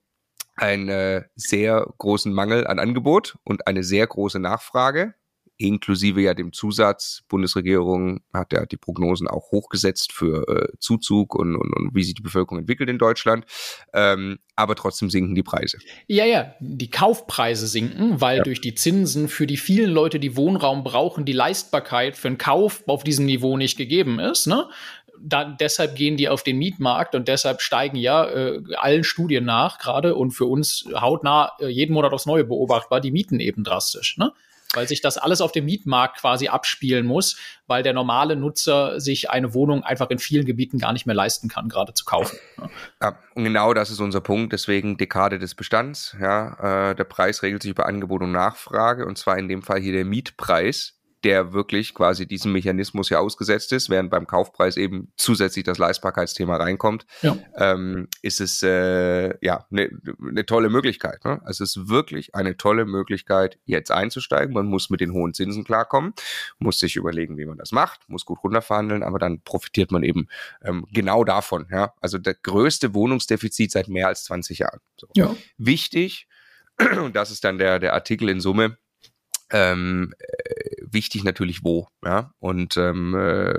einen 0.56 0.90
äh, 0.90 1.24
sehr 1.36 1.88
großen 1.98 2.34
Mangel 2.34 2.68
an 2.68 2.80
Angebot 2.80 3.38
und 3.44 3.68
eine 3.68 3.84
sehr 3.84 4.06
große 4.06 4.40
Nachfrage 4.40 5.14
inklusive 5.60 6.22
ja 6.22 6.34
dem 6.34 6.54
Zusatz. 6.54 7.24
Bundesregierung 7.28 8.22
hat 8.34 8.54
ja 8.54 8.66
die 8.66 8.78
Prognosen 8.78 9.28
auch 9.28 9.52
hochgesetzt 9.52 10.14
für 10.14 10.48
äh, 10.48 10.78
Zuzug 10.80 11.36
und, 11.36 11.56
und, 11.56 11.74
und 11.76 11.94
wie 11.94 12.04
sich 12.04 12.16
die 12.16 12.22
Bevölkerung 12.22 12.60
entwickelt 12.60 12.90
in 12.90 12.98
Deutschland. 12.98 13.46
Ähm, 13.94 14.40
aber 14.56 14.76
trotzdem 14.76 15.10
sinken 15.10 15.36
die 15.36 15.44
Preise. 15.44 15.78
Ja, 16.08 16.26
ja, 16.26 16.54
die 16.60 16.90
Kaufpreise 16.90 17.68
sinken, 17.68 18.22
weil 18.22 18.38
ja. 18.38 18.44
durch 18.44 18.62
die 18.62 18.74
Zinsen 18.74 19.28
für 19.28 19.48
die 19.48 19.58
vielen 19.58 19.92
Leute, 19.92 20.20
die 20.20 20.36
Wohnraum 20.36 20.84
brauchen, 20.84 21.26
die 21.26 21.34
Leistbarkeit 21.34 22.18
für 22.18 22.30
einen 22.30 22.38
Kauf 22.38 22.84
auf 22.88 23.04
diesem 23.04 23.26
Niveau 23.26 23.58
nicht 23.58 23.78
gegeben 23.78 24.20
ist. 24.20 24.48
Ne? 24.48 24.70
Da, 25.22 25.46
deshalb 25.46 25.96
gehen 25.96 26.18
die 26.18 26.30
auf 26.30 26.44
den 26.44 26.58
Mietmarkt 26.58 27.16
und 27.16 27.28
deshalb 27.28 27.62
steigen 27.62 27.98
ja 27.98 28.26
äh, 28.26 28.62
allen 28.76 29.04
Studien 29.04 29.46
nach, 29.46 29.78
gerade 29.78 30.16
und 30.16 30.32
für 30.32 30.46
uns 30.46 30.86
hautnah 30.94 31.54
äh, 31.60 31.68
jeden 31.68 31.94
Monat 31.94 32.14
aufs 32.14 32.26
Neue 32.26 32.44
beobachtbar, 32.44 33.02
die 33.02 33.12
Mieten 33.12 33.40
eben 33.40 33.64
drastisch. 33.64 34.18
Ne? 34.18 34.32
weil 34.74 34.88
sich 34.88 35.02
das 35.02 35.18
alles 35.18 35.42
auf 35.42 35.52
dem 35.52 35.66
Mietmarkt 35.66 36.20
quasi 36.20 36.48
abspielen 36.48 37.06
muss, 37.06 37.38
weil 37.68 37.82
der 37.82 37.94
normale 37.94 38.36
Nutzer 38.36 39.00
sich 39.00 39.30
eine 39.30 39.54
Wohnung 39.54 39.84
einfach 39.84 40.10
in 40.10 40.20
vielen 40.20 40.46
Gebieten 40.46 40.78
gar 40.78 40.94
nicht 40.94 41.06
mehr 41.06 41.16
leisten 41.16 41.50
kann, 41.50 41.70
gerade 41.70 41.94
zu 41.94 42.06
kaufen. 42.06 42.38
Ja, 43.02 43.18
und 43.34 43.46
genau 43.46 43.74
das 43.74 43.90
ist 43.90 44.00
unser 44.00 44.22
Punkt, 44.22 44.54
deswegen 44.54 44.98
Dekade 44.98 45.40
des 45.40 45.56
Bestands. 45.56 46.16
Ja, 46.20 46.90
äh, 46.90 46.96
der 46.96 47.04
Preis 47.06 47.42
regelt 47.42 47.64
sich 47.64 47.72
über 47.72 47.86
Angebot 47.86 48.22
und 48.22 48.32
Nachfrage 48.32 49.06
und 49.06 49.18
zwar 49.18 49.38
in 49.38 49.48
dem 49.48 49.64
Fall 49.64 49.80
hier 49.80 49.94
der 49.94 50.06
Mietpreis 50.06 50.99
der 51.24 51.54
wirklich 51.54 51.94
quasi 51.94 52.26
diesem 52.26 52.54
Mechanismus 52.54 53.10
ja 53.10 53.20
ausgesetzt 53.20 53.74
ist, 53.74 53.90
während 53.90 54.10
beim 54.10 54.26
Kaufpreis 54.26 54.78
eben 54.78 55.12
zusätzlich 55.18 55.66
das 55.66 55.78
Leistbarkeitsthema 55.78 56.56
reinkommt, 56.56 57.06
ja. 57.22 57.38
ähm, 57.56 58.08
ist 58.22 58.40
es 58.40 58.64
äh, 58.64 59.34
ja 59.46 59.66
eine 59.72 59.90
ne 60.18 60.46
tolle 60.46 60.70
Möglichkeit. 60.70 61.26
Ne? 61.26 61.42
Also 61.44 61.64
es 61.64 61.76
ist 61.76 61.90
wirklich 61.90 62.36
eine 62.36 62.56
tolle 62.58 62.86
Möglichkeit, 62.86 63.60
jetzt 63.66 63.92
einzusteigen. 63.92 64.54
Man 64.54 64.68
muss 64.68 64.90
mit 64.90 65.02
den 65.02 65.14
hohen 65.14 65.34
Zinsen 65.34 65.64
klarkommen, 65.64 66.14
muss 66.58 66.80
sich 66.80 66.96
überlegen, 66.96 67.38
wie 67.38 67.46
man 67.46 67.58
das 67.58 67.72
macht, 67.72 68.08
muss 68.08 68.26
gut 68.26 68.44
runterverhandeln, 68.44 69.04
aber 69.04 69.20
dann 69.20 69.42
profitiert 69.42 69.92
man 69.92 70.04
eben 70.04 70.28
ähm, 70.64 70.86
genau 70.92 71.24
davon. 71.24 71.68
Ja? 71.70 71.94
Also 72.00 72.18
der 72.18 72.36
größte 72.36 72.94
Wohnungsdefizit 72.94 73.72
seit 73.72 73.90
mehr 73.90 74.08
als 74.08 74.24
20 74.24 74.60
Jahren. 74.60 74.80
So. 74.98 75.08
Ja. 75.16 75.36
Wichtig, 75.58 76.28
und 77.04 77.16
das 77.16 77.32
ist 77.32 77.44
dann 77.44 77.58
der, 77.58 77.80
der 77.80 77.94
Artikel 77.94 78.30
in 78.30 78.40
Summe, 78.40 78.78
ähm, 79.52 80.14
äh, 80.20 80.76
wichtig 80.82 81.24
natürlich 81.24 81.64
wo, 81.64 81.88
ja. 82.04 82.32
Und 82.40 82.78
ähm, 82.78 83.16
äh, 83.16 83.54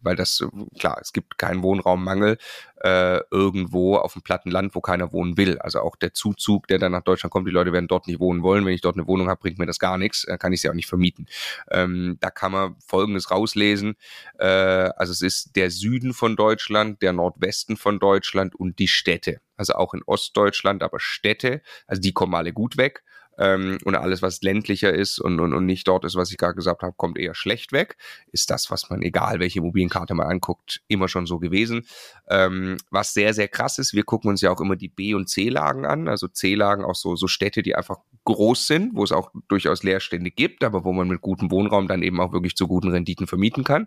weil 0.00 0.16
das, 0.16 0.44
klar, 0.78 0.98
es 1.00 1.12
gibt 1.12 1.38
keinen 1.38 1.62
Wohnraummangel 1.62 2.38
äh, 2.82 3.20
irgendwo 3.30 3.96
auf 3.96 4.14
dem 4.14 4.22
platten 4.22 4.50
Land, 4.50 4.74
wo 4.74 4.80
keiner 4.80 5.12
wohnen 5.12 5.36
will. 5.36 5.58
Also 5.58 5.80
auch 5.80 5.96
der 5.96 6.14
Zuzug, 6.14 6.68
der 6.68 6.78
dann 6.78 6.92
nach 6.92 7.02
Deutschland 7.02 7.32
kommt, 7.32 7.46
die 7.46 7.52
Leute 7.52 7.72
werden 7.72 7.88
dort 7.88 8.06
nicht 8.06 8.20
wohnen 8.20 8.42
wollen. 8.42 8.64
Wenn 8.64 8.74
ich 8.74 8.80
dort 8.80 8.96
eine 8.96 9.06
Wohnung 9.06 9.28
habe, 9.28 9.40
bringt 9.40 9.58
mir 9.58 9.66
das 9.66 9.78
gar 9.78 9.98
nichts, 9.98 10.24
dann 10.26 10.38
kann 10.38 10.52
ich 10.52 10.60
sie 10.60 10.70
auch 10.70 10.74
nicht 10.74 10.88
vermieten. 10.88 11.26
Ähm, 11.70 12.16
da 12.20 12.30
kann 12.30 12.52
man 12.52 12.76
folgendes 12.86 13.30
rauslesen. 13.30 13.96
Äh, 14.38 14.46
also 14.46 15.12
es 15.12 15.22
ist 15.22 15.56
der 15.56 15.70
Süden 15.70 16.14
von 16.14 16.36
Deutschland, 16.36 17.02
der 17.02 17.12
Nordwesten 17.12 17.76
von 17.76 17.98
Deutschland 17.98 18.54
und 18.54 18.78
die 18.78 18.88
Städte. 18.88 19.40
Also 19.56 19.74
auch 19.74 19.94
in 19.94 20.02
Ostdeutschland, 20.04 20.82
aber 20.82 21.00
Städte, 21.00 21.62
also 21.86 22.00
die 22.00 22.12
kommen 22.12 22.34
alle 22.34 22.52
gut 22.52 22.76
weg 22.76 23.02
ähm, 23.38 23.78
und 23.84 23.94
alles, 23.94 24.22
was 24.22 24.42
ländlicher 24.42 24.92
ist 24.92 25.18
und, 25.18 25.40
und, 25.40 25.52
und 25.52 25.66
nicht 25.66 25.86
dort 25.88 26.04
ist, 26.04 26.16
was 26.16 26.30
ich 26.30 26.38
gerade 26.38 26.54
gesagt 26.54 26.82
habe, 26.82 26.94
kommt 26.96 27.18
eher 27.18 27.34
schlecht 27.34 27.72
weg. 27.72 27.96
Ist 28.32 28.50
das, 28.50 28.70
was 28.70 28.90
man, 28.90 29.02
egal 29.02 29.40
welche 29.40 29.58
Immobilienkarte 29.58 30.14
man 30.14 30.28
anguckt, 30.28 30.82
immer 30.88 31.08
schon 31.08 31.26
so 31.26 31.38
gewesen. 31.38 31.86
Ähm, 32.28 32.76
was 32.90 33.14
sehr, 33.14 33.34
sehr 33.34 33.48
krass 33.48 33.78
ist, 33.78 33.94
wir 33.94 34.04
gucken 34.04 34.30
uns 34.30 34.40
ja 34.40 34.50
auch 34.50 34.60
immer 34.60 34.76
die 34.76 34.88
B- 34.88 35.14
und 35.14 35.28
C-Lagen 35.28 35.86
an, 35.86 36.08
also 36.08 36.28
C-Lagen 36.28 36.84
auch 36.84 36.94
so, 36.94 37.16
so 37.16 37.26
Städte, 37.26 37.62
die 37.62 37.76
einfach 37.76 37.98
groß 38.26 38.66
sind, 38.66 38.94
wo 38.94 39.04
es 39.04 39.12
auch 39.12 39.30
durchaus 39.48 39.82
Leerstände 39.82 40.30
gibt, 40.30 40.64
aber 40.64 40.84
wo 40.84 40.92
man 40.92 41.08
mit 41.08 41.20
gutem 41.20 41.50
Wohnraum 41.50 41.88
dann 41.88 42.02
eben 42.02 42.20
auch 42.20 42.32
wirklich 42.32 42.56
zu 42.56 42.66
guten 42.66 42.90
Renditen 42.90 43.26
vermieten 43.26 43.64
kann. 43.64 43.86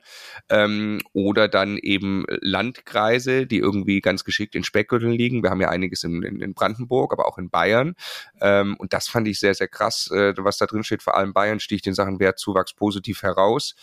Ähm, 0.49 1.01
oder 1.13 1.47
dann 1.47 1.77
eben 1.77 2.25
Landkreise, 2.41 3.45
die 3.45 3.57
irgendwie 3.57 4.01
ganz 4.01 4.23
geschickt 4.23 4.55
in 4.55 4.63
Speckgürteln 4.63 5.11
liegen. 5.11 5.43
Wir 5.43 5.51
haben 5.51 5.61
ja 5.61 5.69
einiges 5.69 6.03
in, 6.03 6.23
in, 6.23 6.53
Brandenburg, 6.53 7.13
aber 7.13 7.27
auch 7.27 7.37
in 7.37 7.49
Bayern. 7.49 7.95
Ähm, 8.41 8.75
und 8.77 8.93
das 8.93 9.09
fand 9.09 9.27
ich 9.27 9.39
sehr, 9.39 9.53
sehr 9.53 9.67
krass, 9.67 10.09
äh, 10.11 10.33
was 10.37 10.57
da 10.57 10.65
drin 10.65 10.83
steht. 10.83 11.03
Vor 11.03 11.17
allem 11.17 11.33
Bayern 11.33 11.59
sticht 11.59 11.85
in 11.85 11.93
Sachen 11.93 12.19
Wertzuwachs 12.19 12.73
positiv 12.73 13.21
heraus. 13.21 13.75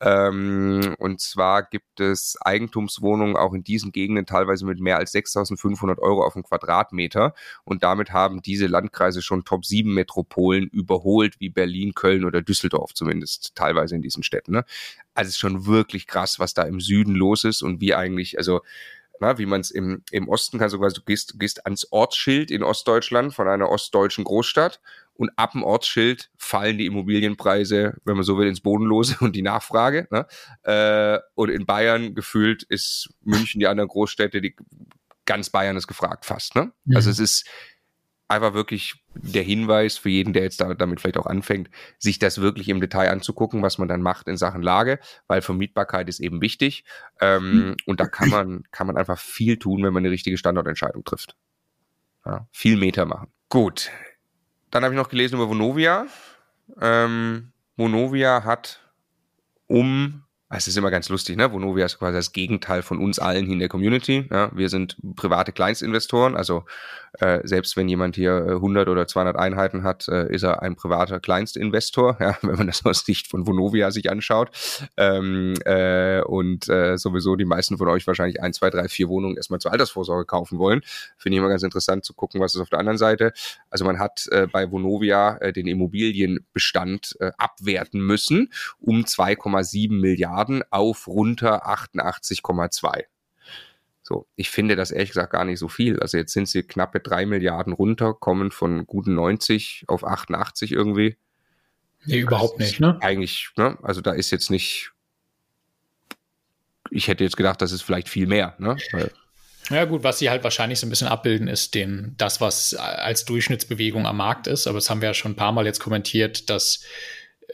Ähm, 0.00 0.94
und 0.98 1.20
zwar 1.20 1.62
gibt 1.62 2.00
es 2.00 2.36
Eigentumswohnungen 2.40 3.36
auch 3.36 3.52
in 3.54 3.64
diesen 3.64 3.92
Gegenden 3.92 4.26
teilweise 4.26 4.66
mit 4.66 4.80
mehr 4.80 4.98
als 4.98 5.14
6.500 5.14 5.98
Euro 5.98 6.24
auf 6.24 6.34
den 6.34 6.42
Quadratmeter. 6.42 7.34
Und 7.64 7.82
damit 7.82 8.12
haben 8.12 8.42
diese 8.42 8.66
Landkreise 8.66 9.22
schon 9.22 9.44
Top 9.44 9.64
7 9.64 9.92
Metropolen 9.92 10.68
überholt, 10.68 11.40
wie 11.40 11.50
Berlin, 11.50 11.94
Köln 11.94 12.24
oder 12.24 12.42
Düsseldorf 12.42 12.94
zumindest 12.94 13.54
teilweise 13.54 13.94
in 13.94 14.02
diesen 14.02 14.22
Städten. 14.22 14.52
Ne? 14.52 14.64
Also 15.14 15.28
es 15.28 15.34
ist 15.34 15.40
schon 15.40 15.66
wirklich 15.66 16.06
krass, 16.06 16.38
was 16.38 16.54
da 16.54 16.62
im 16.62 16.80
Süden 16.80 17.14
los 17.14 17.44
ist 17.44 17.62
und 17.62 17.80
wie 17.80 17.94
eigentlich, 17.94 18.38
also 18.38 18.60
na, 19.20 19.38
wie 19.38 19.46
man 19.46 19.60
es 19.60 19.70
im, 19.70 20.02
im 20.10 20.28
Osten 20.28 20.58
kann, 20.58 20.68
sogar 20.68 20.90
du 20.90 21.00
gehst, 21.02 21.38
gehst 21.38 21.64
ans 21.66 21.86
Ortsschild 21.92 22.50
in 22.50 22.62
Ostdeutschland 22.62 23.32
von 23.32 23.48
einer 23.48 23.68
ostdeutschen 23.70 24.24
Großstadt 24.24 24.80
und 25.16 25.30
ab 25.36 25.52
dem 25.52 25.62
Ortsschild 25.62 26.30
fallen 26.36 26.78
die 26.78 26.86
Immobilienpreise, 26.86 27.96
wenn 28.04 28.16
man 28.16 28.24
so 28.24 28.36
will, 28.38 28.48
ins 28.48 28.60
Bodenlose 28.60 29.16
und 29.20 29.36
die 29.36 29.42
Nachfrage. 29.42 30.08
Ne? 30.10 30.26
Äh, 30.62 31.20
und 31.34 31.50
in 31.50 31.66
Bayern 31.66 32.14
gefühlt 32.14 32.62
ist 32.64 33.14
München, 33.22 33.60
die 33.60 33.66
anderen 33.66 33.88
Großstädte, 33.88 34.40
die 34.40 34.56
ganz 35.26 35.50
Bayern 35.50 35.76
ist 35.76 35.86
gefragt 35.86 36.24
fast. 36.24 36.54
Ne? 36.56 36.72
Mhm. 36.84 36.96
Also 36.96 37.10
es 37.10 37.18
ist 37.18 37.48
einfach 38.28 38.54
wirklich 38.54 38.94
der 39.14 39.42
Hinweis 39.42 39.96
für 39.96 40.08
jeden, 40.08 40.32
der 40.32 40.42
jetzt 40.42 40.60
damit 40.60 41.00
vielleicht 41.00 41.18
auch 41.18 41.26
anfängt, 41.26 41.70
sich 41.98 42.18
das 42.18 42.40
wirklich 42.40 42.68
im 42.68 42.80
Detail 42.80 43.10
anzugucken, 43.10 43.62
was 43.62 43.78
man 43.78 43.86
dann 43.86 44.02
macht 44.02 44.28
in 44.28 44.36
Sachen 44.36 44.62
Lage, 44.62 44.98
weil 45.28 45.42
Vermietbarkeit 45.42 46.08
ist 46.08 46.20
eben 46.20 46.40
wichtig. 46.40 46.84
Ähm, 47.20 47.52
mhm. 47.52 47.76
Und 47.86 48.00
da 48.00 48.06
kann 48.06 48.30
man, 48.30 48.64
kann 48.70 48.86
man 48.86 48.96
einfach 48.96 49.18
viel 49.18 49.58
tun, 49.58 49.82
wenn 49.84 49.92
man 49.92 50.02
eine 50.02 50.10
richtige 50.10 50.38
Standortentscheidung 50.38 51.04
trifft. 51.04 51.36
Ja, 52.24 52.48
viel 52.52 52.76
Meter 52.76 53.04
machen. 53.04 53.28
Gut. 53.48 53.90
Dann 54.74 54.82
habe 54.82 54.92
ich 54.92 55.00
noch 55.00 55.08
gelesen 55.08 55.36
über 55.36 55.48
Vonovia. 55.48 56.08
Ähm, 56.80 57.52
Vonovia 57.76 58.42
hat 58.42 58.80
um 59.68 60.23
es 60.56 60.68
ist 60.68 60.76
immer 60.76 60.90
ganz 60.90 61.08
lustig, 61.08 61.36
ne? 61.36 61.52
Vonovia 61.52 61.86
ist 61.86 61.98
quasi 61.98 62.16
das 62.16 62.32
Gegenteil 62.32 62.82
von 62.82 62.98
uns 62.98 63.18
allen 63.18 63.44
hier 63.44 63.54
in 63.54 63.58
der 63.58 63.68
Community. 63.68 64.26
Ja? 64.30 64.50
Wir 64.54 64.68
sind 64.68 64.96
private 65.16 65.52
Kleinstinvestoren, 65.52 66.36
also 66.36 66.64
äh, 67.20 67.40
selbst 67.44 67.76
wenn 67.76 67.88
jemand 67.88 68.16
hier 68.16 68.44
100 68.48 68.86
äh, 68.86 68.90
oder 68.90 69.06
200 69.06 69.36
Einheiten 69.36 69.84
hat, 69.84 70.08
äh, 70.08 70.32
ist 70.32 70.42
er 70.42 70.62
ein 70.62 70.74
privater 70.74 71.20
Kleinstinvestor, 71.20 72.16
ja? 72.20 72.36
wenn 72.42 72.56
man 72.56 72.66
das 72.66 72.84
aus 72.84 73.04
Sicht 73.04 73.28
von 73.28 73.46
Vonovia 73.46 73.90
sich 73.90 74.10
anschaut. 74.10 74.50
Ähm, 74.96 75.54
äh, 75.64 76.22
und 76.22 76.68
äh, 76.68 76.96
sowieso 76.98 77.36
die 77.36 77.44
meisten 77.44 77.78
von 77.78 77.88
euch 77.88 78.06
wahrscheinlich 78.06 78.42
ein, 78.42 78.52
zwei, 78.52 78.70
drei, 78.70 78.88
vier 78.88 79.08
Wohnungen 79.08 79.36
erstmal 79.36 79.60
zur 79.60 79.72
Altersvorsorge 79.72 80.24
kaufen 80.24 80.58
wollen. 80.58 80.82
Finde 81.16 81.36
ich 81.36 81.38
immer 81.38 81.48
ganz 81.48 81.62
interessant 81.62 82.04
zu 82.04 82.14
gucken, 82.14 82.40
was 82.40 82.54
ist 82.54 82.60
auf 82.60 82.70
der 82.70 82.80
anderen 82.80 82.98
Seite. 82.98 83.32
Also 83.70 83.84
man 83.84 83.98
hat 83.98 84.26
äh, 84.32 84.46
bei 84.46 84.70
Vonovia 84.70 85.38
den 85.52 85.66
Immobilienbestand 85.66 87.16
abwerten 87.38 88.00
müssen 88.00 88.50
um 88.80 89.02
2,7 89.02 89.92
Milliarden 89.92 90.34
Milliarden 90.48 90.62
auf 90.70 91.06
runter 91.06 91.66
88,2. 91.66 93.04
So, 94.02 94.26
ich 94.36 94.50
finde 94.50 94.76
das 94.76 94.90
ehrlich 94.90 95.10
gesagt 95.10 95.32
gar 95.32 95.44
nicht 95.44 95.58
so 95.58 95.68
viel. 95.68 95.98
Also 96.00 96.18
jetzt 96.18 96.32
sind 96.32 96.46
sie 96.48 96.62
knappe 96.62 97.00
drei 97.00 97.24
Milliarden 97.24 97.72
runter, 97.72 98.12
kommen 98.12 98.50
von 98.50 98.86
guten 98.86 99.14
90 99.14 99.84
auf 99.86 100.04
88 100.04 100.72
irgendwie. 100.72 101.16
Nee, 102.04 102.18
überhaupt 102.18 102.58
nicht, 102.58 102.80
ne? 102.80 102.98
Eigentlich, 103.00 103.50
ne? 103.56 103.78
Also 103.82 104.02
da 104.02 104.12
ist 104.12 104.30
jetzt 104.30 104.50
nicht. 104.50 104.92
Ich 106.90 107.08
hätte 107.08 107.24
jetzt 107.24 107.38
gedacht, 107.38 107.62
das 107.62 107.72
ist 107.72 107.80
vielleicht 107.80 108.10
viel 108.10 108.26
mehr, 108.26 108.54
ne? 108.58 108.76
Weil 108.92 109.10
ja 109.70 109.86
gut, 109.86 110.04
was 110.04 110.18
sie 110.18 110.28
halt 110.28 110.44
wahrscheinlich 110.44 110.78
so 110.78 110.86
ein 110.86 110.90
bisschen 110.90 111.08
abbilden, 111.08 111.48
ist 111.48 111.74
den, 111.74 112.14
das, 112.18 112.42
was 112.42 112.74
als 112.74 113.24
Durchschnittsbewegung 113.24 114.06
am 114.06 114.18
Markt 114.18 114.46
ist. 114.46 114.66
Aber 114.66 114.76
das 114.76 114.90
haben 114.90 115.00
wir 115.00 115.08
ja 115.08 115.14
schon 115.14 115.32
ein 115.32 115.36
paar 115.36 115.52
Mal 115.52 115.64
jetzt 115.64 115.80
kommentiert, 115.80 116.50
dass 116.50 116.84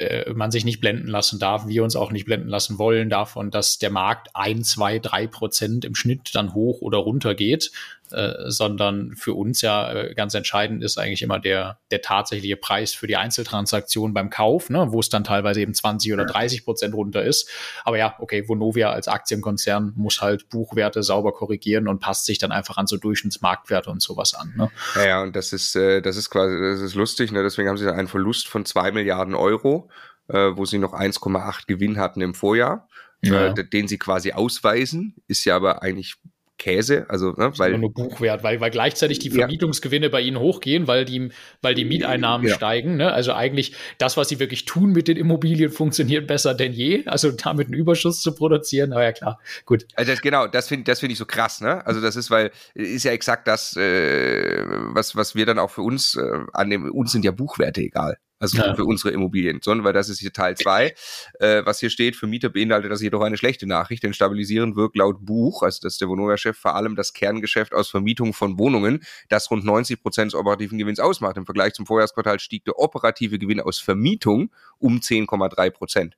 äh, 0.00 0.32
man 0.32 0.50
sich 0.50 0.64
nicht 0.64 0.80
blenden 0.80 1.08
lassen 1.08 1.38
darf, 1.38 1.66
wir 1.66 1.84
uns 1.84 1.94
auch 1.94 2.10
nicht 2.10 2.24
blenden 2.24 2.48
lassen 2.48 2.78
wollen 2.78 3.10
davon, 3.10 3.50
dass 3.50 3.78
der 3.78 3.90
Markt 3.90 4.30
ein, 4.34 4.64
zwei, 4.64 4.98
drei 4.98 5.26
Prozent 5.26 5.84
im 5.84 5.94
Schnitt 5.94 6.34
dann 6.34 6.54
hoch 6.54 6.80
oder 6.80 6.98
runter 6.98 7.34
geht, 7.34 7.70
äh, 8.12 8.50
sondern 8.50 9.14
für 9.16 9.34
uns 9.34 9.62
ja 9.62 9.92
äh, 9.92 10.14
ganz 10.14 10.34
entscheidend 10.34 10.82
ist 10.82 10.98
eigentlich 10.98 11.22
immer 11.22 11.38
der, 11.38 11.78
der 11.90 12.02
tatsächliche 12.02 12.56
Preis 12.56 12.92
für 12.92 13.06
die 13.06 13.16
Einzeltransaktion 13.16 14.14
beim 14.14 14.30
Kauf, 14.30 14.70
ne, 14.70 14.86
wo 14.90 15.00
es 15.00 15.08
dann 15.08 15.24
teilweise 15.24 15.60
eben 15.60 15.74
20 15.74 16.12
oder 16.12 16.24
30 16.26 16.64
Prozent 16.64 16.94
runter 16.94 17.22
ist. 17.22 17.48
Aber 17.84 17.98
ja, 17.98 18.14
okay, 18.18 18.48
Vonovia 18.48 18.90
als 18.90 19.08
Aktienkonzern 19.08 19.92
muss 19.96 20.20
halt 20.20 20.48
Buchwerte 20.48 21.02
sauber 21.02 21.32
korrigieren 21.32 21.88
und 21.88 22.00
passt 22.00 22.26
sich 22.26 22.38
dann 22.38 22.52
einfach 22.52 22.76
an 22.76 22.86
so 22.86 22.96
Durchschnittsmarktwerte 22.96 23.90
und 23.90 24.02
sowas 24.02 24.34
an. 24.34 24.52
Ne? 24.56 24.70
Ja, 24.96 25.06
ja, 25.06 25.22
und 25.22 25.36
das 25.36 25.52
ist, 25.52 25.76
äh, 25.76 26.00
das 26.00 26.16
ist 26.16 26.30
quasi, 26.30 26.58
das 26.58 26.80
ist 26.80 26.94
lustig, 26.94 27.32
ne? 27.32 27.42
deswegen 27.42 27.68
haben 27.68 27.76
sie 27.76 27.92
einen 27.92 28.08
Verlust 28.08 28.48
von 28.48 28.64
zwei 28.64 28.90
Milliarden 28.90 29.34
Euro, 29.34 29.90
äh, 30.28 30.56
wo 30.56 30.64
sie 30.64 30.78
noch 30.78 30.92
1,8 30.92 31.66
Gewinn 31.66 31.98
hatten 31.98 32.20
im 32.20 32.34
Vorjahr. 32.34 32.88
Ja. 33.22 33.52
Den 33.52 33.86
sie 33.86 33.98
quasi 33.98 34.32
ausweisen, 34.32 35.14
ist 35.26 35.44
ja 35.44 35.54
aber 35.54 35.82
eigentlich 35.82 36.16
Käse, 36.60 37.06
also 37.08 37.32
ne, 37.32 37.50
weil 37.56 37.76
nur 37.78 37.92
Buchwert, 37.92 38.42
weil, 38.42 38.60
weil 38.60 38.70
gleichzeitig 38.70 39.18
die 39.18 39.30
Vermietungsgewinne 39.30 40.06
ja. 40.06 40.12
bei 40.12 40.20
ihnen 40.20 40.38
hochgehen, 40.38 40.86
weil 40.86 41.06
die, 41.06 41.30
weil 41.62 41.74
die 41.74 41.86
Mieteinnahmen 41.86 42.46
ja. 42.46 42.54
steigen. 42.54 42.96
Ne? 42.96 43.10
Also 43.10 43.32
eigentlich 43.32 43.74
das, 43.96 44.18
was 44.18 44.28
sie 44.28 44.38
wirklich 44.38 44.66
tun 44.66 44.92
mit 44.92 45.08
den 45.08 45.16
Immobilien, 45.16 45.72
funktioniert 45.72 46.26
besser 46.26 46.54
denn 46.54 46.72
je. 46.72 47.06
Also 47.06 47.32
damit 47.32 47.68
einen 47.68 47.74
Überschuss 47.74 48.20
zu 48.20 48.34
produzieren, 48.34 48.90
na 48.90 49.02
ja 49.02 49.12
klar, 49.12 49.40
gut. 49.64 49.86
Also 49.94 50.12
das, 50.12 50.20
genau, 50.20 50.46
das 50.46 50.68
finde 50.68 50.84
das 50.84 51.00
finde 51.00 51.14
ich 51.14 51.18
so 51.18 51.24
krass, 51.24 51.62
ne? 51.62 51.84
Also 51.86 52.02
das 52.02 52.14
ist, 52.14 52.30
weil 52.30 52.50
ist 52.74 53.04
ja 53.04 53.12
exakt 53.12 53.48
das, 53.48 53.74
äh, 53.76 54.62
was 54.92 55.16
was 55.16 55.34
wir 55.34 55.46
dann 55.46 55.58
auch 55.58 55.70
für 55.70 55.82
uns 55.82 56.14
äh, 56.16 56.40
annehmen. 56.52 56.90
Uns 56.90 57.10
sind 57.12 57.24
ja 57.24 57.32
Buchwerte 57.32 57.80
egal 57.80 58.18
also 58.40 58.58
ja. 58.58 58.74
für 58.74 58.84
unsere 58.84 59.12
Immobilien, 59.12 59.60
sondern 59.62 59.84
weil 59.84 59.92
das 59.92 60.08
ist 60.08 60.18
hier 60.18 60.32
Teil 60.32 60.56
zwei, 60.56 60.94
äh, 61.38 61.62
was 61.64 61.78
hier 61.78 61.90
steht, 61.90 62.16
für 62.16 62.26
Mieter 62.26 62.48
beinhaltet 62.48 62.90
das 62.90 63.02
jedoch 63.02 63.20
eine 63.20 63.36
schlechte 63.36 63.66
Nachricht, 63.66 64.02
denn 64.02 64.14
stabilisieren 64.14 64.74
wirkt 64.74 64.96
laut 64.96 65.24
Buch, 65.24 65.62
also 65.62 65.80
das 65.82 65.94
ist 65.94 66.00
der 66.00 66.08
Vonovia-Chef, 66.08 66.56
vor 66.56 66.74
allem 66.74 66.96
das 66.96 67.12
Kerngeschäft 67.12 67.74
aus 67.74 67.90
Vermietung 67.90 68.32
von 68.32 68.58
Wohnungen, 68.58 69.04
das 69.28 69.50
rund 69.50 69.64
90 69.64 70.02
Prozent 70.02 70.32
des 70.32 70.38
operativen 70.38 70.78
Gewinns 70.78 70.98
ausmacht. 70.98 71.36
Im 71.36 71.44
Vergleich 71.44 71.74
zum 71.74 71.86
Vorjahresquartal 71.86 72.40
stieg 72.40 72.64
der 72.64 72.78
operative 72.78 73.38
Gewinn 73.38 73.60
aus 73.60 73.78
Vermietung 73.78 74.50
um 74.78 74.98
10,3 74.98 75.70
Prozent. 75.70 76.16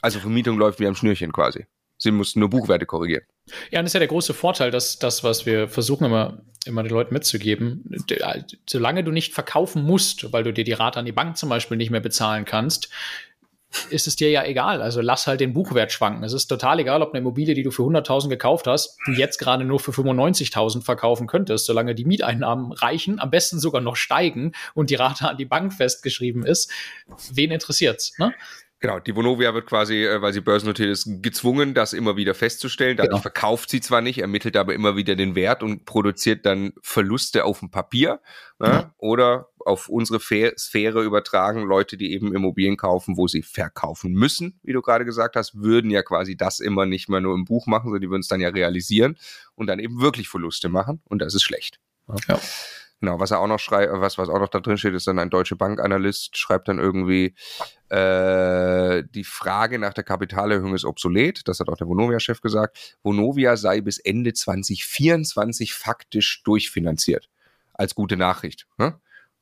Also 0.00 0.18
Vermietung 0.18 0.58
läuft 0.58 0.80
wie 0.80 0.86
am 0.88 0.96
Schnürchen 0.96 1.32
quasi. 1.32 1.66
Sie 2.02 2.10
mussten 2.10 2.40
nur 2.40 2.50
Buchwerte 2.50 2.84
korrigieren. 2.84 3.22
Ja, 3.70 3.78
und 3.78 3.84
das 3.84 3.90
ist 3.90 3.94
ja 3.94 4.00
der 4.00 4.08
große 4.08 4.34
Vorteil, 4.34 4.72
dass 4.72 4.98
das, 4.98 5.22
was 5.22 5.46
wir 5.46 5.68
versuchen 5.68 6.04
immer, 6.06 6.42
immer 6.66 6.82
den 6.82 6.90
Leuten 6.90 7.14
mitzugeben, 7.14 7.84
solange 8.68 9.04
du 9.04 9.12
nicht 9.12 9.34
verkaufen 9.34 9.84
musst, 9.84 10.32
weil 10.32 10.42
du 10.42 10.52
dir 10.52 10.64
die 10.64 10.72
Rate 10.72 10.98
an 10.98 11.06
die 11.06 11.12
Bank 11.12 11.36
zum 11.36 11.48
Beispiel 11.48 11.76
nicht 11.76 11.90
mehr 11.90 12.00
bezahlen 12.00 12.44
kannst, 12.44 12.88
ist 13.90 14.08
es 14.08 14.16
dir 14.16 14.30
ja 14.30 14.44
egal. 14.44 14.82
Also 14.82 15.00
lass 15.00 15.28
halt 15.28 15.40
den 15.40 15.52
Buchwert 15.52 15.92
schwanken. 15.92 16.24
Es 16.24 16.32
ist 16.32 16.48
total 16.48 16.80
egal, 16.80 17.02
ob 17.02 17.10
eine 17.10 17.20
Immobilie, 17.20 17.54
die 17.54 17.62
du 17.62 17.70
für 17.70 17.82
100.000 17.82 18.28
gekauft 18.28 18.66
hast, 18.66 18.98
du 19.06 19.12
jetzt 19.12 19.38
gerade 19.38 19.64
nur 19.64 19.78
für 19.78 19.92
95.000 19.92 20.82
verkaufen 20.82 21.28
könntest, 21.28 21.66
solange 21.66 21.94
die 21.94 22.04
Mieteinnahmen 22.04 22.72
reichen, 22.72 23.20
am 23.20 23.30
besten 23.30 23.60
sogar 23.60 23.80
noch 23.80 23.96
steigen 23.96 24.52
und 24.74 24.90
die 24.90 24.96
Rate 24.96 25.28
an 25.28 25.36
die 25.36 25.44
Bank 25.44 25.72
festgeschrieben 25.72 26.44
ist. 26.44 26.68
Wen 27.32 27.52
interessiert's? 27.52 28.18
Ne? 28.18 28.34
Genau, 28.82 28.98
die 28.98 29.14
Vonovia 29.14 29.54
wird 29.54 29.66
quasi, 29.66 30.04
äh, 30.04 30.20
weil 30.22 30.32
sie 30.32 30.40
börsennotiert 30.40 30.90
ist, 30.90 31.22
gezwungen, 31.22 31.72
das 31.72 31.92
immer 31.92 32.16
wieder 32.16 32.34
festzustellen. 32.34 32.96
Dadurch 32.96 33.10
genau. 33.10 33.22
verkauft 33.22 33.70
sie 33.70 33.80
zwar 33.80 34.00
nicht, 34.00 34.18
ermittelt 34.18 34.56
aber 34.56 34.74
immer 34.74 34.96
wieder 34.96 35.14
den 35.14 35.36
Wert 35.36 35.62
und 35.62 35.84
produziert 35.84 36.44
dann 36.44 36.72
Verluste 36.82 37.44
auf 37.44 37.60
dem 37.60 37.70
Papier 37.70 38.20
ne? 38.58 38.66
ja. 38.66 38.94
oder 38.98 39.50
auf 39.64 39.88
unsere 39.88 40.18
Sphäre 40.18 41.04
übertragen. 41.04 41.62
Leute, 41.62 41.96
die 41.96 42.12
eben 42.12 42.34
Immobilien 42.34 42.76
kaufen, 42.76 43.16
wo 43.16 43.28
sie 43.28 43.42
verkaufen 43.42 44.14
müssen, 44.14 44.58
wie 44.64 44.72
du 44.72 44.82
gerade 44.82 45.04
gesagt 45.04 45.36
hast, 45.36 45.54
würden 45.54 45.92
ja 45.92 46.02
quasi 46.02 46.36
das 46.36 46.58
immer 46.58 46.84
nicht 46.84 47.08
mehr 47.08 47.20
nur 47.20 47.36
im 47.36 47.44
Buch 47.44 47.68
machen, 47.68 47.84
sondern 47.84 48.00
die 48.02 48.10
würden 48.10 48.22
es 48.22 48.28
dann 48.28 48.40
ja 48.40 48.48
realisieren 48.48 49.16
und 49.54 49.68
dann 49.68 49.78
eben 49.78 50.00
wirklich 50.00 50.28
Verluste 50.28 50.68
machen 50.68 51.00
und 51.04 51.20
das 51.20 51.36
ist 51.36 51.44
schlecht. 51.44 51.78
Ja. 52.08 52.16
ja. 52.30 52.40
Genau, 53.02 53.18
was 53.18 53.32
er 53.32 53.40
auch 53.40 53.48
noch 53.48 53.58
schreibt, 53.58 53.92
was, 53.94 54.16
was 54.16 54.28
auch 54.28 54.38
noch 54.38 54.48
da 54.48 54.60
drin 54.60 54.78
steht, 54.78 54.94
ist 54.94 55.08
dann 55.08 55.18
ein 55.18 55.28
deutscher 55.28 55.56
Bankanalyst, 55.56 56.38
schreibt 56.38 56.68
dann 56.68 56.78
irgendwie, 56.78 57.34
äh, 57.88 59.02
die 59.10 59.24
Frage 59.24 59.80
nach 59.80 59.92
der 59.92 60.04
Kapitalerhöhung 60.04 60.72
ist 60.72 60.84
obsolet, 60.84 61.48
das 61.48 61.58
hat 61.58 61.68
auch 61.68 61.76
der 61.76 61.88
Vonovia-Chef 61.88 62.40
gesagt. 62.40 62.96
Vonovia 63.02 63.56
sei 63.56 63.80
bis 63.80 63.98
Ende 63.98 64.32
2024 64.34 65.74
faktisch 65.74 66.44
durchfinanziert. 66.44 67.28
Als 67.74 67.96
gute 67.96 68.16
Nachricht. 68.16 68.68
Ne? 68.78 69.00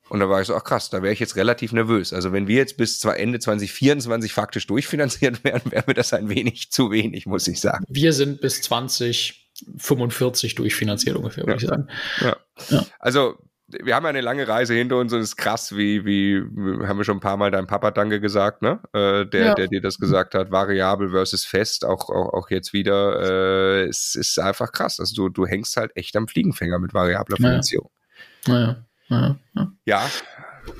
Und 0.09 0.21
da 0.21 0.27
war 0.27 0.41
ich 0.41 0.47
so, 0.47 0.55
ach 0.55 0.63
krass, 0.63 0.89
da 0.89 1.03
wäre 1.03 1.13
ich 1.13 1.19
jetzt 1.19 1.35
relativ 1.35 1.71
nervös. 1.71 2.13
Also 2.13 2.33
wenn 2.33 2.47
wir 2.47 2.55
jetzt 2.55 2.77
bis 2.77 3.03
Ende 3.05 3.37
2024 3.37 4.33
faktisch 4.33 4.65
durchfinanziert 4.65 5.43
wären, 5.43 5.61
wäre 5.71 5.83
mir 5.85 5.93
das 5.93 6.13
ein 6.13 6.29
wenig 6.29 6.71
zu 6.71 6.89
wenig, 6.89 7.27
muss 7.27 7.47
ich 7.47 7.61
sagen. 7.61 7.85
Wir 7.87 8.11
sind 8.11 8.41
bis 8.41 8.63
2045 8.63 10.55
durchfinanziert 10.55 11.15
ungefähr, 11.15 11.45
würde 11.45 11.51
ja. 11.51 11.57
ich 11.57 11.67
sagen. 11.67 11.87
Ja. 12.21 12.37
ja. 12.69 12.85
Also 12.97 13.37
wir 13.83 13.95
haben 13.95 14.05
eine 14.05 14.21
lange 14.21 14.47
Reise 14.47 14.73
hinter 14.73 14.97
uns 14.97 15.13
und 15.13 15.19
es 15.19 15.29
ist 15.29 15.35
krass, 15.37 15.75
wie, 15.75 16.05
wie, 16.05 16.41
haben 16.87 16.97
wir 16.97 17.03
schon 17.03 17.17
ein 17.17 17.21
paar 17.21 17.37
Mal 17.37 17.51
deinem 17.51 17.67
Papa 17.67 17.91
Danke 17.91 18.19
gesagt, 18.19 18.61
ne? 18.61 18.79
Äh, 18.93 19.25
der, 19.25 19.45
ja. 19.45 19.53
der 19.55 19.67
dir 19.67 19.81
das 19.81 19.97
gesagt 19.97 20.35
hat, 20.35 20.51
variabel 20.51 21.09
versus 21.09 21.45
fest, 21.45 21.85
auch, 21.85 22.09
auch, 22.09 22.33
auch 22.33 22.49
jetzt 22.49 22.73
wieder. 22.73 23.19
Äh, 23.21 23.83
es 23.85 24.15
ist 24.15 24.39
einfach 24.39 24.71
krass. 24.71 24.99
Also 24.99 25.15
du, 25.15 25.29
du 25.29 25.45
hängst 25.45 25.77
halt 25.77 25.91
echt 25.95 26.15
am 26.15 26.27
Fliegenfänger 26.27 26.79
mit 26.79 26.93
variabler 26.93 27.37
Finanzierung. 27.37 27.89
Naja. 28.47 28.83
naja. 29.09 29.37
Ja, 29.53 29.75
ja. 29.85 30.09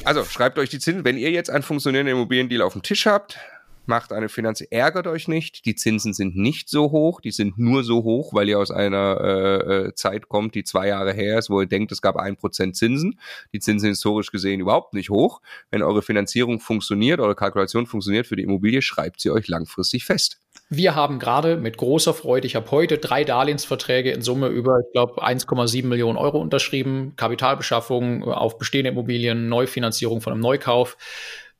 Also 0.03 0.23
schreibt 0.25 0.57
euch 0.59 0.69
die 0.69 0.79
Zinsen. 0.79 1.05
Wenn 1.05 1.17
ihr 1.17 1.31
jetzt 1.31 1.49
einen 1.49 1.63
funktionierenden 1.63 2.15
Immobiliendeal 2.15 2.61
auf 2.61 2.73
dem 2.73 2.83
Tisch 2.83 3.05
habt, 3.05 3.37
macht 3.85 4.13
eine 4.13 4.29
Finanz, 4.29 4.61
ärgert 4.61 5.07
euch 5.07 5.27
nicht. 5.27 5.65
Die 5.65 5.75
Zinsen 5.75 6.13
sind 6.13 6.35
nicht 6.35 6.69
so 6.69 6.91
hoch, 6.91 7.21
die 7.21 7.31
sind 7.31 7.57
nur 7.57 7.83
so 7.83 8.03
hoch, 8.03 8.33
weil 8.33 8.49
ihr 8.49 8.59
aus 8.59 8.71
einer 8.71 9.19
äh, 9.21 9.87
äh, 9.87 9.93
Zeit 9.95 10.29
kommt, 10.29 10.55
die 10.55 10.63
zwei 10.63 10.87
Jahre 10.87 11.13
her 11.13 11.39
ist, 11.39 11.49
wo 11.49 11.61
ihr 11.61 11.67
denkt, 11.67 11.91
es 11.91 12.01
gab 12.01 12.17
ein 12.17 12.35
Prozent 12.35 12.75
Zinsen. 12.75 13.19
Die 13.53 13.59
Zinsen 13.59 13.89
historisch 13.89 14.31
gesehen 14.31 14.59
überhaupt 14.59 14.93
nicht 14.93 15.09
hoch. 15.09 15.41
Wenn 15.69 15.81
eure 15.81 16.01
Finanzierung 16.01 16.59
funktioniert, 16.59 17.19
eure 17.19 17.35
Kalkulation 17.35 17.85
funktioniert 17.85 18.27
für 18.27 18.35
die 18.35 18.43
Immobilie, 18.43 18.81
schreibt 18.81 19.21
sie 19.21 19.31
euch 19.31 19.47
langfristig 19.47 20.05
fest. 20.05 20.39
Wir 20.69 20.95
haben 20.95 21.19
gerade 21.19 21.57
mit 21.57 21.77
großer 21.77 22.13
Freude, 22.13 22.47
ich 22.47 22.55
habe 22.55 22.71
heute 22.71 22.97
drei 22.97 23.25
Darlehensverträge 23.25 24.11
in 24.11 24.21
Summe 24.21 24.47
über, 24.47 24.79
ich 24.79 24.91
glaube, 24.93 25.21
1,7 25.21 25.85
Millionen 25.85 26.17
Euro 26.17 26.39
unterschrieben. 26.39 27.13
Kapitalbeschaffung 27.17 28.23
auf 28.23 28.57
bestehende 28.57 28.91
Immobilien, 28.91 29.49
Neufinanzierung 29.49 30.21
von 30.21 30.31
einem 30.31 30.41
Neukauf. 30.41 30.95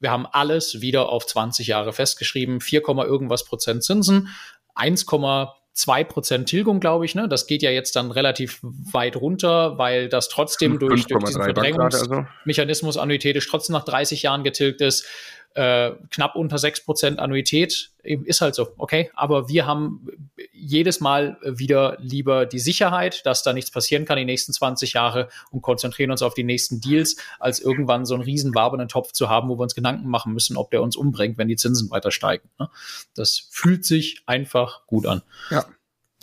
Wir 0.02 0.12
haben 0.12 0.26
alles 0.26 0.82
wieder 0.82 1.10
auf 1.10 1.26
20 1.26 1.68
Jahre 1.68 1.94
festgeschrieben. 1.94 2.60
4, 2.60 2.82
irgendwas 2.82 3.46
Prozent 3.46 3.84
Zinsen, 3.84 4.30
1,2 4.76 6.04
Prozent 6.06 6.50
Tilgung, 6.50 6.80
glaube 6.80 7.06
ich. 7.06 7.16
Ne? 7.16 7.30
Das 7.30 7.48
geht 7.48 7.62
ja 7.62 7.72
jetzt 7.72 7.96
dann 7.96 8.12
relativ 8.12 8.60
weit 8.64 9.16
runter, 9.16 9.78
weil 9.78 10.10
das 10.10 10.28
trotzdem 10.28 10.80
durch, 10.80 11.06
durch 11.06 11.24
diesen 11.24 11.44
Verdrängungsmechanismus 11.44 12.98
also. 12.98 13.02
annuitätisch 13.02 13.48
trotzdem 13.48 13.74
nach 13.74 13.86
30 13.86 14.24
Jahren 14.24 14.44
getilgt 14.44 14.82
ist 14.82 15.08
äh, 15.54 15.92
knapp 16.10 16.36
unter 16.36 16.58
6% 16.58 17.18
Annuität. 17.18 17.92
Ist 18.04 18.42
halt 18.42 18.56
so, 18.56 18.74
okay. 18.78 19.12
Aber 19.14 19.50
wir 19.50 19.66
haben 19.66 20.08
jedes 20.52 21.00
Mal 21.00 21.38
wieder 21.44 21.98
lieber 22.00 22.46
die 22.46 22.60
Sicherheit, 22.60 23.26
dass 23.26 23.44
da 23.44 23.54
nichts 23.54 23.72
passieren 23.72 24.06
kann 24.06 24.18
die 24.18 24.26
nächsten 24.26 24.54
20 24.54 24.94
Jahre 24.94 25.30
und 25.52 25.62
konzentrieren 25.62 26.12
uns 26.12 26.22
auf 26.22 26.34
die 26.34 26.44
nächsten 26.44 26.82
Deals, 26.82 27.18
als 27.40 27.60
irgendwann 27.60 28.06
so 28.06 28.14
einen 28.14 28.24
riesen 28.24 28.56
wabenden 28.56 28.88
Topf 28.88 29.12
zu 29.12 29.30
haben, 29.30 29.50
wo 29.50 29.58
wir 29.58 29.64
uns 29.64 29.76
Gedanken 29.76 30.08
machen 30.08 30.34
müssen, 30.34 30.58
ob 30.58 30.72
der 30.72 30.82
uns 30.82 30.96
umbringt, 30.96 31.38
wenn 31.38 31.48
die 31.48 31.58
Zinsen 31.58 31.92
weiter 31.92 32.12
steigen. 32.12 32.50
Ne? 32.60 32.70
Das 33.16 33.48
fühlt 33.52 33.86
sich 33.86 34.24
einfach 34.26 34.86
gut 34.88 35.06
an. 35.06 35.22
Ja. 35.50 35.66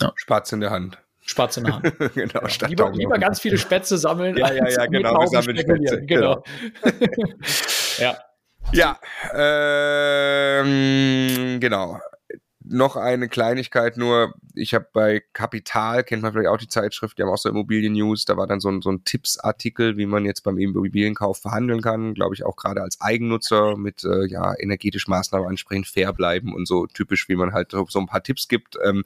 ja. 0.01 0.13
Spatz 0.17 0.53
in 0.53 0.61
der 0.61 0.71
Hand. 0.71 0.99
Spatz 1.21 1.59
in 1.59 1.65
der 1.65 1.75
Hand. 1.75 1.99
genau, 2.15 2.41
ja, 2.47 2.67
lieber, 2.67 2.91
lieber 2.91 3.19
ganz 3.19 3.41
viele 3.41 3.59
Spätze 3.59 3.99
sammeln. 3.99 4.37
Ja, 4.37 4.51
ja, 4.53 4.69
ja, 4.69 4.87
genau. 4.87 5.21
Wir 5.21 5.29
sammeln 5.29 5.59
Spätze. 5.59 6.07
Genau. 6.07 6.43
genau. 6.83 7.35
ja. 7.99 8.17
Ja, 8.73 8.99
ähm, 9.35 10.69
genau. 11.61 11.99
Noch 12.71 12.97
eine 12.97 13.29
Kleinigkeit 13.29 13.97
nur. 13.97 14.35
Ich 14.55 14.75
habe 14.75 14.87
bei 14.93 15.23
Kapital, 15.33 16.05
kennt 16.05 16.21
man 16.23 16.33
vielleicht 16.33 16.51
auch 16.51 16.59
die 16.59 16.69
Zeitschrift, 16.69 17.17
die 17.17 17.23
haben 17.23 17.31
auch 17.31 17.39
so 17.39 17.49
Immobilien-News, 17.49 18.27
da 18.27 18.37
war 18.37 18.47
dann 18.47 18.61
so 18.61 18.69
ein, 18.69 18.83
so 18.83 18.91
ein 18.91 19.05
Tippsartikel, 19.05 19.97
wie 19.97 20.05
man 20.05 20.27
jetzt 20.27 20.43
beim 20.43 20.59
Immobilienkauf 20.59 21.39
verhandeln 21.39 21.81
kann. 21.81 22.13
Glaube 22.13 22.35
ich 22.35 22.45
auch 22.45 22.57
gerade 22.57 22.83
als 22.83 23.01
Eigennutzer 23.01 23.79
mit 23.79 24.05
äh, 24.05 24.27
ja, 24.27 24.53
energetisch 24.59 25.09
Maßnahmen 25.09 25.49
ansprechen, 25.49 25.85
fair 25.85 26.13
bleiben 26.13 26.55
und 26.55 26.69
so 26.69 26.87
typisch, 26.87 27.31
wie 27.31 27.37
man 27.37 27.55
halt 27.55 27.71
so 27.71 27.99
ein 27.99 28.07
paar 28.07 28.23
Tipps 28.23 28.49
gibt. 28.49 28.77
Ähm, 28.85 29.03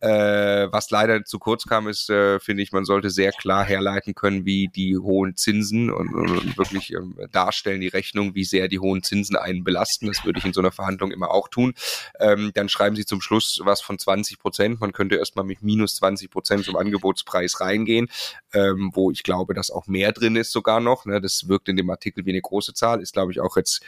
äh, 0.00 0.70
was 0.70 0.90
leider 0.90 1.24
zu 1.24 1.38
kurz 1.38 1.64
kam, 1.64 1.88
ist, 1.88 2.08
äh, 2.10 2.38
finde 2.38 2.62
ich, 2.62 2.72
man 2.72 2.84
sollte 2.84 3.10
sehr 3.10 3.32
klar 3.32 3.64
herleiten 3.64 4.14
können, 4.14 4.44
wie 4.44 4.68
die 4.68 4.96
hohen 4.96 5.36
Zinsen 5.36 5.90
und, 5.90 6.14
und 6.14 6.56
wirklich 6.56 6.92
ähm, 6.92 7.16
darstellen, 7.32 7.80
die 7.80 7.88
Rechnung, 7.88 8.34
wie 8.34 8.44
sehr 8.44 8.68
die 8.68 8.78
hohen 8.78 9.02
Zinsen 9.02 9.36
einen 9.36 9.64
belasten. 9.64 10.06
Das 10.06 10.24
würde 10.24 10.38
ich 10.38 10.44
in 10.44 10.52
so 10.52 10.60
einer 10.60 10.72
Verhandlung 10.72 11.10
immer 11.10 11.30
auch 11.30 11.48
tun. 11.48 11.74
Ähm, 12.20 12.52
dann 12.54 12.68
schreiben 12.68 12.96
sie 12.96 13.06
zum 13.06 13.20
Schluss 13.20 13.60
was 13.64 13.80
von 13.80 13.98
20 13.98 14.38
Prozent. 14.38 14.80
Man 14.80 14.92
könnte 14.92 15.16
erstmal 15.16 15.44
mit 15.44 15.62
minus 15.62 15.96
20 15.96 16.30
Prozent 16.30 16.64
zum 16.64 16.76
Angebotspreis 16.76 17.60
reingehen, 17.60 18.08
ähm, 18.52 18.90
wo 18.94 19.10
ich 19.10 19.22
glaube, 19.22 19.54
dass 19.54 19.70
auch 19.70 19.86
mehr 19.86 20.12
drin 20.12 20.36
ist 20.36 20.52
sogar 20.52 20.80
noch. 20.80 21.06
Ne? 21.06 21.20
Das 21.20 21.48
wirkt 21.48 21.68
in 21.68 21.76
dem 21.76 21.90
Artikel 21.90 22.24
wie 22.24 22.30
eine 22.30 22.40
große 22.40 22.74
Zahl, 22.74 23.00
ist 23.00 23.14
glaube 23.14 23.32
ich 23.32 23.40
auch 23.40 23.56
jetzt 23.56 23.82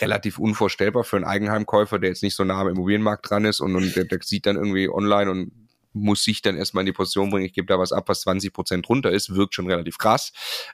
relativ 0.00 0.38
unvorstellbar 0.38 1.04
für 1.04 1.16
einen 1.16 1.24
Eigenheimkäufer, 1.24 1.98
der 1.98 2.10
jetzt 2.10 2.22
nicht 2.22 2.34
so 2.34 2.44
nah 2.44 2.60
am 2.60 2.68
Immobilienmarkt 2.68 3.28
dran 3.28 3.44
ist 3.44 3.60
und, 3.60 3.74
und 3.76 3.94
der, 3.94 4.04
der 4.04 4.18
sieht 4.22 4.46
dann 4.46 4.56
irgendwie 4.56 4.88
online 4.88 5.30
und 5.30 5.68
muss 5.92 6.22
sich 6.22 6.42
dann 6.42 6.56
erstmal 6.56 6.82
in 6.82 6.86
die 6.86 6.92
Position 6.92 7.30
bringen, 7.30 7.46
ich 7.46 7.52
gebe 7.52 7.66
da 7.66 7.78
was 7.78 7.92
ab, 7.92 8.08
was 8.08 8.22
20 8.22 8.52
Prozent 8.52 8.88
runter 8.88 9.10
ist, 9.10 9.34
wirkt 9.34 9.54
schon 9.54 9.68
relativ 9.68 9.98
krass. 9.98 10.32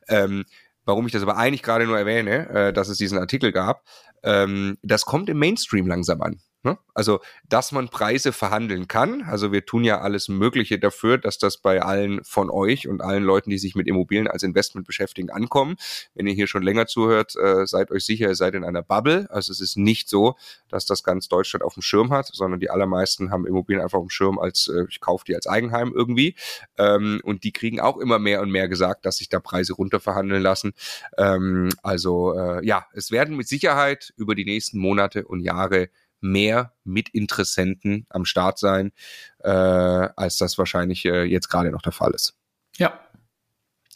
Ähm, 0.08 0.44
warum 0.84 1.06
ich 1.06 1.12
das 1.12 1.22
aber 1.22 1.36
eigentlich 1.36 1.62
gerade 1.62 1.86
nur 1.86 1.98
erwähne, 1.98 2.48
äh, 2.48 2.72
dass 2.72 2.88
es 2.88 2.98
diesen 2.98 3.18
Artikel 3.18 3.52
gab, 3.52 3.84
ähm, 4.24 4.78
das 4.82 5.04
kommt 5.04 5.28
im 5.28 5.38
Mainstream 5.38 5.86
langsam 5.86 6.20
an. 6.22 6.40
Ne? 6.64 6.78
Also, 6.94 7.20
dass 7.46 7.72
man 7.72 7.90
Preise 7.90 8.32
verhandeln 8.32 8.88
kann. 8.88 9.22
Also 9.24 9.52
wir 9.52 9.66
tun 9.66 9.84
ja 9.84 10.00
alles 10.00 10.28
Mögliche 10.28 10.78
dafür, 10.78 11.18
dass 11.18 11.36
das 11.36 11.58
bei 11.58 11.82
allen 11.82 12.24
von 12.24 12.48
euch 12.48 12.88
und 12.88 13.02
allen 13.02 13.22
Leuten, 13.22 13.50
die 13.50 13.58
sich 13.58 13.74
mit 13.74 13.86
Immobilien 13.86 14.28
als 14.28 14.42
Investment 14.42 14.86
beschäftigen, 14.86 15.28
ankommen. 15.28 15.76
Wenn 16.14 16.26
ihr 16.26 16.32
hier 16.32 16.46
schon 16.46 16.62
länger 16.62 16.86
zuhört, 16.86 17.36
äh, 17.36 17.66
seid 17.66 17.90
euch 17.90 18.06
sicher, 18.06 18.28
ihr 18.28 18.34
seid 18.34 18.54
in 18.54 18.64
einer 18.64 18.82
Bubble. 18.82 19.26
Also 19.28 19.52
es 19.52 19.60
ist 19.60 19.76
nicht 19.76 20.08
so, 20.08 20.36
dass 20.70 20.86
das 20.86 21.04
ganz 21.04 21.28
Deutschland 21.28 21.62
auf 21.62 21.74
dem 21.74 21.82
Schirm 21.82 22.10
hat, 22.10 22.30
sondern 22.32 22.60
die 22.60 22.70
allermeisten 22.70 23.30
haben 23.30 23.46
Immobilien 23.46 23.82
einfach 23.82 23.98
auf 23.98 24.06
dem 24.06 24.10
Schirm 24.10 24.38
als, 24.38 24.68
äh, 24.68 24.86
ich 24.88 25.00
kaufe 25.00 25.26
die 25.26 25.34
als 25.34 25.46
Eigenheim 25.46 25.92
irgendwie. 25.94 26.34
Ähm, 26.78 27.20
und 27.24 27.44
die 27.44 27.52
kriegen 27.52 27.78
auch 27.78 27.98
immer 27.98 28.18
mehr 28.18 28.40
und 28.40 28.50
mehr 28.50 28.68
gesagt, 28.68 29.04
dass 29.04 29.18
sich 29.18 29.28
da 29.28 29.38
Preise 29.38 29.74
runterverhandeln 29.74 30.42
lassen. 30.42 30.72
Ähm, 31.18 31.68
also 31.82 32.32
äh, 32.38 32.64
ja, 32.64 32.86
es 32.94 33.10
werden 33.10 33.36
mit 33.36 33.48
Sicherheit 33.48 34.13
über 34.16 34.34
die 34.34 34.44
nächsten 34.44 34.78
Monate 34.78 35.26
und 35.26 35.40
Jahre 35.40 35.90
mehr 36.20 36.72
Mitinteressenten 36.84 38.06
am 38.08 38.24
Start 38.24 38.58
sein, 38.58 38.92
äh, 39.40 39.48
als 39.50 40.38
das 40.38 40.56
wahrscheinlich 40.58 41.04
äh, 41.04 41.24
jetzt 41.24 41.48
gerade 41.48 41.70
noch 41.70 41.82
der 41.82 41.92
Fall 41.92 42.12
ist. 42.12 42.34
Ja. 42.76 42.98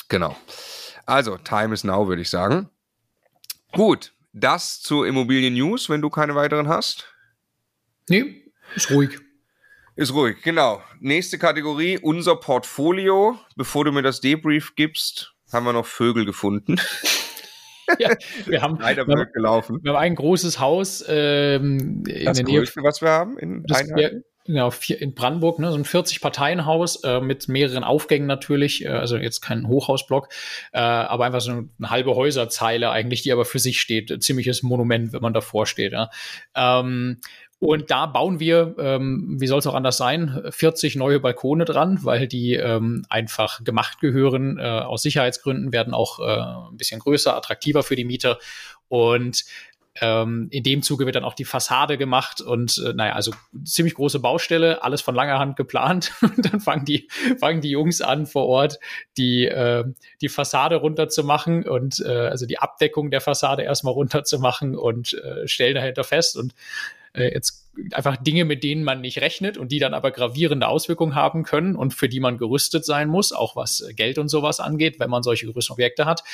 Genau. 0.08 0.36
Also, 1.06 1.36
Time 1.38 1.74
is 1.74 1.84
now, 1.84 2.06
würde 2.06 2.22
ich 2.22 2.30
sagen. 2.30 2.68
Gut, 3.72 4.14
das 4.32 4.80
zu 4.80 5.04
Immobilien 5.04 5.54
News, 5.54 5.88
wenn 5.88 6.02
du 6.02 6.10
keine 6.10 6.34
weiteren 6.34 6.68
hast. 6.68 7.06
Nee, 8.08 8.52
ist 8.74 8.90
ruhig. 8.90 9.18
Ist 9.96 10.12
ruhig, 10.12 10.40
genau. 10.42 10.82
Nächste 11.00 11.38
Kategorie, 11.38 11.98
unser 11.98 12.36
Portfolio. 12.36 13.38
Bevor 13.56 13.84
du 13.84 13.92
mir 13.92 14.02
das 14.02 14.20
Debrief 14.20 14.76
gibst, 14.76 15.34
haben 15.52 15.66
wir 15.66 15.72
noch 15.72 15.86
Vögel 15.86 16.24
gefunden. 16.24 16.80
ja, 17.98 18.14
wir 18.46 18.62
haben 18.62 18.78
leider 18.80 19.06
wir 19.06 19.16
haben, 19.16 19.32
gelaufen. 19.32 19.78
Wir 19.82 19.92
haben 19.92 19.98
ein 19.98 20.14
großes 20.14 20.60
Haus 20.60 21.04
ähm, 21.08 22.04
in 22.06 22.24
das 22.24 22.36
der 22.36 22.46
Nähe. 22.46 22.58
größte, 22.58 22.82
was 22.82 23.02
wir 23.02 23.10
haben 23.10 23.38
in 23.38 23.64
Einheiten? 23.70 24.24
Genau, 24.48 24.72
in 24.88 25.12
Brandenburg, 25.12 25.58
ne, 25.58 25.70
so 25.70 25.76
ein 25.76 25.84
40-Parteien-Haus 25.84 27.04
äh, 27.04 27.20
mit 27.20 27.48
mehreren 27.48 27.84
Aufgängen 27.84 28.26
natürlich, 28.26 28.82
äh, 28.82 28.88
also 28.88 29.18
jetzt 29.18 29.42
kein 29.42 29.68
Hochhausblock, 29.68 30.30
äh, 30.72 30.78
aber 30.78 31.26
einfach 31.26 31.42
so 31.42 31.50
eine, 31.50 31.68
eine, 31.78 31.90
halbe 31.90 32.14
Häuserzeile 32.14 32.90
eigentlich, 32.90 33.20
die 33.20 33.30
aber 33.30 33.44
für 33.44 33.58
sich 33.58 33.78
steht. 33.78 34.22
Ziemliches 34.22 34.62
Monument, 34.62 35.12
wenn 35.12 35.20
man 35.20 35.34
davor 35.34 35.66
steht. 35.66 35.92
Ja. 35.92 36.08
Ähm, 36.54 37.20
und 37.60 37.90
da 37.90 38.06
bauen 38.06 38.38
wir, 38.38 38.76
ähm, 38.78 39.36
wie 39.40 39.48
soll 39.48 39.58
es 39.58 39.66
auch 39.66 39.74
anders 39.74 39.96
sein, 39.96 40.42
40 40.50 40.94
neue 40.94 41.18
Balkone 41.18 41.64
dran, 41.64 41.98
weil 42.02 42.28
die 42.28 42.54
ähm, 42.54 43.04
einfach 43.08 43.64
gemacht 43.64 44.00
gehören. 44.00 44.58
Äh, 44.58 44.62
aus 44.62 45.02
Sicherheitsgründen 45.02 45.72
werden 45.72 45.92
auch 45.92 46.20
äh, 46.20 46.70
ein 46.70 46.76
bisschen 46.76 47.00
größer, 47.00 47.36
attraktiver 47.36 47.82
für 47.82 47.96
die 47.96 48.04
Mieter. 48.04 48.38
Und 48.88 49.44
Ähm, 50.00 50.46
in 50.52 50.62
dem 50.62 50.82
Zuge 50.82 51.06
wird 51.06 51.16
dann 51.16 51.24
auch 51.24 51.34
die 51.34 51.44
Fassade 51.44 51.98
gemacht 51.98 52.40
und 52.40 52.80
äh, 52.86 52.92
naja, 52.92 53.14
also 53.14 53.32
ziemlich 53.64 53.94
große 53.94 54.20
Baustelle, 54.20 54.82
alles 54.84 55.00
von 55.00 55.14
langer 55.14 55.40
Hand 55.40 55.56
geplant. 55.56 56.12
und 56.22 56.52
dann 56.52 56.60
fangen 56.60 56.84
die, 56.84 57.08
fangen 57.40 57.60
die 57.60 57.70
Jungs 57.70 58.00
an 58.00 58.26
vor 58.26 58.46
Ort, 58.46 58.78
die, 59.16 59.46
äh, 59.46 59.84
die 60.20 60.28
Fassade 60.28 60.76
runterzumachen 60.76 61.68
und 61.68 62.00
äh, 62.06 62.28
also 62.28 62.46
die 62.46 62.58
Abdeckung 62.58 63.10
der 63.10 63.20
Fassade 63.20 63.62
erstmal 63.62 63.94
runterzumachen 63.94 64.76
und 64.76 65.14
äh, 65.14 65.48
stellen 65.48 65.74
dahinter 65.74 66.04
fest 66.04 66.36
und 66.36 66.54
äh, 67.14 67.32
jetzt 67.32 67.66
einfach 67.92 68.16
Dinge, 68.16 68.44
mit 68.44 68.64
denen 68.64 68.84
man 68.84 69.00
nicht 69.00 69.20
rechnet 69.20 69.56
und 69.56 69.70
die 69.70 69.78
dann 69.78 69.94
aber 69.94 70.10
gravierende 70.10 70.68
Auswirkungen 70.68 71.14
haben 71.14 71.44
können 71.44 71.76
und 71.76 71.94
für 71.94 72.08
die 72.08 72.20
man 72.20 72.38
gerüstet 72.38 72.84
sein 72.84 73.08
muss, 73.08 73.32
auch 73.32 73.56
was 73.56 73.84
Geld 73.94 74.18
und 74.18 74.28
sowas 74.28 74.60
angeht, 74.60 74.98
wenn 74.98 75.10
man 75.10 75.22
solche 75.22 75.46
größeren 75.46 75.74
Objekte 75.74 76.04
hat. 76.04 76.24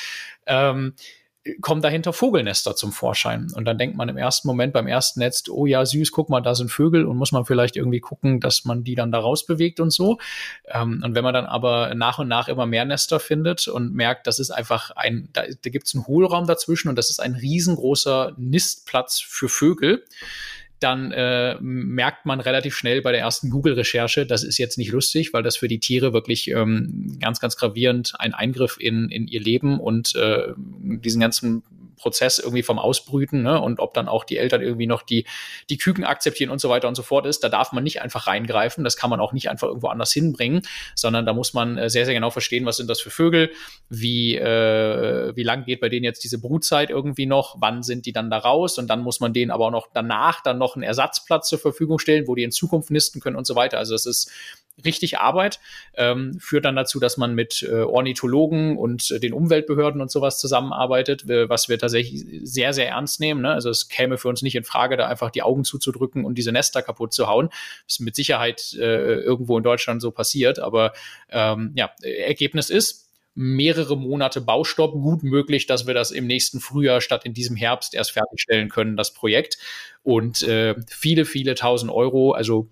Ähm, 0.47 0.93
kommen 1.61 1.81
dahinter 1.81 2.11
Vogelnester 2.11 2.75
zum 2.75 2.91
Vorschein. 2.91 3.51
Und 3.53 3.65
dann 3.65 3.77
denkt 3.77 3.95
man 3.95 4.09
im 4.09 4.17
ersten 4.17 4.47
Moment 4.47 4.73
beim 4.73 4.87
ersten 4.87 5.19
Netz, 5.19 5.43
oh 5.47 5.67
ja, 5.67 5.85
süß, 5.85 6.11
guck 6.11 6.29
mal, 6.29 6.41
da 6.41 6.55
sind 6.55 6.71
Vögel 6.71 7.05
und 7.05 7.17
muss 7.17 7.31
man 7.31 7.45
vielleicht 7.45 7.75
irgendwie 7.75 7.99
gucken, 7.99 8.39
dass 8.39 8.65
man 8.65 8.83
die 8.83 8.95
dann 8.95 9.11
da 9.11 9.19
rausbewegt 9.19 9.79
und 9.79 9.91
so. 9.91 10.17
Ähm, 10.67 11.03
und 11.05 11.13
wenn 11.13 11.23
man 11.23 11.35
dann 11.35 11.45
aber 11.45 11.93
nach 11.93 12.17
und 12.17 12.27
nach 12.27 12.47
immer 12.47 12.65
mehr 12.65 12.85
Nester 12.85 13.19
findet 13.19 13.67
und 13.67 13.93
merkt, 13.93 14.25
das 14.25 14.39
ist 14.39 14.49
einfach 14.49 14.89
ein, 14.91 15.29
da, 15.33 15.43
da 15.43 15.69
gibt 15.69 15.85
es 15.85 15.93
einen 15.93 16.07
Hohlraum 16.07 16.47
dazwischen 16.47 16.89
und 16.89 16.95
das 16.95 17.11
ist 17.11 17.19
ein 17.19 17.35
riesengroßer 17.35 18.33
Nistplatz 18.37 19.19
für 19.19 19.47
Vögel, 19.47 20.03
dann 20.79 21.11
äh, 21.11 21.55
merkt 21.61 22.25
man 22.25 22.39
relativ 22.39 22.75
schnell 22.75 23.01
bei 23.01 23.11
der 23.11 23.21
ersten 23.21 23.49
Google-Recherche, 23.49 24.25
das 24.25 24.43
ist 24.43 24.57
jetzt 24.57 24.77
nicht 24.77 24.91
lustig, 24.91 25.33
weil 25.33 25.43
das 25.43 25.57
für 25.57 25.67
die 25.67 25.79
Tiere 25.79 26.13
wirklich 26.13 26.49
ähm, 26.49 27.17
ganz, 27.19 27.39
ganz 27.39 27.55
gravierend 27.55 28.13
ein 28.19 28.33
Eingriff 28.33 28.77
in, 28.79 29.09
in 29.09 29.27
ihr 29.27 29.41
Leben 29.41 29.79
und 29.79 30.15
äh, 30.15 30.53
diesen 30.57 31.21
ganzen 31.21 31.63
Prozess 32.05 32.37
irgendwie 32.37 32.61
vom 32.61 32.77
Ausbrüten 32.77 33.41
ne? 33.41 33.59
und 33.59 33.79
ob 33.79 33.95
dann 33.95 34.07
auch 34.07 34.25
die 34.25 34.37
Eltern 34.37 34.61
irgendwie 34.61 34.85
noch 34.85 35.01
die, 35.01 35.25
die 35.71 35.77
Küken 35.79 36.03
akzeptieren 36.03 36.51
und 36.51 36.61
so 36.61 36.69
weiter 36.69 36.87
und 36.87 36.93
so 36.93 37.01
fort 37.01 37.25
ist. 37.25 37.43
Da 37.43 37.49
darf 37.49 37.71
man 37.71 37.83
nicht 37.83 38.03
einfach 38.03 38.27
reingreifen. 38.27 38.83
Das 38.83 38.95
kann 38.95 39.09
man 39.09 39.19
auch 39.19 39.33
nicht 39.33 39.49
einfach 39.49 39.69
irgendwo 39.69 39.87
anders 39.87 40.13
hinbringen, 40.13 40.61
sondern 40.93 41.25
da 41.25 41.33
muss 41.33 41.55
man 41.55 41.79
äh, 41.79 41.89
sehr, 41.89 42.05
sehr 42.05 42.13
genau 42.13 42.29
verstehen, 42.29 42.63
was 42.67 42.77
sind 42.77 42.91
das 42.91 43.01
für 43.01 43.09
Vögel, 43.09 43.49
wie, 43.89 44.35
äh, 44.35 45.35
wie 45.35 45.41
lang 45.41 45.65
geht 45.65 45.79
bei 45.79 45.89
denen 45.89 46.03
jetzt 46.03 46.23
diese 46.23 46.39
Brutzeit 46.39 46.91
irgendwie 46.91 47.25
noch, 47.25 47.55
wann 47.59 47.81
sind 47.81 48.05
die 48.05 48.13
dann 48.13 48.29
da 48.29 48.37
raus 48.37 48.77
und 48.77 48.87
dann 48.87 49.01
muss 49.01 49.19
man 49.19 49.33
denen 49.33 49.49
aber 49.49 49.65
auch 49.65 49.71
noch 49.71 49.87
danach 49.91 50.43
dann 50.43 50.59
noch 50.59 50.75
einen 50.75 50.83
Ersatzplatz 50.83 51.49
zur 51.49 51.57
Verfügung 51.57 51.97
stellen, 51.97 52.27
wo 52.27 52.35
die 52.35 52.43
in 52.43 52.51
Zukunft 52.51 52.91
nisten 52.91 53.19
können 53.19 53.35
und 53.35 53.47
so 53.47 53.55
weiter. 53.55 53.79
Also 53.79 53.95
es 53.95 54.05
ist 54.05 54.31
richtig 54.83 55.19
Arbeit, 55.19 55.59
ähm, 55.95 56.37
führt 56.39 56.65
dann 56.65 56.75
dazu, 56.75 56.99
dass 56.99 57.17
man 57.17 57.33
mit 57.33 57.63
äh, 57.63 57.81
Ornithologen 57.81 58.77
und 58.77 59.09
äh, 59.11 59.19
den 59.19 59.33
Umweltbehörden 59.33 60.01
und 60.01 60.11
sowas 60.11 60.39
zusammenarbeitet, 60.39 61.29
äh, 61.29 61.47
was 61.47 61.69
wir 61.69 61.79
tatsächlich 61.79 62.25
sehr, 62.43 62.73
sehr 62.73 62.89
ernst 62.89 63.19
nehmen. 63.19 63.41
Ne? 63.41 63.51
Also 63.51 63.69
es 63.69 63.87
käme 63.87 64.17
für 64.17 64.27
uns 64.27 64.41
nicht 64.41 64.55
in 64.55 64.63
Frage, 64.63 64.97
da 64.97 65.07
einfach 65.07 65.31
die 65.31 65.43
Augen 65.43 65.63
zuzudrücken 65.63 66.25
und 66.25 66.37
diese 66.37 66.51
Nester 66.51 66.81
kaputt 66.81 67.13
zu 67.13 67.27
hauen. 67.27 67.49
Das 67.85 67.95
ist 67.95 67.99
mit 68.01 68.15
Sicherheit 68.15 68.73
äh, 68.73 69.15
irgendwo 69.19 69.57
in 69.57 69.63
Deutschland 69.63 70.01
so 70.01 70.11
passiert, 70.11 70.59
aber 70.59 70.93
ähm, 71.29 71.71
ja, 71.75 71.91
Ergebnis 72.01 72.69
ist, 72.69 73.04
mehrere 73.35 73.97
Monate 73.97 74.39
Baustopp. 74.39 74.93
Gut 74.93 75.21
möglich, 75.21 75.67
dass 75.67 75.85
wir 75.85 75.93
das 75.93 76.11
im 76.11 76.25
nächsten 76.25 76.61
Frühjahr 76.61 77.01
statt 77.01 77.25
in 77.25 77.33
diesem 77.33 77.55
Herbst 77.55 77.93
erst 77.93 78.11
fertigstellen 78.11 78.69
können, 78.69 78.95
das 78.95 79.13
Projekt. 79.13 79.57
Und 80.03 80.41
äh, 80.43 80.75
viele, 80.87 81.25
viele 81.25 81.55
tausend 81.55 81.91
Euro, 81.91 82.31
also 82.31 82.69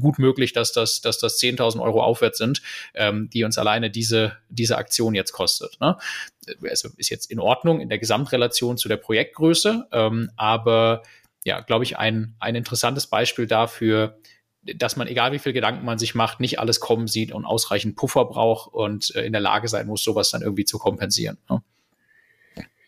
gut 0.00 0.18
möglich, 0.18 0.52
dass 0.52 0.72
das, 0.72 1.00
dass 1.00 1.18
das 1.18 1.38
10.000 1.38 1.80
Euro 1.80 2.02
aufwärts 2.02 2.38
sind, 2.38 2.62
ähm, 2.94 3.30
die 3.30 3.44
uns 3.44 3.56
alleine 3.56 3.90
diese, 3.90 4.36
diese 4.48 4.76
Aktion 4.78 5.14
jetzt 5.14 5.32
kostet. 5.32 5.78
Ne? 5.80 5.96
Also 6.68 6.88
ist 6.96 7.10
jetzt 7.10 7.30
in 7.30 7.38
Ordnung 7.38 7.80
in 7.80 7.88
der 7.88 7.98
Gesamtrelation 7.98 8.78
zu 8.78 8.88
der 8.88 8.96
Projektgröße, 8.96 9.86
ähm, 9.92 10.30
aber 10.36 11.02
ja, 11.44 11.60
glaube 11.60 11.84
ich, 11.84 11.96
ein, 11.96 12.34
ein 12.38 12.54
interessantes 12.54 13.06
Beispiel 13.06 13.46
dafür, 13.46 14.18
dass 14.76 14.96
man, 14.96 15.06
egal 15.06 15.32
wie 15.32 15.38
viel 15.38 15.52
Gedanken 15.52 15.84
man 15.84 15.98
sich 15.98 16.14
macht, 16.14 16.40
nicht 16.40 16.58
alles 16.58 16.80
kommen 16.80 17.06
sieht 17.06 17.32
und 17.32 17.44
ausreichend 17.44 17.96
Puffer 17.96 18.24
braucht 18.24 18.72
und 18.72 19.14
äh, 19.14 19.24
in 19.24 19.32
der 19.32 19.40
Lage 19.40 19.68
sein 19.68 19.86
muss, 19.86 20.02
sowas 20.02 20.30
dann 20.30 20.42
irgendwie 20.42 20.64
zu 20.64 20.78
kompensieren. 20.78 21.38
Ne? 21.48 21.62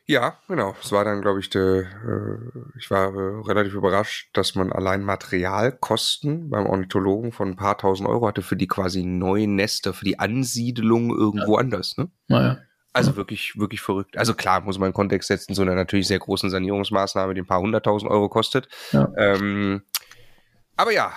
Ja, 0.07 0.39
genau. 0.49 0.75
Es 0.83 0.91
war 0.91 1.05
dann, 1.05 1.23
glaube 1.23 1.41
ich, 1.41 1.49
der, 1.49 1.83
äh, 1.83 2.79
ich 2.79 2.91
war 2.91 3.15
äh, 3.15 3.47
relativ 3.47 3.75
überrascht, 3.75 4.31
dass 4.33 4.55
man 4.55 4.73
allein 4.73 5.05
Materialkosten 5.05 6.51
beim 6.51 6.67
Ornithologen 6.67 7.31
von 7.31 7.51
ein 7.51 7.57
paar 7.57 7.79
tausend 7.79 8.09
Euro 8.09 8.27
hatte 8.27 8.43
für 8.43 8.57
die 8.57 8.67
quasi 8.67 9.05
neuen 9.05 9.55
Nester, 9.55 9.95
für 9.95 10.05
die 10.05 10.19
Ansiedelung 10.19 11.17
irgendwo 11.17 11.55
ja. 11.55 11.61
anders. 11.61 11.97
Ne? 11.97 12.11
Naja. 12.27 12.59
Also 12.93 13.17
wirklich, 13.17 13.59
wirklich 13.59 13.81
verrückt. 13.81 14.19
Also 14.19 14.35
klar, 14.35 14.61
muss 14.61 14.79
man 14.79 14.89
in 14.89 14.93
Kontext 14.93 15.29
setzen, 15.29 15.55
so 15.55 15.63
eine 15.63 15.75
natürlich 15.75 16.09
sehr 16.09 16.19
großen 16.19 16.51
Sanierungsmaßnahme, 16.51 17.33
die 17.33 17.41
ein 17.41 17.47
paar 17.47 17.61
hunderttausend 17.61 18.11
Euro 18.11 18.29
kostet. 18.29 18.69
Ja. 18.91 19.11
Ähm, 19.17 19.83
aber 20.77 20.93
ja, 20.93 21.13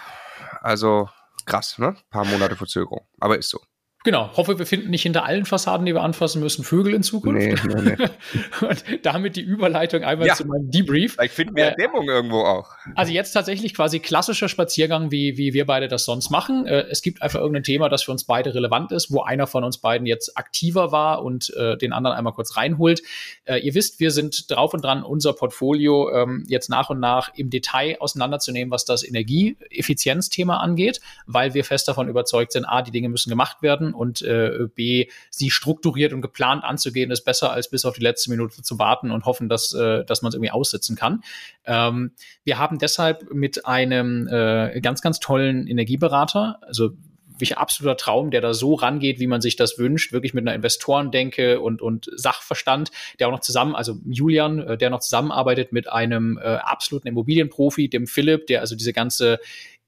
also 0.62 1.10
krass, 1.46 1.78
ne? 1.78 1.88
Ein 1.90 2.10
paar 2.10 2.26
Monate 2.26 2.56
Verzögerung. 2.56 3.08
Aber 3.20 3.38
ist 3.38 3.50
so. 3.50 3.60
Genau, 4.06 4.30
hoffe, 4.38 4.60
wir 4.60 4.68
finden 4.68 4.92
nicht 4.92 5.02
hinter 5.02 5.26
allen 5.26 5.46
Fassaden, 5.46 5.84
die 5.84 5.96
wir 5.96 6.04
anfassen 6.04 6.40
müssen, 6.40 6.64
Vögel 6.64 6.94
in 6.94 7.02
Zukunft. 7.02 7.66
Nee, 7.66 7.74
nee, 7.74 7.96
nee. 7.98 8.06
Und 8.68 8.84
damit 9.02 9.36
die 9.36 9.42
Überleitung 9.42 10.04
einmal 10.04 10.28
ja. 10.28 10.36
zu 10.36 10.46
meinem 10.46 10.70
Debrief. 10.70 11.14
Vielleicht 11.16 11.34
finden 11.34 11.56
wir 11.56 11.70
äh, 11.70 11.76
Dämmung 11.76 12.08
irgendwo 12.08 12.42
auch. 12.42 12.70
Also 12.94 13.12
jetzt 13.12 13.32
tatsächlich 13.32 13.74
quasi 13.74 14.00
klassischer 14.00 14.48
Spaziergang, 14.48 15.10
wie, 15.10 15.38
wie 15.38 15.56
wir 15.56 15.66
beide 15.66 15.88
das 15.88 16.06
sonst 16.06 16.30
machen. 16.30 16.68
Äh, 16.68 16.86
es 16.92 17.02
gibt 17.02 17.24
einfach 17.24 17.40
irgendein 17.40 17.64
Thema, 17.64 17.90
das 17.90 18.04
für 18.04 18.12
uns 18.12 18.26
beide 18.26 18.54
relevant 18.54 18.92
ist, 18.92 19.12
wo 19.12 19.22
einer 19.24 19.48
von 19.48 19.64
uns 19.64 19.80
beiden 19.80 20.06
jetzt 20.06 20.38
aktiver 20.38 20.92
war 20.92 21.24
und 21.24 21.52
äh, 21.56 21.76
den 21.76 21.92
anderen 21.92 22.16
einmal 22.16 22.34
kurz 22.34 22.58
reinholt. 22.58 23.02
Äh, 23.46 23.58
ihr 23.62 23.74
wisst, 23.74 24.00
wir 24.00 24.12
sind 24.12 24.52
drauf 24.52 24.76
und 24.76 24.84
dran, 24.84 25.02
unser 25.02 25.34
Portfolio 25.34 26.12
ähm, 26.12 26.44
jetzt 26.48 26.70
nach 26.70 26.92
und 26.92 27.00
nach 27.00 27.34
im 27.34 27.50
Detail 27.50 27.98
auseinanderzunehmen, 28.00 28.70
was 28.70 28.86
das 28.86 29.04
Energieeffizienzthema 29.04 30.58
angeht, 30.58 31.02
weil 31.26 31.56
wir 31.56 31.64
fest 31.64 31.88
davon 31.88 32.08
überzeugt 32.08 32.52
sind, 32.52 32.66
a, 32.66 32.84
die 32.84 32.92
Dinge 32.92 33.10
müssen 33.10 33.32
gemacht 33.32 33.64
werden 33.64 33.95
und 33.96 34.22
äh, 34.22 34.68
B, 34.74 35.08
sie 35.30 35.50
strukturiert 35.50 36.14
und 36.14 36.22
geplant 36.22 36.64
anzugehen, 36.64 37.12
ist 37.12 37.24
besser 37.24 37.52
als 37.52 37.70
bis 37.70 37.86
auf 37.86 37.96
die 37.96 38.04
letzte 38.04 38.30
Minute 38.30 38.62
zu 38.62 38.78
warten 38.80 39.12
und 39.12 39.26
hoffen, 39.26 39.50
dass, 39.50 39.74
äh, 39.74 40.06
dass 40.06 40.22
man 40.22 40.30
es 40.30 40.36
irgendwie 40.36 40.52
aussitzen 40.52 40.96
kann. 40.96 41.24
Ähm, 41.66 42.12
wir 42.44 42.58
haben 42.60 42.78
deshalb 42.78 43.34
mit 43.34 43.66
einem 43.66 44.28
äh, 44.28 44.80
ganz, 44.82 45.02
ganz 45.02 45.20
tollen 45.20 45.68
Energieberater, 45.68 46.60
also 46.62 46.92
wirklich 47.40 47.58
absoluter 47.58 47.98
Traum, 47.98 48.32
der 48.32 48.42
da 48.42 48.54
so 48.54 48.74
rangeht, 48.74 49.20
wie 49.20 49.28
man 49.28 49.42
sich 49.42 49.56
das 49.56 49.78
wünscht, 49.78 50.14
wirklich 50.14 50.34
mit 50.34 50.44
einer 50.44 50.56
Investorendenke 50.56 51.60
und, 51.60 51.82
und 51.82 52.10
Sachverstand, 52.16 52.92
der 53.20 53.28
auch 53.28 53.32
noch 53.32 53.42
zusammen, 53.42 53.76
also 53.76 53.98
Julian, 54.06 54.60
äh, 54.60 54.78
der 54.78 54.90
noch 54.90 55.02
zusammenarbeitet 55.02 55.72
mit 55.72 55.92
einem 55.92 56.38
äh, 56.38 56.42
absoluten 56.44 57.08
Immobilienprofi, 57.08 57.90
dem 57.90 58.08
Philipp, 58.08 58.48
der 58.48 58.62
also 58.62 58.76
diese 58.76 58.94
ganze 58.94 59.40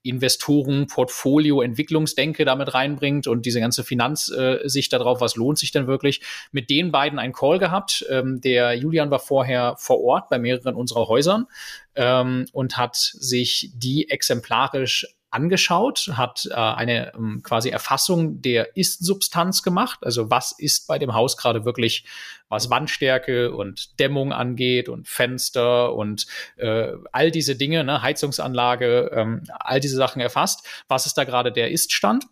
Investoren, 0.07 0.87
Portfolio, 0.87 1.61
Entwicklungsdenke 1.61 2.45
damit 2.45 2.73
reinbringt 2.73 3.27
und 3.27 3.45
diese 3.45 3.59
ganze 3.59 3.83
Finanzsicht 3.83 4.93
äh, 4.93 4.97
darauf, 4.97 5.21
was 5.21 5.35
lohnt 5.35 5.57
sich 5.57 5.71
denn 5.71 5.87
wirklich, 5.87 6.21
mit 6.51 6.69
den 6.69 6.91
beiden 6.91 7.19
einen 7.19 7.33
Call 7.33 7.59
gehabt. 7.59 8.05
Ähm, 8.09 8.41
der 8.41 8.73
Julian 8.73 9.11
war 9.11 9.19
vorher 9.19 9.75
vor 9.77 10.01
Ort 10.01 10.29
bei 10.29 10.39
mehreren 10.39 10.75
unserer 10.75 11.07
Häusern 11.07 11.47
ähm, 11.95 12.45
und 12.53 12.77
hat 12.77 12.95
sich 12.95 13.71
die 13.73 14.09
exemplarisch 14.09 15.05
angeschaut, 15.37 16.09
hat 16.13 16.47
äh, 16.49 16.55
eine 16.55 17.13
ähm, 17.13 17.41
quasi 17.43 17.69
Erfassung 17.69 18.41
der 18.41 18.75
Ist-Substanz 18.75 19.61
gemacht. 19.61 19.99
Also 20.01 20.31
was 20.31 20.51
ist 20.51 20.87
bei 20.87 20.97
dem 20.97 21.13
Haus 21.13 21.37
gerade 21.37 21.63
wirklich, 21.63 22.05
was 22.49 22.71
Wandstärke 22.71 23.53
und 23.53 23.99
Dämmung 23.99 24.33
angeht 24.33 24.89
und 24.89 25.07
Fenster 25.07 25.93
und 25.93 26.25
äh, 26.57 26.93
all 27.11 27.29
diese 27.29 27.55
Dinge, 27.55 27.83
ne, 27.83 28.01
Heizungsanlage, 28.01 29.11
ähm, 29.13 29.43
all 29.51 29.79
diese 29.79 29.95
Sachen 29.95 30.21
erfasst. 30.21 30.67
Was 30.87 31.05
ist 31.05 31.19
da 31.19 31.23
gerade 31.23 31.51
der 31.51 31.69
Ist-Stand? 31.69 32.25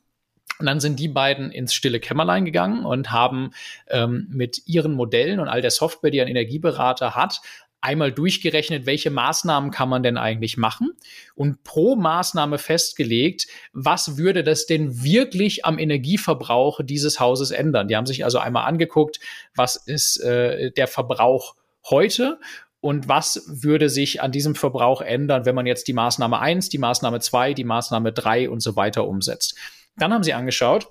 Und 0.57 0.67
dann 0.67 0.79
sind 0.79 0.99
die 0.99 1.09
beiden 1.09 1.51
ins 1.51 1.73
stille 1.73 1.99
Kämmerlein 1.99 2.45
gegangen 2.45 2.85
und 2.85 3.11
haben 3.11 3.51
ähm, 3.87 4.27
mit 4.29 4.61
ihren 4.67 4.93
Modellen 4.93 5.39
und 5.39 5.49
all 5.49 5.61
der 5.61 5.71
Software, 5.71 6.11
die 6.11 6.21
ein 6.21 6.29
Energieberater 6.29 7.13
hat, 7.13 7.41
einmal 7.85 8.11
durchgerechnet, 8.11 8.85
welche 8.85 9.11
Maßnahmen 9.11 9.71
kann 9.71 9.87
man 9.87 10.03
denn 10.03 10.17
eigentlich 10.17 10.57
machen 10.57 10.91
und 11.35 11.63
pro 11.63 11.95
Maßnahme 11.95 12.57
festgelegt, 12.57 13.47
was 13.73 14.17
würde 14.17 14.43
das 14.43 14.65
denn 14.65 15.03
wirklich 15.03 15.65
am 15.65 15.77
Energieverbrauch 15.77 16.81
dieses 16.83 17.19
Hauses 17.19 17.51
ändern. 17.51 17.87
Die 17.87 17.95
haben 17.95 18.07
sich 18.07 18.25
also 18.25 18.39
einmal 18.39 18.65
angeguckt, 18.65 19.19
was 19.55 19.75
ist 19.75 20.17
äh, 20.17 20.71
der 20.71 20.87
Verbrauch 20.87 21.55
heute 21.89 22.39
und 22.81 23.07
was 23.07 23.43
würde 23.47 23.89
sich 23.89 24.21
an 24.21 24.31
diesem 24.31 24.55
Verbrauch 24.55 25.01
ändern, 25.01 25.45
wenn 25.45 25.55
man 25.55 25.67
jetzt 25.67 25.87
die 25.87 25.93
Maßnahme 25.93 26.39
1, 26.39 26.69
die 26.69 26.77
Maßnahme 26.79 27.19
2, 27.19 27.53
die 27.53 27.63
Maßnahme 27.63 28.11
3 28.13 28.49
und 28.49 28.61
so 28.61 28.75
weiter 28.75 29.07
umsetzt. 29.07 29.55
Dann 29.95 30.11
haben 30.11 30.23
sie 30.23 30.33
angeschaut, 30.33 30.87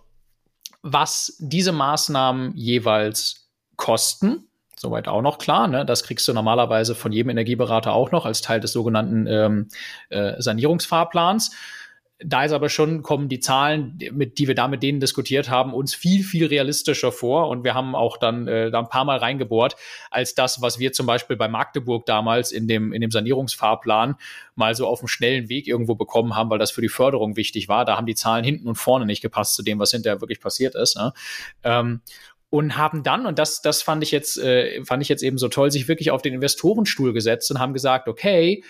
was 0.82 1.36
diese 1.40 1.72
Maßnahmen 1.72 2.56
jeweils 2.56 3.48
kosten 3.76 4.48
Soweit 4.84 5.08
auch 5.08 5.22
noch 5.22 5.38
klar. 5.38 5.66
Ne? 5.66 5.86
Das 5.86 6.02
kriegst 6.02 6.28
du 6.28 6.34
normalerweise 6.34 6.94
von 6.94 7.10
jedem 7.10 7.30
Energieberater 7.30 7.94
auch 7.94 8.10
noch 8.10 8.26
als 8.26 8.42
Teil 8.42 8.60
des 8.60 8.72
sogenannten 8.72 9.26
ähm, 9.26 9.68
äh, 10.10 10.34
Sanierungsfahrplans. 10.38 11.52
da 12.22 12.44
ist 12.44 12.52
aber 12.52 12.68
schon, 12.68 13.02
kommen 13.02 13.30
die 13.30 13.40
Zahlen, 13.40 13.98
mit, 14.12 14.36
die 14.36 14.46
wir 14.46 14.54
da 14.54 14.68
mit 14.68 14.82
denen 14.82 15.00
diskutiert 15.00 15.48
haben, 15.48 15.72
uns 15.72 15.94
viel, 15.94 16.22
viel 16.22 16.44
realistischer 16.44 17.12
vor. 17.12 17.48
Und 17.48 17.64
wir 17.64 17.72
haben 17.72 17.94
auch 17.94 18.18
dann 18.18 18.46
äh, 18.46 18.70
da 18.70 18.78
ein 18.78 18.90
paar 18.90 19.06
Mal 19.06 19.16
reingebohrt, 19.16 19.76
als 20.10 20.34
das, 20.34 20.60
was 20.60 20.78
wir 20.78 20.92
zum 20.92 21.06
Beispiel 21.06 21.36
bei 21.36 21.48
Magdeburg 21.48 22.04
damals 22.04 22.52
in 22.52 22.68
dem, 22.68 22.92
in 22.92 23.00
dem 23.00 23.10
Sanierungsfahrplan 23.10 24.16
mal 24.54 24.74
so 24.74 24.86
auf 24.86 24.98
dem 24.98 25.08
schnellen 25.08 25.48
Weg 25.48 25.66
irgendwo 25.66 25.94
bekommen 25.94 26.36
haben, 26.36 26.50
weil 26.50 26.58
das 26.58 26.72
für 26.72 26.82
die 26.82 26.90
Förderung 26.90 27.36
wichtig 27.36 27.68
war. 27.68 27.86
Da 27.86 27.96
haben 27.96 28.06
die 28.06 28.14
Zahlen 28.14 28.44
hinten 28.44 28.68
und 28.68 28.74
vorne 28.74 29.06
nicht 29.06 29.22
gepasst 29.22 29.54
zu 29.54 29.62
dem, 29.62 29.78
was 29.78 29.92
hinterher 29.92 30.20
wirklich 30.20 30.40
passiert 30.40 30.74
ist. 30.74 30.98
Ne? 30.98 31.14
Ähm, 31.62 32.02
und 32.54 32.76
haben 32.76 33.02
dann, 33.02 33.26
und 33.26 33.40
das, 33.40 33.62
das 33.62 33.82
fand 33.82 34.04
ich 34.04 34.12
jetzt, 34.12 34.38
äh, 34.38 34.84
fand 34.84 35.02
ich 35.02 35.08
jetzt 35.08 35.24
eben 35.24 35.38
so 35.38 35.48
toll, 35.48 35.72
sich 35.72 35.88
wirklich 35.88 36.12
auf 36.12 36.22
den 36.22 36.34
Investorenstuhl 36.34 37.12
gesetzt 37.12 37.50
und 37.50 37.58
haben 37.58 37.72
gesagt, 37.72 38.06
okay, 38.06 38.62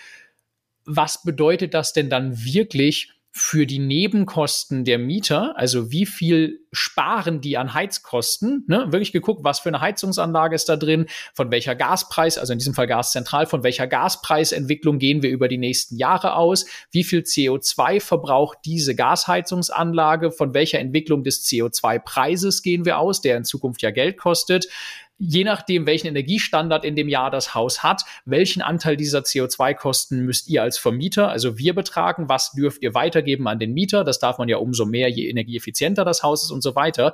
was 0.85 1.21
bedeutet 1.21 1.75
das 1.75 1.93
denn 1.93 2.09
dann 2.09 2.43
wirklich 2.43 3.11
für 3.37 3.65
die 3.65 3.79
Nebenkosten 3.79 4.85
der 4.85 4.97
Mieter, 4.97 5.57
also 5.57 5.91
wie 5.91 6.05
viel 6.05 6.61
sparen 6.71 7.41
die 7.41 7.57
an 7.57 7.73
Heizkosten, 7.73 8.63
ne? 8.67 8.85
wirklich 8.91 9.11
geguckt, 9.11 9.43
was 9.43 9.59
für 9.59 9.67
eine 9.67 9.81
Heizungsanlage 9.81 10.55
ist 10.55 10.69
da 10.69 10.77
drin, 10.77 11.07
von 11.33 11.51
welcher 11.51 11.75
Gaspreis, 11.75 12.37
also 12.37 12.53
in 12.53 12.59
diesem 12.59 12.73
Fall 12.73 12.87
Gaszentral, 12.87 13.45
von 13.45 13.61
welcher 13.61 13.87
Gaspreisentwicklung 13.87 14.99
gehen 14.99 15.21
wir 15.21 15.31
über 15.31 15.49
die 15.49 15.57
nächsten 15.57 15.97
Jahre 15.97 16.35
aus, 16.37 16.65
wie 16.91 17.03
viel 17.03 17.23
CO2 17.23 17.99
verbraucht 17.99 18.59
diese 18.63 18.95
Gasheizungsanlage, 18.95 20.31
von 20.31 20.53
welcher 20.53 20.79
Entwicklung 20.79 21.25
des 21.25 21.45
CO2-Preises 21.45 22.63
gehen 22.63 22.85
wir 22.85 22.99
aus, 22.99 23.19
der 23.19 23.35
in 23.35 23.43
Zukunft 23.43 23.81
ja 23.81 23.91
Geld 23.91 24.17
kostet, 24.17 24.69
je 25.17 25.43
nachdem, 25.43 25.85
welchen 25.85 26.07
Energiestandard 26.07 26.83
in 26.83 26.95
dem 26.95 27.07
Jahr 27.07 27.31
das 27.31 27.53
Haus 27.53 27.83
hat, 27.83 28.03
welchen 28.25 28.61
Anteil 28.61 28.97
dieser 28.97 29.19
CO2-Kosten 29.19 30.25
müsst 30.25 30.49
ihr 30.49 30.61
als 30.61 30.77
Vermieter, 30.77 31.29
also 31.29 31.57
wir 31.57 31.73
betragen, 31.73 32.27
was 32.27 32.51
dürft 32.51 32.81
ihr 32.81 32.93
weitergeben 32.93 33.47
an 33.47 33.59
den 33.59 33.73
Mieter, 33.73 34.03
das 34.03 34.19
darf 34.19 34.37
man 34.37 34.49
ja 34.49 34.57
umso 34.57 34.85
mehr, 34.85 35.09
je 35.09 35.29
energieeffizienter 35.29 36.03
das 36.03 36.23
Haus 36.23 36.43
ist 36.43 36.51
und 36.51 36.61
so 36.61 36.75
weiter 36.75 37.13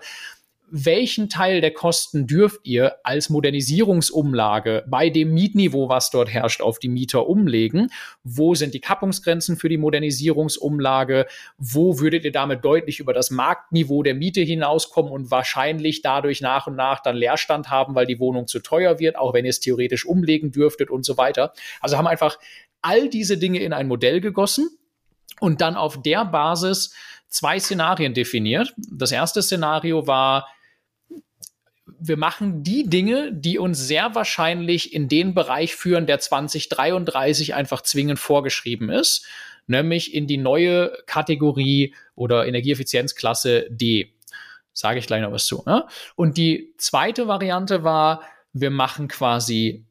welchen 0.72 1.28
Teil 1.28 1.60
der 1.60 1.72
Kosten 1.72 2.28
dürft 2.28 2.62
ihr 2.64 2.96
als 3.04 3.30
Modernisierungsumlage 3.30 4.86
bei 4.88 5.10
dem 5.10 5.34
Mietniveau, 5.34 5.90
was 5.90 6.10
dort 6.10 6.30
herrscht, 6.30 6.62
auf 6.62 6.80
die 6.80 6.88
Mieter 6.88 7.28
umlegen? 7.28 7.90
Wo 8.24 8.56
sind 8.56 8.74
die 8.74 8.80
Kappungsgrenzen 8.80 9.58
für 9.58 9.68
die 9.68 9.78
Modernisierungsumlage? 9.78 11.28
Wo 11.58 12.00
würdet 12.00 12.24
ihr 12.24 12.32
damit 12.32 12.64
deutlich 12.64 13.00
über 13.02 13.14
das 13.14 13.32
Marktniveau 13.32 14.02
der 14.02 14.16
Miete 14.16 14.42
hinauskommen 14.42 15.12
und 15.12 15.30
wahrscheinlich 15.30 16.02
dadurch 16.02 16.40
nach 16.40 16.68
und 16.68 16.78
nach 16.78 17.02
dann 17.02 17.18
Leerstand 17.18 17.70
haben, 17.70 17.94
weil 17.94 18.06
die 18.06 18.20
Wohnung 18.20 18.48
zu 18.48 18.60
teuer 18.60 18.98
wird, 18.98 19.18
auch 19.18 19.34
wenn 19.34 19.44
ihr 19.44 19.50
es 19.50 19.60
theoretisch 19.60 20.06
umlegen 20.06 20.52
dürftet 20.52 20.90
und 20.90 21.06
so 21.06 21.18
weiter? 21.18 21.52
Also 21.82 21.98
haben 21.98 22.08
einfach 22.08 22.40
all 22.82 23.10
diese 23.10 23.38
Dinge 23.38 23.60
in 23.60 23.74
ein 23.74 23.90
Modell 23.90 24.22
gegossen 24.22 24.70
und 25.42 25.60
dann 25.60 25.76
auf 25.76 26.02
der 26.02 26.24
Basis 26.24 26.94
zwei 27.28 27.60
Szenarien 27.60 28.14
definiert. 28.14 28.74
Das 28.90 29.12
erste 29.12 29.42
Szenario 29.42 30.08
war, 30.08 30.48
wir 31.86 32.18
machen 32.18 32.64
die 32.64 32.90
Dinge, 32.90 33.34
die 33.34 33.58
uns 33.58 33.80
sehr 33.80 34.16
wahrscheinlich 34.16 34.94
in 34.94 35.08
den 35.10 35.34
Bereich 35.34 35.76
führen, 35.76 36.06
der 36.06 36.20
2033 36.20 37.54
einfach 37.54 37.82
zwingend 37.82 38.20
vorgeschrieben 38.20 38.90
ist, 38.90 39.26
nämlich 39.68 40.14
in 40.14 40.28
die 40.28 40.38
neue 40.38 40.92
Kategorie 41.06 41.96
oder 42.16 42.46
Energieeffizienzklasse 42.46 43.68
D. 43.70 44.14
Sage 44.74 45.00
ich 45.00 45.08
gleich 45.08 45.22
noch 45.22 45.32
was 45.32 45.46
zu. 45.46 45.64
Ne? 45.66 45.86
Und 46.16 46.38
die 46.38 46.74
zweite 46.78 47.28
Variante 47.28 47.84
war, 47.84 48.24
wir 48.54 48.70
machen 48.70 49.08
quasi 49.08 49.86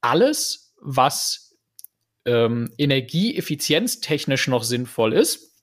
alles, 0.00 0.74
was 0.80 1.56
ähm, 2.24 2.72
energieeffizienztechnisch 2.76 4.48
noch 4.48 4.64
sinnvoll 4.64 5.12
ist 5.12 5.54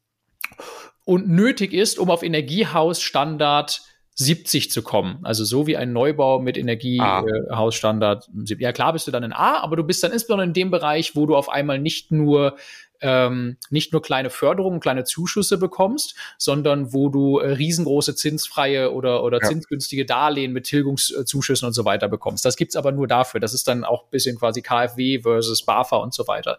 und 1.03 1.27
nötig 1.27 1.73
ist, 1.73 1.99
um 1.99 2.09
auf 2.09 2.23
Energiehausstandard 2.23 3.81
70 4.15 4.69
zu 4.71 4.81
kommen. 4.83 5.19
Also 5.23 5.43
so 5.43 5.65
wie 5.65 5.75
ein 5.75 5.91
Neubau 5.91 6.39
mit 6.39 6.57
Energiehausstandard. 6.57 8.29
Äh, 8.49 8.55
ja, 8.59 8.71
klar 8.71 8.93
bist 8.93 9.07
du 9.07 9.11
dann 9.11 9.23
in 9.23 9.33
A, 9.33 9.61
aber 9.61 9.75
du 9.75 9.83
bist 9.83 10.03
dann 10.03 10.11
insbesondere 10.11 10.47
in 10.47 10.53
dem 10.53 10.71
Bereich, 10.71 11.15
wo 11.15 11.25
du 11.25 11.35
auf 11.35 11.49
einmal 11.49 11.79
nicht 11.79 12.11
nur 12.11 12.55
ähm, 13.03 13.57
nicht 13.69 13.91
nur 13.91 14.01
kleine 14.01 14.29
Förderungen, 14.29 14.79
kleine 14.79 15.03
Zuschüsse 15.03 15.57
bekommst, 15.57 16.15
sondern 16.37 16.93
wo 16.93 17.09
du 17.09 17.39
äh, 17.39 17.51
riesengroße 17.51 18.15
zinsfreie 18.15 18.93
oder, 18.93 19.23
oder 19.23 19.39
ja. 19.41 19.47
zinsgünstige 19.49 20.05
Darlehen 20.05 20.53
mit 20.53 20.63
Tilgungszuschüssen 20.63 21.67
und 21.67 21.73
so 21.73 21.83
weiter 21.83 22.07
bekommst. 22.07 22.45
Das 22.45 22.55
gibt's 22.55 22.77
aber 22.77 22.93
nur 22.93 23.07
dafür. 23.07 23.41
Das 23.41 23.53
ist 23.53 23.67
dann 23.67 23.83
auch 23.83 24.05
bisschen 24.05 24.39
quasi 24.39 24.61
KfW 24.61 25.19
versus 25.19 25.63
BAFA 25.63 25.97
und 25.97 26.13
so 26.13 26.27
weiter. 26.27 26.57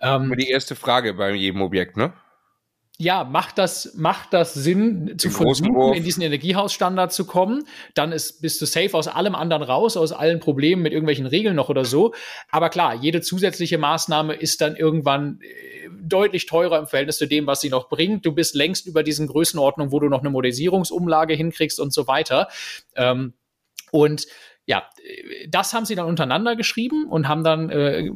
Ähm, 0.00 0.32
die 0.38 0.48
erste 0.48 0.76
Frage 0.76 1.14
bei 1.14 1.32
jedem 1.32 1.60
Objekt, 1.60 1.96
ne? 1.96 2.12
Ja, 3.00 3.24
macht 3.24 3.56
das, 3.56 3.94
macht 3.96 4.34
das 4.34 4.52
Sinn, 4.52 5.14
zu 5.16 5.30
versuchen, 5.30 5.94
in 5.94 6.04
diesen 6.04 6.22
Energiehausstandard 6.22 7.14
zu 7.14 7.24
kommen? 7.24 7.64
Dann 7.94 8.12
ist, 8.12 8.42
bist 8.42 8.60
du 8.60 8.66
safe 8.66 8.92
aus 8.92 9.08
allem 9.08 9.34
anderen 9.34 9.62
raus, 9.62 9.96
aus 9.96 10.12
allen 10.12 10.38
Problemen 10.38 10.82
mit 10.82 10.92
irgendwelchen 10.92 11.24
Regeln 11.24 11.56
noch 11.56 11.70
oder 11.70 11.86
so. 11.86 12.12
Aber 12.50 12.68
klar, 12.68 12.94
jede 12.94 13.22
zusätzliche 13.22 13.78
Maßnahme 13.78 14.34
ist 14.34 14.60
dann 14.60 14.76
irgendwann 14.76 15.40
äh, 15.40 15.88
deutlich 16.02 16.44
teurer 16.44 16.78
im 16.78 16.86
Verhältnis 16.86 17.16
zu 17.16 17.26
dem, 17.26 17.46
was 17.46 17.62
sie 17.62 17.70
noch 17.70 17.88
bringt. 17.88 18.26
Du 18.26 18.32
bist 18.32 18.54
längst 18.54 18.86
über 18.86 19.02
diesen 19.02 19.28
Größenordnung, 19.28 19.92
wo 19.92 19.98
du 19.98 20.10
noch 20.10 20.20
eine 20.20 20.28
Modernisierungsumlage 20.28 21.32
hinkriegst 21.32 21.80
und 21.80 21.94
so 21.94 22.06
weiter. 22.06 22.48
Ähm, 22.96 23.32
und 23.92 24.26
ja, 24.66 24.82
äh, 25.02 25.48
das 25.48 25.72
haben 25.72 25.86
sie 25.86 25.94
dann 25.94 26.06
untereinander 26.06 26.54
geschrieben 26.54 27.06
und 27.08 27.28
haben 27.28 27.44
dann 27.44 27.70
äh, 27.70 28.10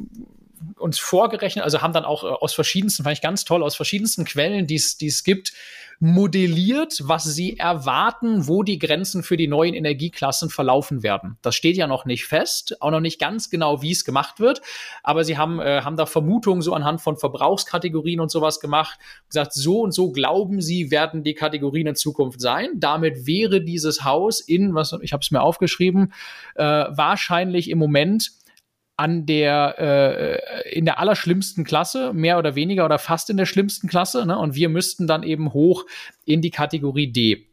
uns 0.79 0.99
vorgerechnet, 0.99 1.65
also 1.65 1.83
haben 1.83 1.93
dann 1.93 2.05
auch 2.05 2.25
äh, 2.25 2.27
aus 2.27 2.55
verschiedensten, 2.55 3.05
fand 3.05 3.17
ich 3.17 3.23
ganz 3.23 3.45
toll, 3.45 3.63
aus 3.63 3.77
verschiedensten 3.77 4.25
Quellen, 4.25 4.67
die 4.67 4.77
es 4.77 5.25
gibt, 5.25 5.53
modelliert, 6.01 7.01
was 7.05 7.25
sie 7.25 7.59
erwarten, 7.59 8.49
wo 8.49 8.63
die 8.63 8.79
Grenzen 8.79 9.23
für 9.23 9.37
die 9.37 9.49
neuen 9.49 9.75
Energieklassen 9.75 10.51
verlaufen 10.51 11.03
werden. 11.03 11.39
Das 11.43 11.55
steht 11.55 11.77
ja 11.77 11.87
noch 11.87 12.05
nicht 12.05 12.27
fest, 12.27 12.81
auch 12.83 12.91
noch 12.91 13.01
nicht 13.01 13.19
ganz 13.19 13.51
genau, 13.51 13.83
wie 13.83 13.93
es 13.93 14.05
gemacht 14.05 14.41
wird, 14.41 14.61
aber 15.03 15.25
sie 15.25 15.39
haben, 15.39 15.61
äh, 15.61 15.83
haben 15.83 15.97
da 15.97 16.07
Vermutungen 16.07 16.63
so 16.63 16.75
anhand 16.75 17.01
von 17.01 17.17
Verbrauchskategorien 17.17 18.21
und 18.21 18.31
sowas 18.31 18.61
gemacht, 18.61 18.99
gesagt, 19.29 19.53
so 19.53 19.81
und 19.81 19.93
so 19.93 20.13
glauben 20.13 20.61
sie, 20.61 20.91
werden 20.91 21.23
die 21.23 21.35
Kategorien 21.35 21.87
in 21.87 21.97
Zukunft 21.97 22.41
sein. 22.41 22.69
Damit 22.75 23.27
wäre 23.27 23.61
dieses 23.61 24.05
Haus 24.05 24.41
in, 24.41 24.75
was 24.75 24.97
ich 25.01 25.13
habe 25.13 25.23
es 25.23 25.31
mir 25.31 25.43
aufgeschrieben, 25.43 26.13
äh, 26.55 26.63
wahrscheinlich 26.63 27.71
im 27.71 27.79
Moment 27.79 28.33
an 28.97 29.27
der 29.27 29.77
äh, 29.79 30.71
in 30.71 30.85
der 30.85 30.99
allerschlimmsten 30.99 31.65
Klasse, 31.65 32.13
mehr 32.13 32.39
oder 32.39 32.55
weniger 32.55 32.85
oder 32.85 32.99
fast 32.99 33.31
in 33.31 33.37
der 33.37 33.47
schlimmsten 33.47 33.89
Klasse, 33.89 34.25
ne? 34.27 34.39
Und 34.39 34.55
wir 34.55 34.69
müssten 34.69 35.07
dann 35.07 35.23
eben 35.23 35.53
hoch 35.53 35.85
in 36.25 36.43
die 36.43 36.51
Kategorie 36.51 37.11
D. 37.11 37.49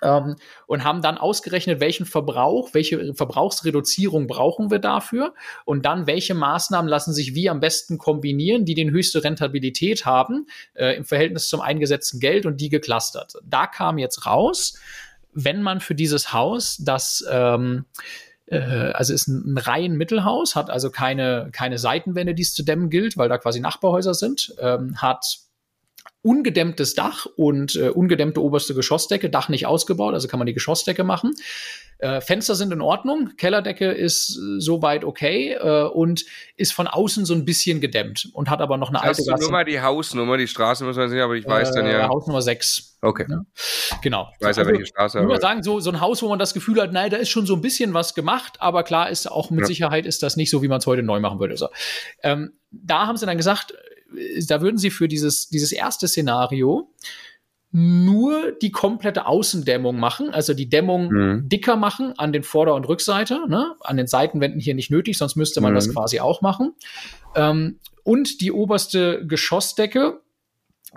Ähm, 0.00 0.36
und 0.66 0.84
haben 0.84 1.02
dann 1.02 1.18
ausgerechnet, 1.18 1.80
welchen 1.80 2.06
Verbrauch, 2.06 2.70
welche 2.72 3.12
Verbrauchsreduzierung 3.12 4.26
brauchen 4.26 4.70
wir 4.70 4.78
dafür 4.78 5.34
und 5.66 5.84
dann 5.84 6.06
welche 6.06 6.32
Maßnahmen 6.32 6.88
lassen 6.88 7.12
sich 7.12 7.34
wie 7.34 7.50
am 7.50 7.60
besten 7.60 7.98
kombinieren, 7.98 8.64
die 8.64 8.74
den 8.74 8.90
höchste 8.90 9.22
Rentabilität 9.22 10.06
haben 10.06 10.46
äh, 10.72 10.96
im 10.96 11.04
Verhältnis 11.04 11.48
zum 11.48 11.60
eingesetzten 11.60 12.20
Geld 12.20 12.46
und 12.46 12.58
die 12.62 12.70
geclustert. 12.70 13.34
Da 13.44 13.66
kam 13.66 13.98
jetzt 13.98 14.24
raus, 14.24 14.78
wenn 15.34 15.60
man 15.60 15.80
für 15.80 15.94
dieses 15.94 16.32
Haus 16.32 16.78
das 16.78 17.22
ähm, 17.30 17.84
äh, 18.52 18.92
also 18.92 19.12
ist 19.12 19.28
ein, 19.28 19.54
ein 19.54 19.58
rein 19.58 19.92
Mittelhaus, 19.96 20.54
hat 20.54 20.70
also 20.70 20.90
keine, 20.90 21.48
keine 21.52 21.78
Seitenwände, 21.78 22.34
die 22.34 22.42
es 22.42 22.54
zu 22.54 22.62
dämmen 22.62 22.90
gilt, 22.90 23.16
weil 23.16 23.28
da 23.28 23.38
quasi 23.38 23.60
Nachbarhäuser 23.60 24.14
sind, 24.14 24.54
ähm, 24.60 25.00
hat 25.00 25.38
ungedämmtes 26.22 26.94
Dach 26.94 27.26
und 27.36 27.74
äh, 27.74 27.88
ungedämmte 27.88 28.40
oberste 28.40 28.74
Geschossdecke, 28.74 29.28
Dach 29.28 29.48
nicht 29.48 29.66
ausgebaut, 29.66 30.14
also 30.14 30.28
kann 30.28 30.38
man 30.38 30.46
die 30.46 30.54
Geschossdecke 30.54 31.02
machen. 31.02 31.34
Äh, 31.98 32.20
Fenster 32.20 32.54
sind 32.54 32.72
in 32.72 32.80
Ordnung, 32.80 33.30
Kellerdecke 33.36 33.90
ist 33.90 34.36
äh, 34.36 34.60
soweit 34.60 35.04
okay 35.04 35.54
äh, 35.54 35.84
und 35.84 36.24
ist 36.56 36.72
von 36.72 36.86
außen 36.86 37.24
so 37.24 37.34
ein 37.34 37.44
bisschen 37.44 37.80
gedämmt 37.80 38.28
und 38.32 38.50
hat 38.50 38.60
aber 38.60 38.76
noch 38.76 38.88
eine 38.88 39.00
alte 39.00 39.10
Hast 39.10 39.26
du 39.26 39.36
nur 39.36 39.50
mal 39.50 39.64
die 39.64 39.80
Hausnummer, 39.80 40.36
die 40.36 40.48
Straße 40.48 40.84
muss 40.84 40.96
man 40.96 41.10
sehen, 41.10 41.20
aber 41.20 41.34
ich 41.34 41.46
weiß 41.46 41.72
dann 41.72 41.86
ja. 41.86 42.06
Äh, 42.06 42.08
Hausnummer 42.08 42.42
6. 42.42 42.98
Okay. 43.02 43.26
Ja, 43.28 43.44
genau. 44.00 44.28
Ich 44.38 44.46
weiß 44.46 44.56
ja, 44.56 44.62
also, 44.62 44.72
welche 44.72 44.86
Straße. 44.86 45.18
Ich 45.18 45.26
würde 45.26 45.40
sagen, 45.40 45.64
so, 45.64 45.80
so 45.80 45.90
ein 45.90 46.00
Haus, 46.00 46.22
wo 46.22 46.28
man 46.28 46.38
das 46.38 46.54
Gefühl 46.54 46.80
hat, 46.80 46.92
nein, 46.92 47.10
da 47.10 47.16
ist 47.16 47.30
schon 47.30 47.46
so 47.46 47.54
ein 47.54 47.60
bisschen 47.60 47.94
was 47.94 48.14
gemacht, 48.14 48.54
aber 48.60 48.84
klar 48.84 49.10
ist 49.10 49.28
auch 49.28 49.50
mit 49.50 49.60
ja. 49.60 49.66
Sicherheit 49.66 50.06
ist 50.06 50.22
das 50.22 50.36
nicht 50.36 50.50
so, 50.50 50.62
wie 50.62 50.68
man 50.68 50.78
es 50.78 50.86
heute 50.86 51.02
neu 51.02 51.18
machen 51.18 51.40
würde. 51.40 51.56
So. 51.56 51.68
Ähm, 52.22 52.52
da 52.70 53.06
haben 53.06 53.16
sie 53.16 53.26
dann 53.26 53.36
gesagt, 53.36 53.74
da 54.46 54.60
würden 54.60 54.78
sie 54.78 54.90
für 54.90 55.08
dieses, 55.08 55.48
dieses 55.48 55.72
erste 55.72 56.08
Szenario 56.08 56.90
nur 57.74 58.52
die 58.52 58.70
komplette 58.70 59.26
Außendämmung 59.26 59.98
machen, 59.98 60.28
also 60.30 60.52
die 60.52 60.68
Dämmung 60.68 61.08
mhm. 61.08 61.48
dicker 61.48 61.76
machen 61.76 62.12
an 62.18 62.32
den 62.32 62.42
Vorder- 62.42 62.74
und 62.74 62.86
Rückseite, 62.86 63.48
ne? 63.48 63.74
an 63.80 63.96
den 63.96 64.06
Seitenwänden 64.06 64.60
hier 64.60 64.74
nicht 64.74 64.90
nötig, 64.90 65.16
sonst 65.16 65.36
müsste 65.36 65.62
man 65.62 65.72
mhm. 65.72 65.76
das 65.76 65.90
quasi 65.90 66.20
auch 66.20 66.42
machen. 66.42 66.74
Ähm, 67.34 67.78
und 68.04 68.42
die 68.42 68.52
oberste 68.52 69.26
Geschossdecke 69.26 70.20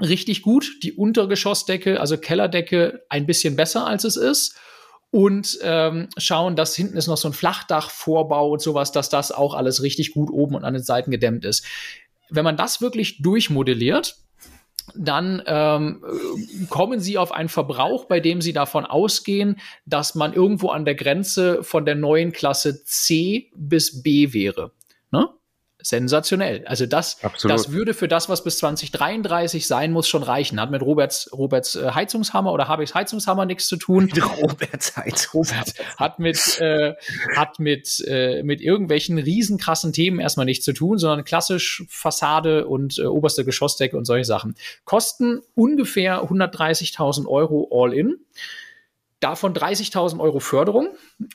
richtig 0.01 0.41
gut, 0.41 0.83
die 0.83 0.91
Untergeschossdecke, 0.91 2.01
also 2.01 2.17
Kellerdecke, 2.17 3.03
ein 3.07 3.25
bisschen 3.25 3.55
besser 3.55 3.87
als 3.87 4.03
es 4.03 4.17
ist. 4.17 4.57
Und 5.11 5.59
ähm, 5.61 6.09
schauen, 6.17 6.57
dass 6.57 6.75
hinten 6.75 6.97
ist 6.97 7.07
noch 7.07 7.15
so 7.15 7.29
ein 7.29 7.33
Flachdachvorbau 7.33 8.51
und 8.51 8.61
sowas, 8.61 8.91
dass 8.91 9.07
das 9.07 9.31
auch 9.31 9.53
alles 9.53 9.81
richtig 9.81 10.11
gut 10.11 10.29
oben 10.29 10.55
und 10.55 10.65
an 10.65 10.73
den 10.73 10.83
Seiten 10.83 11.09
gedämmt 11.09 11.45
ist 11.45 11.65
wenn 12.29 12.43
man 12.43 12.57
das 12.57 12.81
wirklich 12.81 13.21
durchmodelliert, 13.21 14.17
dann 14.93 15.41
ähm, 15.47 16.03
kommen 16.69 16.99
Sie 16.99 17.17
auf 17.17 17.31
einen 17.31 17.49
Verbrauch, 17.49 18.05
bei 18.05 18.19
dem 18.19 18.41
Sie 18.41 18.53
davon 18.53 18.85
ausgehen, 18.85 19.59
dass 19.85 20.15
man 20.15 20.33
irgendwo 20.33 20.69
an 20.69 20.85
der 20.85 20.95
Grenze 20.95 21.63
von 21.63 21.85
der 21.85 21.95
neuen 21.95 22.31
Klasse 22.31 22.83
C 22.83 23.49
bis 23.55 24.03
B 24.03 24.31
wäre. 24.33 24.71
Ne? 25.91 25.99
sensationell. 25.99 26.65
Also 26.65 26.85
das, 26.85 27.17
das 27.43 27.71
würde 27.71 27.93
für 27.93 28.07
das, 28.07 28.29
was 28.29 28.43
bis 28.43 28.57
2033 28.57 29.67
sein 29.67 29.91
muss, 29.91 30.07
schon 30.07 30.23
reichen. 30.23 30.59
Hat 30.59 30.71
mit 30.71 30.81
Roberts, 30.81 31.29
Roberts 31.31 31.75
äh, 31.75 31.91
Heizungshammer 31.91 32.51
oder 32.51 32.67
Habecks 32.67 32.95
Heizungshammer 32.95 33.45
nichts 33.45 33.67
zu 33.67 33.77
tun. 33.77 34.11
Roberts 34.41 34.95
Heizungshammer. 34.97 35.65
Hat 35.97 36.19
mit, 36.19 36.59
äh, 36.59 36.93
hat 37.35 37.59
mit, 37.59 38.03
äh, 38.07 38.43
mit 38.43 38.61
irgendwelchen 38.61 39.17
riesenkrassen 39.17 39.93
Themen 39.93 40.19
erstmal 40.19 40.45
nichts 40.45 40.65
zu 40.65 40.73
tun, 40.73 40.97
sondern 40.97 41.23
klassisch 41.23 41.83
Fassade 41.87 42.67
und 42.67 42.97
äh, 42.99 43.05
oberste 43.05 43.45
Geschossdecke 43.45 43.97
und 43.97 44.05
solche 44.05 44.25
Sachen. 44.25 44.55
Kosten 44.83 45.41
ungefähr 45.53 46.23
130.000 46.23 47.27
Euro 47.27 47.69
all 47.71 47.93
in. 47.93 48.17
Davon 49.25 49.55
30.000 49.55 50.19
Euro 50.19 50.39
Förderung, 50.39 50.89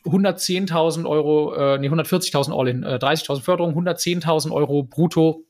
110.000 0.04 1.08
Euro, 1.08 1.52
äh, 1.54 1.76
nee, 1.76 1.88
140.000 1.88 2.56
All-in, 2.56 2.84
äh, 2.84 3.00
30.000 3.00 3.42
Förderung, 3.42 3.74
110.000 3.74 4.52
Euro 4.52 4.84
brutto 4.84 5.44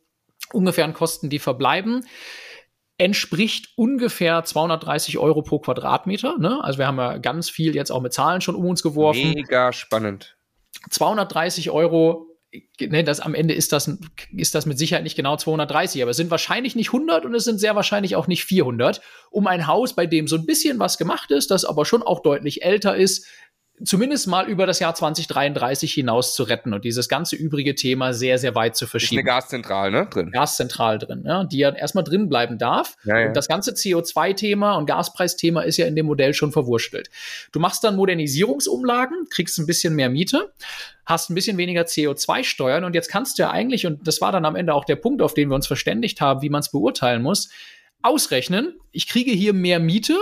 ungefähr 0.51 0.86
an 0.86 0.95
Kosten, 0.95 1.28
die 1.28 1.38
verbleiben. 1.38 2.07
Entspricht 2.97 3.74
ungefähr 3.76 4.43
230 4.43 5.18
Euro 5.18 5.43
pro 5.43 5.59
Quadratmeter. 5.59 6.38
Ne? 6.38 6.64
Also 6.64 6.78
wir 6.78 6.86
haben 6.86 6.97
ja 6.97 7.18
ganz 7.18 7.51
viel 7.51 7.74
jetzt 7.74 7.91
auch 7.91 8.01
mit 8.01 8.14
Zahlen 8.14 8.41
schon 8.41 8.55
um 8.55 8.64
uns 8.64 8.82
geworfen. 8.82 9.34
Mega 9.34 9.74
spannend. 9.74 10.38
230 10.88 11.68
Euro 11.68 12.30
ne, 12.80 13.05
das 13.05 13.20
am 13.20 13.34
Ende 13.34 13.55
ist 13.55 13.72
das, 13.72 13.90
ist 14.36 14.55
das 14.55 14.66
mit 14.66 14.78
Sicherheit 14.78 15.05
nicht 15.05 15.16
genau 15.16 15.36
230, 15.36 16.03
aber 16.03 16.11
es 16.11 16.16
sind 16.16 16.30
wahrscheinlich 16.30 16.74
nicht 16.74 16.88
100 16.88 17.24
und 17.24 17.34
es 17.34 17.44
sind 17.44 17.59
sehr 17.59 17.76
wahrscheinlich 17.76 18.16
auch 18.16 18.26
nicht 18.26 18.44
400, 18.44 19.01
um 19.30 19.46
ein 19.46 19.66
Haus, 19.66 19.94
bei 19.94 20.07
dem 20.07 20.26
so 20.26 20.36
ein 20.36 20.46
bisschen 20.46 20.78
was 20.78 20.98
gemacht 20.98 21.30
ist, 21.30 21.51
das 21.51 21.64
aber 21.64 21.84
schon 21.84 22.03
auch 22.03 22.20
deutlich 22.22 22.62
älter 22.62 22.96
ist, 22.96 23.26
zumindest 23.85 24.26
mal 24.26 24.49
über 24.49 24.66
das 24.66 24.78
Jahr 24.78 24.95
2033 24.95 25.93
hinaus 25.93 26.35
zu 26.35 26.43
retten 26.43 26.74
und 26.74 26.85
dieses 26.85 27.09
ganze 27.09 27.37
übrige 27.37 27.74
Thema 27.74 28.12
sehr, 28.12 28.39
sehr 28.39 28.55
weit 28.55 28.76
zu 28.76 28.87
verschieben. 28.87 29.20
Ist 29.20 29.28
eine 29.28 29.37
Gaszentral, 29.37 29.91
ne? 29.91 30.07
Drin. 30.11 30.31
Gaszentral 30.31 30.99
drin, 30.99 31.24
ja, 31.26 31.45
die 31.45 31.59
ja 31.59 31.74
erstmal 31.74 32.05
drin 32.05 32.28
bleiben 32.28 32.59
darf. 32.59 32.97
Ja, 33.05 33.18
ja. 33.18 33.28
Und 33.28 33.37
das 33.37 33.49
ganze 33.49 33.72
CO2-Thema 33.72 34.74
und 34.76 34.87
Gaspreisthema 34.87 35.62
ist 35.62 35.76
ja 35.76 35.87
in 35.87 35.97
dem 35.97 36.07
Modell 36.07 36.35
schon 36.35 36.53
verwurstelt. 36.53 37.11
Du 37.53 37.61
machst 37.61 37.83
dann 37.85 37.97
Modernisierungsumlagen, 37.97 39.26
kriegst 39.31 39.59
ein 39.59 39.66
bisschen 39.66 39.95
mehr 39.95 40.11
Miete, 40.11 40.53
hast 41.07 41.31
ein 41.31 41.35
bisschen 41.35 41.57
weniger 41.57 41.83
CO2-Steuern 41.83 42.85
und 42.85 42.95
jetzt 42.95 43.09
kannst 43.09 43.39
du 43.39 43.45
ja 43.45 43.51
eigentlich, 43.51 43.87
und 43.87 44.07
das 44.07 44.20
war 44.20 44.33
dann 44.33 44.45
am 44.45 44.57
Ende 44.57 44.74
auch 44.74 44.85
der 44.85 44.97
Punkt, 44.97 45.22
auf 45.22 45.35
den 45.35 45.49
wir 45.49 45.55
uns 45.55 45.66
verständigt 45.66 46.20
haben, 46.20 46.43
wie 46.43 46.51
man 46.51 46.61
es 46.61 46.70
beurteilen 46.70 47.22
muss, 47.22 47.51
ausrechnen, 48.03 48.78
ich 48.93 49.09
kriege 49.09 49.31
hier 49.31 49.53
mehr 49.53 49.78
Miete, 49.78 50.16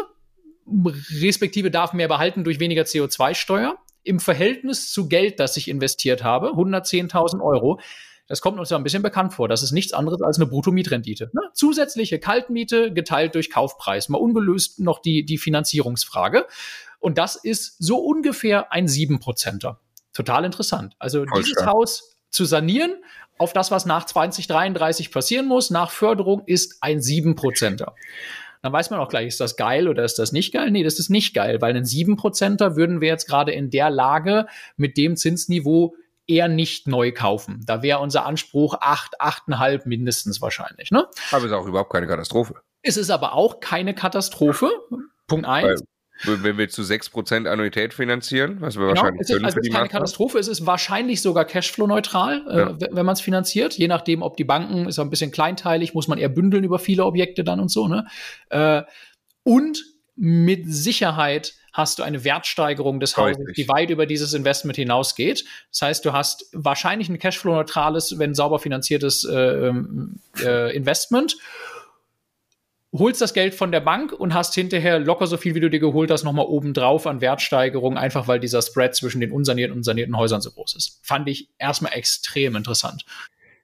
respektive 1.20 1.70
darf 1.70 1.92
mehr 1.92 2.08
behalten 2.08 2.44
durch 2.44 2.60
weniger 2.60 2.82
CO2-Steuer 2.82 3.76
im 4.02 4.20
Verhältnis 4.20 4.90
zu 4.90 5.08
Geld, 5.08 5.38
das 5.40 5.56
ich 5.56 5.68
investiert 5.68 6.24
habe, 6.24 6.48
110.000 6.48 7.42
Euro. 7.42 7.80
Das 8.26 8.40
kommt 8.40 8.58
uns 8.58 8.70
ja 8.70 8.76
ein 8.76 8.82
bisschen 8.82 9.02
bekannt 9.02 9.32
vor. 9.32 9.48
Das 9.48 9.62
ist 9.62 9.72
nichts 9.72 9.92
anderes 9.92 10.20
als 10.22 10.36
eine 10.36 10.46
Bruttomietrendite. 10.46 11.30
Ne? 11.32 11.40
Zusätzliche 11.54 12.18
Kaltmiete 12.18 12.92
geteilt 12.92 13.34
durch 13.34 13.50
Kaufpreis. 13.50 14.08
Mal 14.08 14.18
ungelöst 14.18 14.80
noch 14.80 15.00
die, 15.00 15.24
die 15.24 15.38
Finanzierungsfrage. 15.38 16.46
Und 17.00 17.16
das 17.16 17.36
ist 17.36 17.76
so 17.78 17.98
ungefähr 17.98 18.72
ein 18.72 18.86
7%er. 18.86 19.80
Total 20.12 20.44
interessant. 20.44 20.94
Also 20.98 21.24
Voll 21.24 21.42
dieses 21.42 21.52
stark. 21.52 21.68
Haus 21.68 22.18
zu 22.30 22.44
sanieren 22.44 22.96
auf 23.38 23.52
das, 23.52 23.70
was 23.70 23.86
nach 23.86 24.04
2033 24.04 25.10
passieren 25.10 25.46
muss, 25.46 25.70
nach 25.70 25.90
Förderung, 25.90 26.42
ist 26.46 26.78
ein 26.82 26.98
7%er 26.98 27.94
dann 28.62 28.72
weiß 28.72 28.90
man 28.90 29.00
auch 29.00 29.08
gleich, 29.08 29.26
ist 29.26 29.40
das 29.40 29.56
geil 29.56 29.88
oder 29.88 30.04
ist 30.04 30.18
das 30.18 30.32
nicht 30.32 30.52
geil? 30.52 30.70
Nee, 30.70 30.82
das 30.82 30.98
ist 30.98 31.10
nicht 31.10 31.34
geil, 31.34 31.60
weil 31.60 31.74
einen 31.74 31.84
7%er 31.84 32.76
würden 32.76 33.00
wir 33.00 33.08
jetzt 33.08 33.26
gerade 33.26 33.52
in 33.52 33.70
der 33.70 33.90
Lage 33.90 34.46
mit 34.76 34.96
dem 34.96 35.16
Zinsniveau 35.16 35.94
eher 36.26 36.48
nicht 36.48 36.86
neu 36.86 37.12
kaufen. 37.12 37.62
Da 37.66 37.82
wäre 37.82 38.00
unser 38.00 38.26
Anspruch 38.26 38.76
8, 38.80 39.20
8,5 39.20 39.82
mindestens 39.86 40.40
wahrscheinlich. 40.42 40.90
Ne? 40.90 41.06
Aber 41.30 41.44
es 41.44 41.50
ist 41.50 41.52
auch 41.52 41.66
überhaupt 41.66 41.92
keine 41.92 42.06
Katastrophe. 42.06 42.54
Es 42.82 42.96
ist 42.96 43.10
aber 43.10 43.32
auch 43.32 43.60
keine 43.60 43.94
Katastrophe. 43.94 44.70
Punkt 45.26 45.46
eins. 45.46 45.82
Wenn 46.24 46.58
wir 46.58 46.68
zu 46.68 46.82
6% 46.82 47.46
Annuität 47.46 47.94
finanzieren, 47.94 48.56
was 48.60 48.76
wir 48.76 48.88
genau, 48.88 49.02
wahrscheinlich 49.02 49.22
es 49.22 49.30
ist, 49.30 49.44
also 49.44 49.54
für 49.54 49.60
die 49.60 49.68
ist 49.68 49.74
keine 49.74 49.88
Katastrophe, 49.88 50.38
es 50.38 50.48
ist 50.48 50.66
wahrscheinlich 50.66 51.22
sogar 51.22 51.44
Cashflow-neutral, 51.44 52.44
äh, 52.48 52.58
ja. 52.58 52.70
äh, 52.70 52.88
wenn 52.90 53.06
man 53.06 53.12
es 53.12 53.20
finanziert, 53.20 53.74
je 53.74 53.88
nachdem, 53.88 54.22
ob 54.22 54.36
die 54.36 54.44
Banken, 54.44 54.88
ist 54.88 54.98
ein 54.98 55.10
bisschen 55.10 55.30
kleinteilig, 55.30 55.94
muss 55.94 56.08
man 56.08 56.18
eher 56.18 56.28
bündeln 56.28 56.64
über 56.64 56.78
viele 56.78 57.04
Objekte 57.04 57.44
dann 57.44 57.60
und 57.60 57.70
so. 57.70 57.88
Ne? 57.88 58.06
Äh, 58.50 58.82
und 59.44 59.84
mit 60.16 60.64
Sicherheit 60.66 61.54
hast 61.72 62.00
du 62.00 62.02
eine 62.02 62.24
Wertsteigerung 62.24 62.98
des 62.98 63.16
Hauses, 63.16 63.38
die 63.56 63.68
weit 63.68 63.90
über 63.90 64.04
dieses 64.04 64.34
Investment 64.34 64.76
hinausgeht. 64.76 65.44
Das 65.70 65.82
heißt, 65.82 66.04
du 66.04 66.12
hast 66.12 66.46
wahrscheinlich 66.52 67.08
ein 67.08 67.20
Cashflow-neutrales, 67.20 68.18
wenn 68.18 68.34
sauber 68.34 68.58
finanziertes 68.58 69.24
äh, 69.24 69.36
ähm, 69.36 70.16
äh, 70.42 70.74
Investment 70.74 71.36
holst 72.92 73.20
das 73.20 73.34
Geld 73.34 73.54
von 73.54 73.70
der 73.70 73.80
Bank 73.80 74.12
und 74.12 74.34
hast 74.34 74.54
hinterher 74.54 74.98
locker 74.98 75.26
so 75.26 75.36
viel, 75.36 75.54
wie 75.54 75.60
du 75.60 75.70
dir 75.70 75.80
geholt 75.80 76.10
hast, 76.10 76.24
nochmal 76.24 76.46
obendrauf 76.46 77.06
an 77.06 77.20
Wertsteigerung, 77.20 77.98
einfach 77.98 78.28
weil 78.28 78.40
dieser 78.40 78.62
Spread 78.62 78.94
zwischen 78.94 79.20
den 79.20 79.32
unsanierten 79.32 79.76
und 79.76 79.82
sanierten 79.82 80.16
Häusern 80.16 80.40
so 80.40 80.50
groß 80.50 80.76
ist. 80.76 81.00
Fand 81.02 81.28
ich 81.28 81.50
erstmal 81.58 81.92
extrem 81.92 82.56
interessant. 82.56 83.04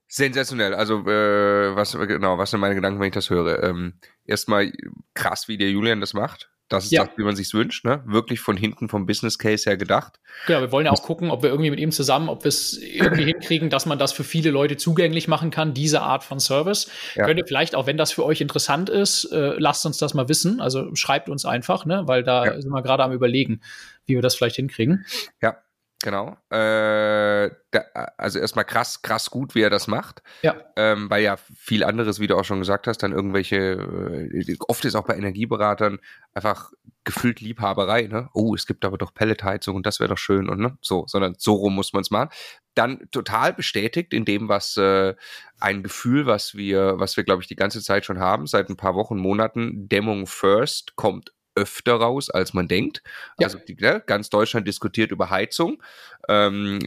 Sensationell. 0.07 0.75
Also, 0.75 1.01
äh, 1.09 1.75
was, 1.75 1.93
genau, 1.93 2.39
was 2.39 2.51
sind 2.51 2.61
meine 2.61 2.75
Gedanken, 2.75 3.01
wenn 3.01 3.09
ich 3.09 3.15
das 3.15 3.31
höre? 3.31 3.63
Ähm, 3.63 3.95
erstmal 4.27 4.71
krass, 5.15 5.49
wie 5.49 5.57
der 5.57 5.71
Julian 5.71 6.01
das 6.01 6.13
macht. 6.15 6.51
Das 6.75 6.85
ist 6.85 6.91
ja. 6.91 7.05
das, 7.05 7.17
wie 7.17 7.23
man 7.23 7.37
sich 7.37 7.53
wünscht, 7.55 7.85
ne? 7.85 8.03
Wirklich 8.07 8.41
von 8.41 8.57
hinten 8.57 8.89
vom 8.89 9.07
Business 9.07 9.39
Case 9.39 9.69
her 9.69 9.77
gedacht. 9.77 10.21
Genau, 10.47 10.61
wir 10.61 10.73
wollen 10.73 10.87
ja 10.87 10.93
auch 10.93 11.03
gucken, 11.03 11.31
ob 11.31 11.43
wir 11.43 11.51
irgendwie 11.51 11.71
mit 11.71 11.81
ihm 11.81 11.93
zusammen, 11.93 12.29
ob 12.29 12.45
wir 12.45 12.49
es 12.49 12.77
irgendwie 12.77 13.25
hinkriegen, 13.33 13.71
dass 13.71 13.87
man 13.87 13.99
das 13.99 14.13
für 14.13 14.25
viele 14.25 14.51
Leute 14.51 14.77
zugänglich 14.77 15.29
machen 15.29 15.51
kann, 15.51 15.75
diese 15.75 16.03
Art 16.03 16.25
von 16.25 16.41
Service. 16.41 16.91
Ja. 17.15 17.27
Könnt 17.27 17.39
ihr 17.39 17.47
vielleicht, 17.47 17.75
auch 17.75 17.87
wenn 17.87 17.97
das 17.97 18.13
für 18.13 18.25
euch 18.25 18.41
interessant 18.41 18.91
ist, 18.91 19.25
äh, 19.33 19.55
lasst 19.59 19.87
uns 19.87 19.99
das 19.99 20.15
mal 20.15 20.29
wissen. 20.29 20.61
Also 20.61 20.95
schreibt 20.95 21.29
uns 21.29 21.45
einfach, 21.45 21.87
ne? 21.87 22.03
Weil 22.07 22.23
da 22.23 22.47
ja. 22.47 22.61
sind 22.61 22.71
wir 22.71 22.83
gerade 22.83 23.05
am 23.05 23.13
überlegen, 23.13 23.61
wie 24.07 24.15
wir 24.15 24.23
das 24.23 24.35
vielleicht 24.35 24.57
hinkriegen. 24.57 25.07
Ja, 25.41 25.59
Genau. 26.05 26.37
Äh, 26.51 27.49
da, 27.71 27.81
also 28.19 28.39
erstmal 28.39 28.67
krass, 28.67 29.01
krass 29.01 29.31
gut, 29.31 29.55
wie 29.55 29.63
er 29.63 29.71
das 29.71 29.87
macht. 29.87 30.23
Ja. 30.43 30.55
Ähm, 30.77 31.09
weil 31.09 31.23
ja 31.23 31.39
viel 31.39 31.83
anderes, 31.83 32.21
wie 32.21 32.27
du 32.27 32.37
auch 32.37 32.45
schon 32.45 32.59
gesagt 32.59 32.87
hast, 32.87 32.99
dann 32.99 33.13
irgendwelche, 33.13 33.57
äh, 33.57 34.57
oft 34.69 34.85
ist 34.85 34.97
auch 34.97 35.07
bei 35.07 35.17
Energieberatern 35.17 36.01
einfach 36.35 36.73
gefühlt 37.05 37.41
Liebhaberei, 37.41 38.03
ne? 38.03 38.29
Oh, 38.35 38.55
es 38.55 38.67
gibt 38.67 38.85
aber 38.85 38.99
doch 38.99 39.15
Pelletheizung 39.15 39.77
und 39.77 39.87
das 39.87 39.99
wäre 39.99 40.11
doch 40.11 40.19
schön 40.19 40.51
und 40.51 40.61
ne? 40.61 40.77
So, 40.83 41.07
sondern 41.07 41.37
so 41.39 41.55
rum 41.55 41.75
muss 41.75 41.95
man 41.95 42.03
es 42.03 42.11
machen. 42.11 42.29
Dann 42.75 43.09
total 43.11 43.55
bestätigt 43.55 44.13
in 44.13 44.27
dem, 44.27 44.51
was 44.51 44.77
äh, 44.77 45.15
ein 45.59 45.83
Gefühl, 45.83 46.27
was 46.27 46.55
wir, 46.55 46.99
was 46.99 47.17
wir, 47.17 47.25
glaube 47.25 47.41
ich, 47.41 47.49
die 47.49 47.57
ganze 47.57 47.81
Zeit 47.81 48.05
schon 48.05 48.19
haben, 48.19 48.47
seit 48.47 48.69
ein 48.69 48.77
paar 48.77 48.95
Wochen, 48.95 49.17
Monaten, 49.17 49.89
Dämmung 49.89 50.27
first 50.27 50.97
kommt 50.97 51.33
öfter 51.55 51.95
raus, 51.95 52.31
als 52.31 52.55
man 52.55 52.69
denkt. 52.69 53.03
Ja. 53.39 53.47
Also 53.47 53.59
die, 53.59 53.75
ne, 53.75 54.03
ganz 54.07 54.31
Deutschland 54.31 54.67
diskutiert 54.67 55.11
über 55.11 55.31
Heizung. 55.31 55.83
Ähm, 56.29 56.79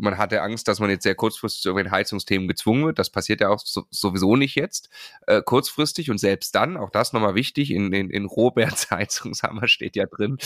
man 0.00 0.18
hatte 0.18 0.42
Angst, 0.42 0.68
dass 0.68 0.80
man 0.80 0.90
jetzt 0.90 1.04
sehr 1.04 1.14
kurzfristig 1.14 1.62
zu 1.62 1.68
irgendwelchen 1.70 1.96
Heizungsthemen 1.96 2.48
gezwungen 2.48 2.86
wird. 2.86 2.98
Das 2.98 3.10
passiert 3.10 3.40
ja 3.40 3.48
auch 3.48 3.60
so, 3.60 3.86
sowieso 3.90 4.36
nicht 4.36 4.54
jetzt 4.54 4.90
äh, 5.26 5.42
kurzfristig. 5.42 6.10
Und 6.10 6.18
selbst 6.18 6.54
dann, 6.54 6.76
auch 6.76 6.90
das 6.90 7.12
nochmal 7.12 7.34
wichtig, 7.34 7.70
in, 7.70 7.92
in, 7.92 8.10
in 8.10 8.26
Roberts 8.26 8.90
Heizungshammer 8.90 9.68
steht 9.68 9.96
ja 9.96 10.06
drin, 10.06 10.38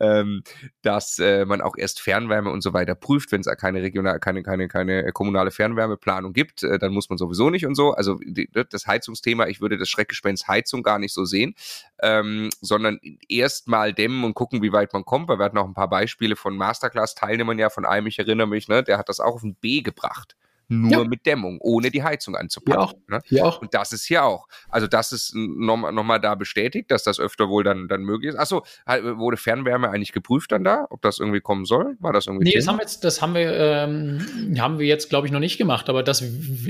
ähm, 0.00 0.42
dass 0.82 1.18
äh, 1.18 1.44
man 1.44 1.60
auch 1.60 1.76
erst 1.76 2.00
Fernwärme 2.00 2.50
und 2.50 2.62
so 2.62 2.72
weiter 2.72 2.94
prüft, 2.94 3.32
wenn 3.32 3.40
es 3.40 3.48
keine 3.58 3.82
regional, 3.82 4.20
keine, 4.20 4.42
keine, 4.42 4.68
keine 4.68 5.12
kommunale 5.12 5.50
Fernwärmeplanung 5.50 6.32
gibt, 6.32 6.62
äh, 6.62 6.78
dann 6.78 6.92
muss 6.92 7.08
man 7.08 7.18
sowieso 7.18 7.50
nicht 7.50 7.66
und 7.66 7.74
so. 7.74 7.92
Also 7.92 8.18
die, 8.24 8.48
das 8.52 8.86
Heizungsthema, 8.86 9.46
ich 9.46 9.60
würde 9.60 9.78
das 9.78 9.88
Schreckgespenst 9.88 10.48
Heizung 10.48 10.82
gar 10.82 10.98
nicht 10.98 11.14
so 11.14 11.24
sehen, 11.24 11.54
ähm, 12.02 12.50
sondern 12.60 13.00
erstmal 13.28 13.92
dämmen 13.92 14.24
und 14.24 14.34
gucken, 14.34 14.62
wie 14.62 14.72
weit 14.72 14.92
man 14.92 15.04
kommt, 15.04 15.28
weil 15.28 15.38
wir 15.38 15.44
hatten 15.44 15.58
auch 15.58 15.66
ein 15.66 15.74
paar 15.74 15.90
Beispiele 15.90 16.36
von 16.36 16.56
Masterclass-Teilnehmern 16.56 17.58
ja 17.58 17.70
von 17.70 17.84
einem, 17.84 18.06
ich 18.06 18.18
erinnere 18.18 18.48
mich, 18.48 18.68
ne, 18.68 18.82
der 18.82 18.98
hat 18.98 19.08
das 19.08 19.20
auch 19.20 19.34
auf 19.34 19.42
ein 19.42 19.54
B 19.54 19.82
gebracht 19.82 20.36
nur 20.68 20.90
ja. 20.90 21.04
mit 21.04 21.24
Dämmung, 21.24 21.58
ohne 21.60 21.90
die 21.90 22.02
Heizung 22.02 22.36
anzupacken. 22.36 22.80
Hier 22.80 22.88
auch. 22.88 23.08
Ne? 23.08 23.20
Hier 23.24 23.46
auch. 23.46 23.62
Und 23.62 23.72
das 23.72 23.92
ist 23.92 24.04
hier 24.04 24.24
auch. 24.24 24.48
Also 24.68 24.86
das 24.86 25.12
ist 25.12 25.34
nochmal 25.34 25.92
noch 25.92 26.04
mal 26.04 26.18
da 26.18 26.34
bestätigt, 26.34 26.90
dass 26.90 27.02
das 27.02 27.18
öfter 27.18 27.48
wohl 27.48 27.64
dann, 27.64 27.88
dann 27.88 28.02
möglich 28.02 28.30
ist. 28.30 28.38
Achso, 28.38 28.64
wurde 28.86 29.38
Fernwärme 29.38 29.88
eigentlich 29.88 30.12
geprüft 30.12 30.52
dann 30.52 30.64
da, 30.64 30.86
ob 30.90 31.00
das 31.00 31.18
irgendwie 31.18 31.40
kommen 31.40 31.64
soll? 31.64 31.96
War 32.00 32.12
das 32.12 32.26
irgendwie? 32.26 32.44
Nee, 32.44 32.54
das 32.54 32.68
haben 32.68 32.76
wir 32.76 32.82
jetzt, 32.82 33.02
das 33.02 33.22
haben 33.22 33.34
wir, 33.34 33.50
ähm, 33.50 34.56
haben 34.58 34.78
wir 34.78 34.86
jetzt, 34.86 35.08
glaube 35.08 35.26
ich, 35.26 35.32
noch 35.32 35.40
nicht 35.40 35.56
gemacht, 35.56 35.88
aber 35.88 36.02
das 36.02 36.22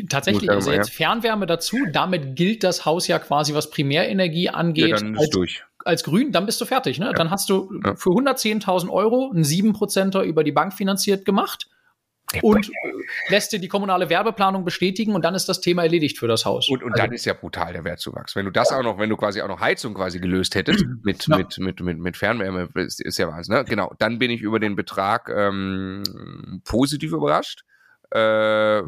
tatsächlich, 0.09 0.49
also 0.49 0.70
jetzt 0.70 0.91
Fernwärme 0.91 1.47
dazu, 1.47 1.78
damit 1.93 2.36
gilt 2.36 2.62
das 2.62 2.84
Haus 2.84 3.09
ja 3.09 3.18
quasi, 3.18 3.53
was 3.55 3.70
Primärenergie 3.70 4.49
angeht. 4.49 4.91
Ja, 4.91 4.97
dann 4.97 5.14
ist 5.14 5.20
als, 5.20 5.30
durch 5.30 5.64
als 5.85 6.05
grün, 6.05 6.33
dann 6.33 6.47
bist 6.47 6.61
du 6.61 6.64
fertig. 6.64 6.99
Ne? 6.99 7.07
Ja. 7.07 7.12
Dann 7.12 7.31
hast 7.31 7.49
du 7.49 7.70
ja. 7.85 7.95
für 7.95 8.11
110.000 8.11 8.91
Euro 8.91 9.31
einen 9.33 9.45
7%er 9.45 10.22
über 10.22 10.45
die 10.45 10.53
Bank 10.53 10.74
finanziert 10.74 11.24
gemacht 11.24 11.68
und 12.43 12.70
lässt 13.29 13.53
dir 13.53 13.59
die 13.59 13.68
kommunale 13.68 14.11
Werbeplanung 14.11 14.64
bestätigen 14.64 15.14
und 15.14 15.24
dann 15.24 15.35
ist 15.35 15.49
das 15.49 15.61
Thema 15.61 15.85
erledigt 15.85 16.18
für 16.18 16.29
das 16.29 16.45
Haus. 16.45 16.68
Und, 16.68 16.83
und 16.83 16.93
also, 16.93 17.05
dann 17.05 17.12
ist 17.12 17.24
ja 17.24 17.33
brutal 17.33 17.72
der 17.72 17.85
Wertzuwachs. 17.85 18.37
Wenn 18.37 18.45
du 18.45 18.51
das 18.51 18.70
auch 18.70 18.83
noch, 18.83 18.99
wenn 18.99 19.09
du 19.09 19.16
quasi 19.16 19.41
auch 19.41 19.49
noch 19.49 19.61
Heizung 19.61 19.95
quasi 19.95 20.20
gelöst 20.20 20.55
hättest 20.55 20.85
mit, 21.03 21.26
ja. 21.26 21.39
mit, 21.39 21.59
mit, 21.59 21.81
mit, 21.81 21.99
mit 21.99 22.16
Fernwärme, 22.16 22.68
ist, 22.74 23.01
ist 23.01 23.18
ja 23.18 23.29
Wahnsinn. 23.29 23.55
Ne? 23.55 23.64
Genau, 23.64 23.95
dann 23.99 24.18
bin 24.18 24.31
ich 24.31 24.43
über 24.43 24.61
den 24.61 24.76
Betrag 24.76 25.31
ähm, 25.35 26.03
positiv 26.64 27.12
überrascht. 27.12 27.64
Äh, 28.11 28.78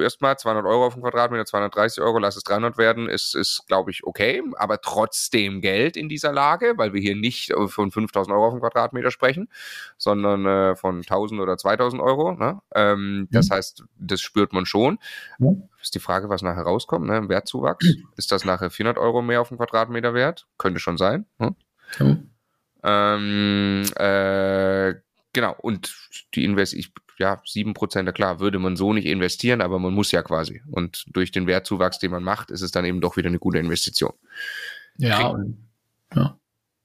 erstmal 0.00 0.38
200 0.38 0.64
Euro 0.64 0.86
auf 0.86 0.94
dem 0.94 1.02
Quadratmeter, 1.02 1.44
230 1.44 2.02
Euro, 2.02 2.18
lass 2.18 2.36
es 2.36 2.44
300 2.44 2.78
werden, 2.78 3.08
ist, 3.08 3.34
ist 3.34 3.64
glaube 3.66 3.90
ich, 3.90 4.04
okay, 4.04 4.42
aber 4.56 4.80
trotzdem 4.80 5.60
Geld 5.60 5.96
in 5.96 6.08
dieser 6.08 6.32
Lage, 6.32 6.74
weil 6.76 6.92
wir 6.92 7.00
hier 7.00 7.16
nicht 7.16 7.52
von 7.66 7.90
5000 7.90 8.34
Euro 8.34 8.46
auf 8.46 8.54
dem 8.54 8.60
Quadratmeter 8.60 9.10
sprechen, 9.10 9.48
sondern 9.98 10.46
äh, 10.46 10.76
von 10.76 10.98
1000 10.98 11.40
oder 11.40 11.56
2000 11.56 12.00
Euro. 12.00 12.32
Ne? 12.32 12.60
Ähm, 12.74 13.28
ja. 13.30 13.40
Das 13.40 13.50
heißt, 13.50 13.84
das 13.98 14.20
spürt 14.20 14.52
man 14.52 14.66
schon. 14.66 14.98
Ja. 15.38 15.50
Ist 15.82 15.94
die 15.94 16.00
Frage, 16.00 16.28
was 16.28 16.42
nachher 16.42 16.62
rauskommt, 16.62 17.06
ne? 17.06 17.28
Wertzuwachs. 17.28 17.86
Ist 18.16 18.30
das 18.32 18.44
nachher 18.44 18.70
400 18.70 18.98
Euro 18.98 19.22
mehr 19.22 19.40
auf 19.40 19.48
dem 19.48 19.56
Quadratmeter 19.56 20.14
wert? 20.14 20.46
Könnte 20.58 20.78
schon 20.78 20.98
sein. 20.98 21.26
Ne? 21.38 21.54
Ja. 21.98 22.16
Ähm, 22.82 23.82
äh, 23.96 24.94
genau, 25.32 25.54
und 25.58 25.94
die 26.34 26.44
Invest, 26.44 26.74
ich 26.74 26.92
ja, 27.20 27.42
sieben 27.44 27.74
Prozent, 27.74 28.12
klar, 28.14 28.40
würde 28.40 28.58
man 28.58 28.76
so 28.76 28.94
nicht 28.94 29.06
investieren, 29.06 29.60
aber 29.60 29.78
man 29.78 29.92
muss 29.92 30.10
ja 30.10 30.22
quasi. 30.22 30.62
Und 30.70 31.04
durch 31.08 31.30
den 31.30 31.46
Wertzuwachs, 31.46 31.98
den 31.98 32.10
man 32.10 32.22
macht, 32.22 32.50
ist 32.50 32.62
es 32.62 32.70
dann 32.70 32.86
eben 32.86 33.02
doch 33.02 33.18
wieder 33.18 33.28
eine 33.28 33.38
gute 33.38 33.58
Investition. 33.58 34.14
Ja, 34.96 35.28
und, 35.28 35.68
ja. 36.14 36.38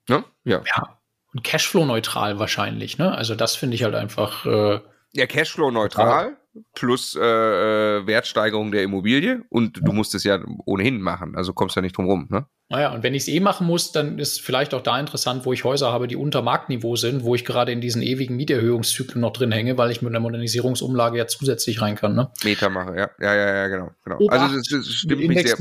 Ne? 0.09 0.25
ja. 0.43 0.61
Ja. 0.65 0.99
Und 1.33 1.43
Cashflow-neutral 1.43 2.37
wahrscheinlich, 2.37 2.97
ne? 2.97 3.15
Also 3.15 3.33
das 3.33 3.55
finde 3.55 3.75
ich 3.75 3.83
halt 3.83 3.95
einfach. 3.95 4.45
Äh, 4.45 4.81
ja, 5.13 5.25
Cashflow-neutral 5.25 6.37
plus 6.73 7.15
äh, 7.15 7.21
äh, 7.21 8.07
Wertsteigerung 8.07 8.71
der 8.71 8.83
Immobilie 8.83 9.43
und 9.49 9.79
du 9.83 9.91
musst 9.91 10.15
es 10.15 10.23
ja 10.23 10.39
ohnehin 10.65 11.01
machen, 11.01 11.35
also 11.35 11.53
kommst 11.53 11.75
ja 11.75 11.81
nicht 11.81 11.97
drum 11.97 12.05
rum, 12.05 12.27
ne? 12.29 12.45
Naja, 12.67 12.93
und 12.95 13.03
wenn 13.03 13.13
ich 13.13 13.23
es 13.23 13.27
eh 13.27 13.39
machen 13.39 13.67
muss, 13.67 13.91
dann 13.91 14.17
ist 14.17 14.41
vielleicht 14.41 14.73
auch 14.73 14.81
da 14.81 14.99
interessant, 14.99 15.45
wo 15.45 15.53
ich 15.53 15.63
Häuser 15.63 15.91
habe, 15.91 16.07
die 16.07 16.15
unter 16.15 16.41
Marktniveau 16.41 16.95
sind, 16.95 17.23
wo 17.23 17.35
ich 17.35 17.45
gerade 17.45 17.71
in 17.71 17.79
diesen 17.79 18.01
ewigen 18.01 18.35
Mieterhöhungszyklen 18.37 19.21
noch 19.21 19.33
drin 19.33 19.51
hänge, 19.51 19.77
weil 19.77 19.91
ich 19.91 20.01
mit 20.01 20.11
einer 20.11 20.19
Modernisierungsumlage 20.19 21.19
ja 21.19 21.27
zusätzlich 21.27 21.81
rein 21.81 21.95
kann. 21.95 22.15
Ne? 22.15 22.31
Meter 22.43 22.69
mache, 22.69 22.97
ja. 22.97 23.09
Ja, 23.19 23.35
ja, 23.35 23.55
ja, 23.55 23.67
genau. 23.67 23.91
genau. 24.03 24.17
Obacht 24.17 24.39
also 24.39 24.55
das, 24.57 24.67
das 24.67 24.87
stimmt 24.87 25.27
mich 25.27 25.47
sehr. 25.47 25.57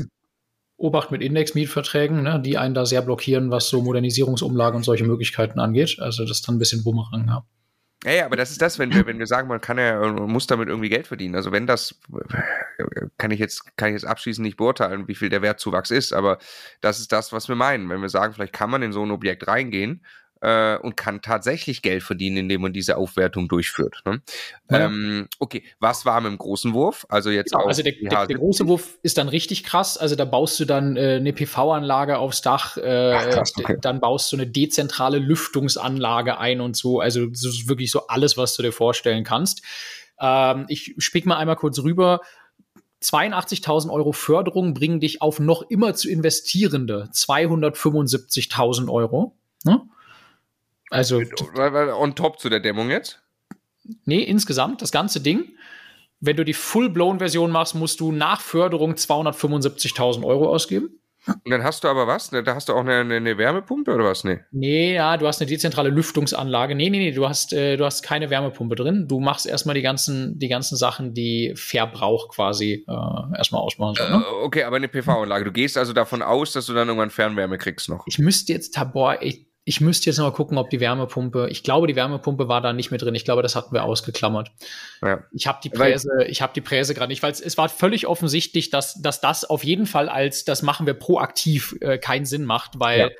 Obacht 0.77 1.11
mit 1.11 1.21
Indexmietverträgen, 1.21 2.23
ne, 2.23 2.41
die 2.43 2.57
einen 2.57 2.73
da 2.73 2.85
sehr 2.85 3.01
blockieren, 3.01 3.49
was 3.49 3.69
so 3.69 3.81
Modernisierungsumlagen 3.81 4.77
und 4.77 4.83
solche 4.83 5.05
Möglichkeiten 5.05 5.59
angeht. 5.59 5.97
Also 5.99 6.23
das 6.23 6.39
ist 6.39 6.47
dann 6.47 6.55
ein 6.55 6.59
bisschen 6.59 6.83
Bumerang, 6.83 7.27
ja. 7.27 7.45
Ja, 8.05 8.11
ja, 8.11 8.25
aber 8.25 8.35
das 8.35 8.51
ist 8.51 8.61
das, 8.61 8.77
wenn 8.77 8.93
wir, 8.93 9.07
wenn 9.07 9.17
wir 9.17 9.25
sagen, 9.25 9.47
man 9.47 9.59
kann 9.59 9.79
ja, 9.79 9.99
man 9.99 10.31
muss 10.31 10.45
damit 10.45 10.69
irgendwie 10.69 10.89
Geld 10.89 11.07
verdienen. 11.07 11.33
Also 11.33 11.51
wenn 11.51 11.65
das, 11.65 11.99
kann 13.17 13.31
ich 13.31 13.39
jetzt, 13.39 13.75
kann 13.77 13.89
ich 13.89 13.93
jetzt 13.93 14.05
abschließend 14.05 14.45
nicht 14.45 14.57
beurteilen, 14.57 15.07
wie 15.07 15.15
viel 15.15 15.29
der 15.29 15.41
Wertzuwachs 15.41 15.89
ist, 15.89 16.13
aber 16.13 16.37
das 16.81 16.99
ist 16.99 17.11
das, 17.11 17.33
was 17.33 17.47
wir 17.47 17.55
meinen. 17.55 17.89
Wenn 17.89 18.01
wir 18.01 18.09
sagen, 18.09 18.33
vielleicht 18.33 18.53
kann 18.53 18.69
man 18.69 18.83
in 18.83 18.91
so 18.91 19.03
ein 19.03 19.09
Objekt 19.09 19.47
reingehen 19.47 20.05
äh, 20.41 20.77
und 20.77 20.95
kann 20.97 21.21
tatsächlich 21.21 21.81
Geld 21.81 22.03
verdienen, 22.03 22.37
indem 22.37 22.61
man 22.61 22.73
diese 22.73 22.97
Aufwertung 22.97 23.47
durchführt. 23.47 24.01
Ne? 24.05 24.21
Ja. 24.69 24.85
Ähm, 24.85 25.27
okay, 25.39 25.63
was 25.79 26.05
war 26.05 26.21
mit 26.21 26.31
dem 26.31 26.37
großen 26.37 26.73
Wurf? 26.73 27.05
Also 27.09 27.29
jetzt 27.29 27.51
genau, 27.51 27.65
also 27.65 27.83
der, 27.83 27.93
der, 27.93 28.27
der, 28.27 28.37
große 28.37 28.67
Wurf 28.67 28.97
ist 29.01 29.17
dann 29.17 29.29
richtig 29.29 29.63
krass. 29.63 29.97
Also 29.97 30.15
da 30.15 30.25
baust 30.25 30.59
du 30.59 30.65
dann 30.65 30.97
äh, 30.97 31.15
eine 31.15 31.33
PV-Anlage 31.33 32.17
aufs 32.17 32.41
Dach, 32.41 32.77
äh, 32.77 33.13
Ach, 33.15 33.29
krass, 33.29 33.53
okay. 33.57 33.77
dann 33.81 33.99
baust 33.99 34.31
du 34.31 34.37
eine 34.37 34.47
dezentrale 34.47 35.19
Lüftungsanlage 35.19 36.37
ein 36.37 36.61
und 36.61 36.75
so. 36.75 36.99
Also 36.99 37.25
das 37.25 37.43
ist 37.45 37.67
wirklich 37.67 37.91
so 37.91 38.07
alles, 38.07 38.37
was 38.37 38.55
du 38.55 38.63
dir 38.63 38.71
vorstellen 38.71 39.23
kannst. 39.23 39.63
Ähm, 40.19 40.65
ich 40.67 40.95
spick 40.97 41.25
mal 41.25 41.37
einmal 41.37 41.55
kurz 41.55 41.79
rüber. 41.79 42.21
82.000 43.01 43.91
Euro 43.91 44.13
Förderung 44.13 44.73
bringen 44.73 44.99
dich 44.99 45.21
auf 45.21 45.39
noch 45.39 45.63
immer 45.69 45.93
zu 45.93 46.09
investierende 46.09 47.09
275.000 47.13 48.89
Euro. 48.89 49.35
Ne? 49.63 49.81
Also 50.89 51.21
on 51.99 52.15
top 52.15 52.39
zu 52.39 52.49
der 52.49 52.59
Dämmung 52.59 52.89
jetzt? 52.89 53.21
Nee, 54.05 54.23
insgesamt 54.23 54.81
das 54.81 54.91
ganze 54.91 55.21
Ding. 55.21 55.49
Wenn 56.19 56.37
du 56.37 56.45
die 56.45 56.53
Full-Blown-Version 56.53 57.51
machst, 57.51 57.75
musst 57.75 57.99
du 57.99 58.11
nach 58.11 58.41
Förderung 58.41 58.93
275.000 58.93 60.23
Euro 60.23 60.49
ausgeben. 60.49 60.99
Und 61.27 61.49
dann 61.49 61.63
hast 61.63 61.83
du 61.83 61.87
aber 61.87 62.05
was? 62.05 62.29
Da 62.29 62.43
hast 62.53 62.69
du 62.69 62.73
auch 62.73 62.81
eine, 62.81 62.99
eine, 62.99 63.37
Wärmepumpe 63.37 63.93
oder 63.93 64.05
was? 64.05 64.23
Nee. 64.23 64.39
Nee, 64.51 64.93
ja, 64.93 65.17
du 65.17 65.25
hast 65.27 65.41
eine 65.41 65.49
dezentrale 65.49 65.89
Lüftungsanlage. 65.89 66.75
Nee, 66.75 66.89
nee, 66.89 66.99
nee, 66.99 67.11
du 67.11 67.27
hast, 67.27 67.51
äh, 67.51 67.77
du 67.77 67.85
hast 67.85 68.03
keine 68.03 68.29
Wärmepumpe 68.29 68.75
drin. 68.75 69.07
Du 69.07 69.19
machst 69.19 69.47
erstmal 69.47 69.73
die 69.73 69.81
ganzen, 69.81 70.37
die 70.37 70.47
ganzen 70.47 70.75
Sachen, 70.75 71.13
die 71.13 71.53
Verbrauch 71.55 72.29
quasi 72.29 72.85
äh, 72.87 73.37
erstmal 73.37 73.61
ausmachen. 73.61 73.95
Äh, 73.99 74.09
ne? 74.11 74.23
okay, 74.43 74.63
aber 74.63 74.75
eine 74.75 74.87
PV-Anlage. 74.87 75.45
Du 75.45 75.51
gehst 75.51 75.77
also 75.77 75.93
davon 75.93 76.21
aus, 76.21 76.53
dass 76.53 76.67
du 76.67 76.73
dann 76.73 76.87
irgendwann 76.87 77.09
Fernwärme 77.09 77.57
kriegst 77.57 77.89
noch. 77.89 78.05
Ich 78.05 78.19
müsste 78.19 78.53
jetzt, 78.53 78.79
boah, 78.93 79.17
ich, 79.19 79.44
ich 79.67 79.81
müsste 79.81 80.09
jetzt 80.09 80.17
noch 80.19 80.25
mal 80.25 80.31
gucken, 80.31 80.59
ob 80.59 80.69
die 80.69 80.79
Wärmepumpe, 80.79 81.47
ich 81.49 81.63
glaube, 81.63 81.87
die 81.87 81.95
Wärmepumpe 81.95 82.47
war 82.47 82.61
da 82.61 82.71
nicht 82.71 82.91
mit 82.91 83.01
drin. 83.01 83.15
Ich 83.15 83.25
glaube, 83.25 83.41
das 83.41 83.55
hatten 83.55 83.73
wir 83.73 83.83
ausgeklammert. 83.83 84.51
Ja. 85.01 85.23
Ich 85.31 85.47
habe 85.47 85.57
die 85.63 85.69
Präse, 85.69 86.07
weil, 86.19 86.29
ich 86.29 86.43
habe 86.43 86.53
die 86.53 86.61
Präse 86.61 86.93
gerade 86.93 87.09
nicht, 87.09 87.23
weil 87.23 87.31
es, 87.31 87.41
es 87.41 87.57
war 87.57 87.67
völlig 87.67 88.05
offensichtlich, 88.05 88.69
dass, 88.69 89.01
dass 89.01 89.21
das 89.21 89.43
auf 89.43 89.63
jeden 89.63 89.87
Fall 89.87 90.07
als, 90.07 90.45
das 90.45 90.61
machen 90.61 90.85
wir 90.85 90.93
proaktiv, 90.93 91.75
äh, 91.81 91.97
keinen 91.97 92.25
Sinn 92.27 92.45
macht, 92.45 92.79
weil 92.79 93.11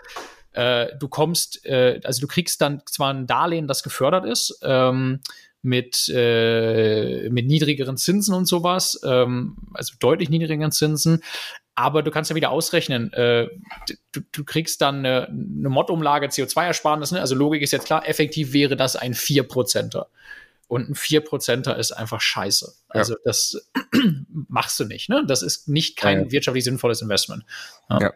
ja. 0.53 0.83
äh, 0.83 0.95
du 0.99 1.07
kommst, 1.07 1.65
äh, 1.65 1.99
also 2.03 2.21
du 2.21 2.27
kriegst 2.27 2.61
dann 2.61 2.83
zwar 2.85 3.11
ein 3.11 3.25
Darlehen, 3.25 3.67
das 3.67 3.81
gefördert 3.81 4.25
ist, 4.25 4.59
ähm, 4.61 5.21
mit, 5.63 6.07
äh, 6.09 7.27
mit 7.31 7.47
niedrigeren 7.47 7.97
Zinsen 7.97 8.35
und 8.35 8.45
sowas, 8.45 9.01
ähm, 9.03 9.57
also 9.73 9.95
deutlich 9.99 10.29
niedrigeren 10.29 10.71
Zinsen, 10.71 11.23
aber 11.75 12.01
du 12.03 12.11
kannst 12.11 12.29
ja 12.29 12.35
wieder 12.35 12.51
ausrechnen, 12.51 13.11
äh, 13.13 13.47
du, 14.13 14.21
du 14.31 14.43
kriegst 14.45 14.81
dann 14.81 14.99
eine, 14.99 15.27
eine 15.27 15.69
Mod-Umlage 15.69 16.27
CO2-Ersparnis, 16.27 17.13
ne? 17.13 17.19
also 17.19 17.35
Logik 17.35 17.61
ist 17.61 17.71
jetzt 17.71 17.85
klar, 17.85 18.07
effektiv 18.07 18.53
wäre 18.53 18.77
das 18.77 18.95
ein 18.95 19.13
4%er. 19.13 20.07
Und 20.67 20.89
ein 20.89 20.95
4%er 20.95 21.77
ist 21.77 21.91
einfach 21.91 22.21
scheiße. 22.21 22.73
Also 22.89 23.13
ja. 23.13 23.19
das 23.23 23.69
machst 24.47 24.79
du 24.79 24.85
nicht. 24.85 25.09
Ne? 25.09 25.23
Das 25.27 25.43
ist 25.43 25.67
nicht 25.67 25.95
kein 25.95 26.25
ja. 26.25 26.31
wirtschaftlich 26.31 26.63
sinnvolles 26.63 27.01
Investment. 27.01 27.43
Ja. 27.89 27.99
ja. 28.01 28.13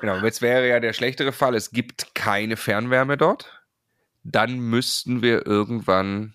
Genau, 0.00 0.16
jetzt 0.24 0.42
wäre 0.42 0.66
ja 0.68 0.80
der 0.80 0.92
schlechtere 0.92 1.32
Fall, 1.32 1.54
es 1.54 1.70
gibt 1.70 2.14
keine 2.14 2.56
Fernwärme 2.56 3.16
dort. 3.16 3.62
Dann 4.24 4.58
müssten 4.58 5.22
wir 5.22 5.46
irgendwann. 5.46 6.34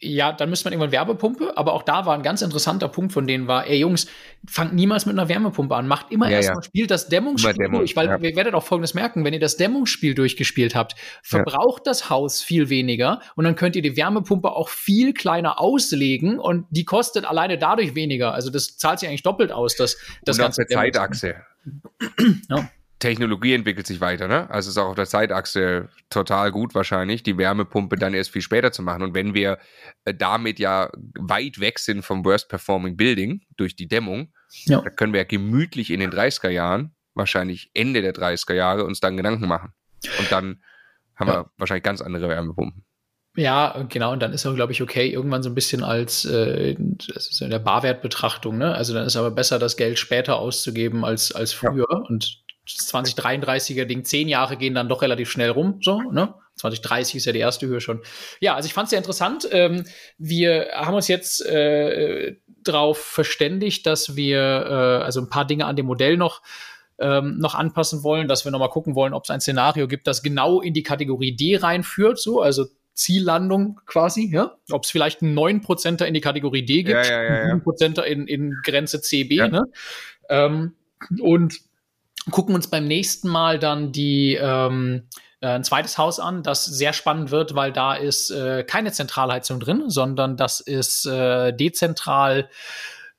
Ja, 0.00 0.32
dann 0.32 0.48
müsste 0.48 0.66
man 0.66 0.74
irgendwann 0.74 0.92
Wärmepumpe, 0.92 1.56
aber 1.56 1.72
auch 1.72 1.82
da 1.82 2.06
war 2.06 2.14
ein 2.14 2.22
ganz 2.22 2.40
interessanter 2.40 2.86
Punkt 2.86 3.12
von 3.12 3.26
denen 3.26 3.48
war, 3.48 3.66
ey 3.66 3.78
Jungs, 3.78 4.06
fangt 4.46 4.72
niemals 4.72 5.06
mit 5.06 5.18
einer 5.18 5.28
Wärmepumpe 5.28 5.74
an, 5.74 5.88
macht 5.88 6.12
immer 6.12 6.30
ja, 6.30 6.36
erstmal, 6.36 6.58
ja. 6.58 6.62
spielt 6.62 6.92
das 6.92 7.08
Dämmungsspiel 7.08 7.54
Dämmung, 7.54 7.80
durch, 7.80 7.96
weil 7.96 8.06
ja. 8.06 8.16
ihr 8.16 8.36
werdet 8.36 8.54
auch 8.54 8.62
folgendes 8.62 8.94
merken, 8.94 9.24
wenn 9.24 9.34
ihr 9.34 9.40
das 9.40 9.56
Dämmungsspiel 9.56 10.14
durchgespielt 10.14 10.76
habt, 10.76 10.94
verbraucht 11.24 11.86
das 11.88 12.10
Haus 12.10 12.42
viel 12.44 12.68
weniger 12.68 13.20
und 13.34 13.42
dann 13.44 13.56
könnt 13.56 13.74
ihr 13.74 13.82
die 13.82 13.96
Wärmepumpe 13.96 14.52
auch 14.52 14.68
viel 14.68 15.12
kleiner 15.12 15.60
auslegen 15.60 16.38
und 16.38 16.66
die 16.70 16.84
kostet 16.84 17.24
alleine 17.24 17.58
dadurch 17.58 17.96
weniger. 17.96 18.34
Also 18.34 18.50
das 18.50 18.76
zahlt 18.76 19.00
sich 19.00 19.08
eigentlich 19.08 19.24
doppelt 19.24 19.50
aus, 19.50 19.74
das, 19.74 19.96
das 20.24 20.38
und 20.38 20.42
ganze 20.42 20.66
Zeitachse. 20.66 21.34
ja. 22.48 22.70
Technologie 22.98 23.54
entwickelt 23.54 23.86
sich 23.86 24.00
weiter, 24.00 24.26
ne? 24.26 24.50
Also 24.50 24.70
ist 24.70 24.78
auch 24.78 24.88
auf 24.88 24.96
der 24.96 25.06
Zeitachse 25.06 25.88
total 26.10 26.50
gut 26.50 26.74
wahrscheinlich, 26.74 27.22
die 27.22 27.38
Wärmepumpe 27.38 27.96
dann 27.96 28.12
erst 28.12 28.30
viel 28.30 28.42
später 28.42 28.72
zu 28.72 28.82
machen. 28.82 29.02
Und 29.02 29.14
wenn 29.14 29.34
wir 29.34 29.58
äh, 30.04 30.14
damit 30.14 30.58
ja 30.58 30.90
weit 31.18 31.60
weg 31.60 31.78
sind 31.78 32.02
vom 32.02 32.24
Worst 32.24 32.48
Performing 32.48 32.96
Building 32.96 33.42
durch 33.56 33.76
die 33.76 33.86
Dämmung, 33.86 34.32
ja. 34.64 34.80
dann 34.80 34.96
können 34.96 35.12
wir 35.12 35.20
ja 35.20 35.26
gemütlich 35.26 35.90
in 35.90 36.00
den 36.00 36.10
30er 36.10 36.48
Jahren, 36.48 36.94
wahrscheinlich 37.14 37.70
Ende 37.74 38.02
der 38.02 38.14
30er 38.14 38.54
Jahre, 38.54 38.84
uns 38.84 38.98
dann 38.98 39.16
Gedanken 39.16 39.46
machen. 39.46 39.72
Und 40.18 40.32
dann 40.32 40.62
haben 41.14 41.28
ja. 41.28 41.34
wir 41.34 41.50
wahrscheinlich 41.56 41.84
ganz 41.84 42.00
andere 42.00 42.28
Wärmepumpen. 42.28 42.84
Ja, 43.36 43.86
genau, 43.88 44.12
und 44.12 44.20
dann 44.20 44.32
ist 44.32 44.44
auch, 44.46 44.54
glaube 44.56 44.72
ich, 44.72 44.82
okay, 44.82 45.08
irgendwann 45.08 45.44
so 45.44 45.48
ein 45.48 45.54
bisschen 45.54 45.84
als 45.84 46.24
äh, 46.24 46.74
das 47.14 47.28
ist 47.30 47.40
in 47.40 47.50
der 47.50 47.60
Barwertbetrachtung, 47.60 48.58
ne? 48.58 48.74
Also 48.74 48.94
dann 48.94 49.06
ist 49.06 49.14
aber 49.14 49.30
besser, 49.30 49.60
das 49.60 49.76
Geld 49.76 50.00
später 50.00 50.38
auszugeben 50.38 51.04
als, 51.04 51.30
als 51.30 51.52
früher. 51.52 51.86
Ja. 51.88 51.98
Und 52.08 52.42
2033er 52.68 53.84
Ding, 53.84 54.04
zehn 54.04 54.28
Jahre 54.28 54.56
gehen 54.56 54.74
dann 54.74 54.88
doch 54.88 55.02
relativ 55.02 55.30
schnell 55.30 55.50
rum, 55.50 55.78
so, 55.82 56.00
ne? 56.00 56.34
2030 56.56 57.16
ist 57.16 57.24
ja 57.24 57.32
die 57.32 57.38
erste 57.38 57.66
Höhe 57.66 57.80
schon. 57.80 58.02
Ja, 58.40 58.56
also 58.56 58.66
ich 58.66 58.74
fand 58.74 58.86
es 58.86 58.90
sehr 58.90 58.98
interessant. 58.98 59.48
Ähm, 59.52 59.84
wir 60.18 60.70
haben 60.74 60.94
uns 60.94 61.06
jetzt 61.06 61.44
äh, 61.46 62.36
darauf 62.64 62.98
verständigt, 62.98 63.86
dass 63.86 64.16
wir 64.16 64.40
äh, 64.40 65.04
also 65.04 65.20
ein 65.20 65.28
paar 65.28 65.46
Dinge 65.46 65.66
an 65.66 65.76
dem 65.76 65.86
Modell 65.86 66.16
noch 66.16 66.42
ähm, 66.98 67.38
noch 67.38 67.54
anpassen 67.54 68.02
wollen, 68.02 68.26
dass 68.26 68.44
wir 68.44 68.50
noch 68.50 68.58
mal 68.58 68.68
gucken 68.68 68.96
wollen, 68.96 69.14
ob 69.14 69.24
es 69.24 69.30
ein 69.30 69.40
Szenario 69.40 69.86
gibt, 69.86 70.08
das 70.08 70.22
genau 70.22 70.60
in 70.60 70.74
die 70.74 70.82
Kategorie 70.82 71.36
D 71.36 71.56
reinführt, 71.56 72.18
so, 72.18 72.40
also 72.40 72.66
Ziellandung 72.92 73.80
quasi, 73.86 74.28
ja? 74.32 74.56
Ob 74.72 74.82
es 74.82 74.90
vielleicht 74.90 75.22
einen 75.22 75.38
9%er 75.38 76.06
in 76.08 76.14
die 76.14 76.20
Kategorie 76.20 76.64
D 76.64 76.82
gibt, 76.82 77.06
ja, 77.06 77.22
ja, 77.22 77.22
ja, 77.22 77.48
ja. 77.48 77.54
9%er 77.54 78.04
in, 78.04 78.26
in 78.26 78.56
Grenze 78.64 79.00
CB, 79.00 79.36
ja. 79.36 79.48
ne? 79.48 79.64
Ähm, 80.28 80.74
und 81.20 81.60
gucken 82.30 82.54
uns 82.54 82.68
beim 82.68 82.86
nächsten 82.86 83.28
Mal 83.28 83.58
dann 83.58 83.92
die, 83.92 84.34
ähm, 84.40 85.08
äh, 85.40 85.48
ein 85.48 85.64
zweites 85.64 85.98
Haus 85.98 86.20
an, 86.20 86.42
das 86.42 86.64
sehr 86.64 86.92
spannend 86.92 87.30
wird, 87.30 87.54
weil 87.54 87.72
da 87.72 87.94
ist 87.94 88.30
äh, 88.30 88.64
keine 88.64 88.92
Zentralheizung 88.92 89.60
drin, 89.60 89.84
sondern 89.88 90.36
das 90.36 90.60
ist 90.60 91.06
äh, 91.06 91.52
dezentral 91.52 92.48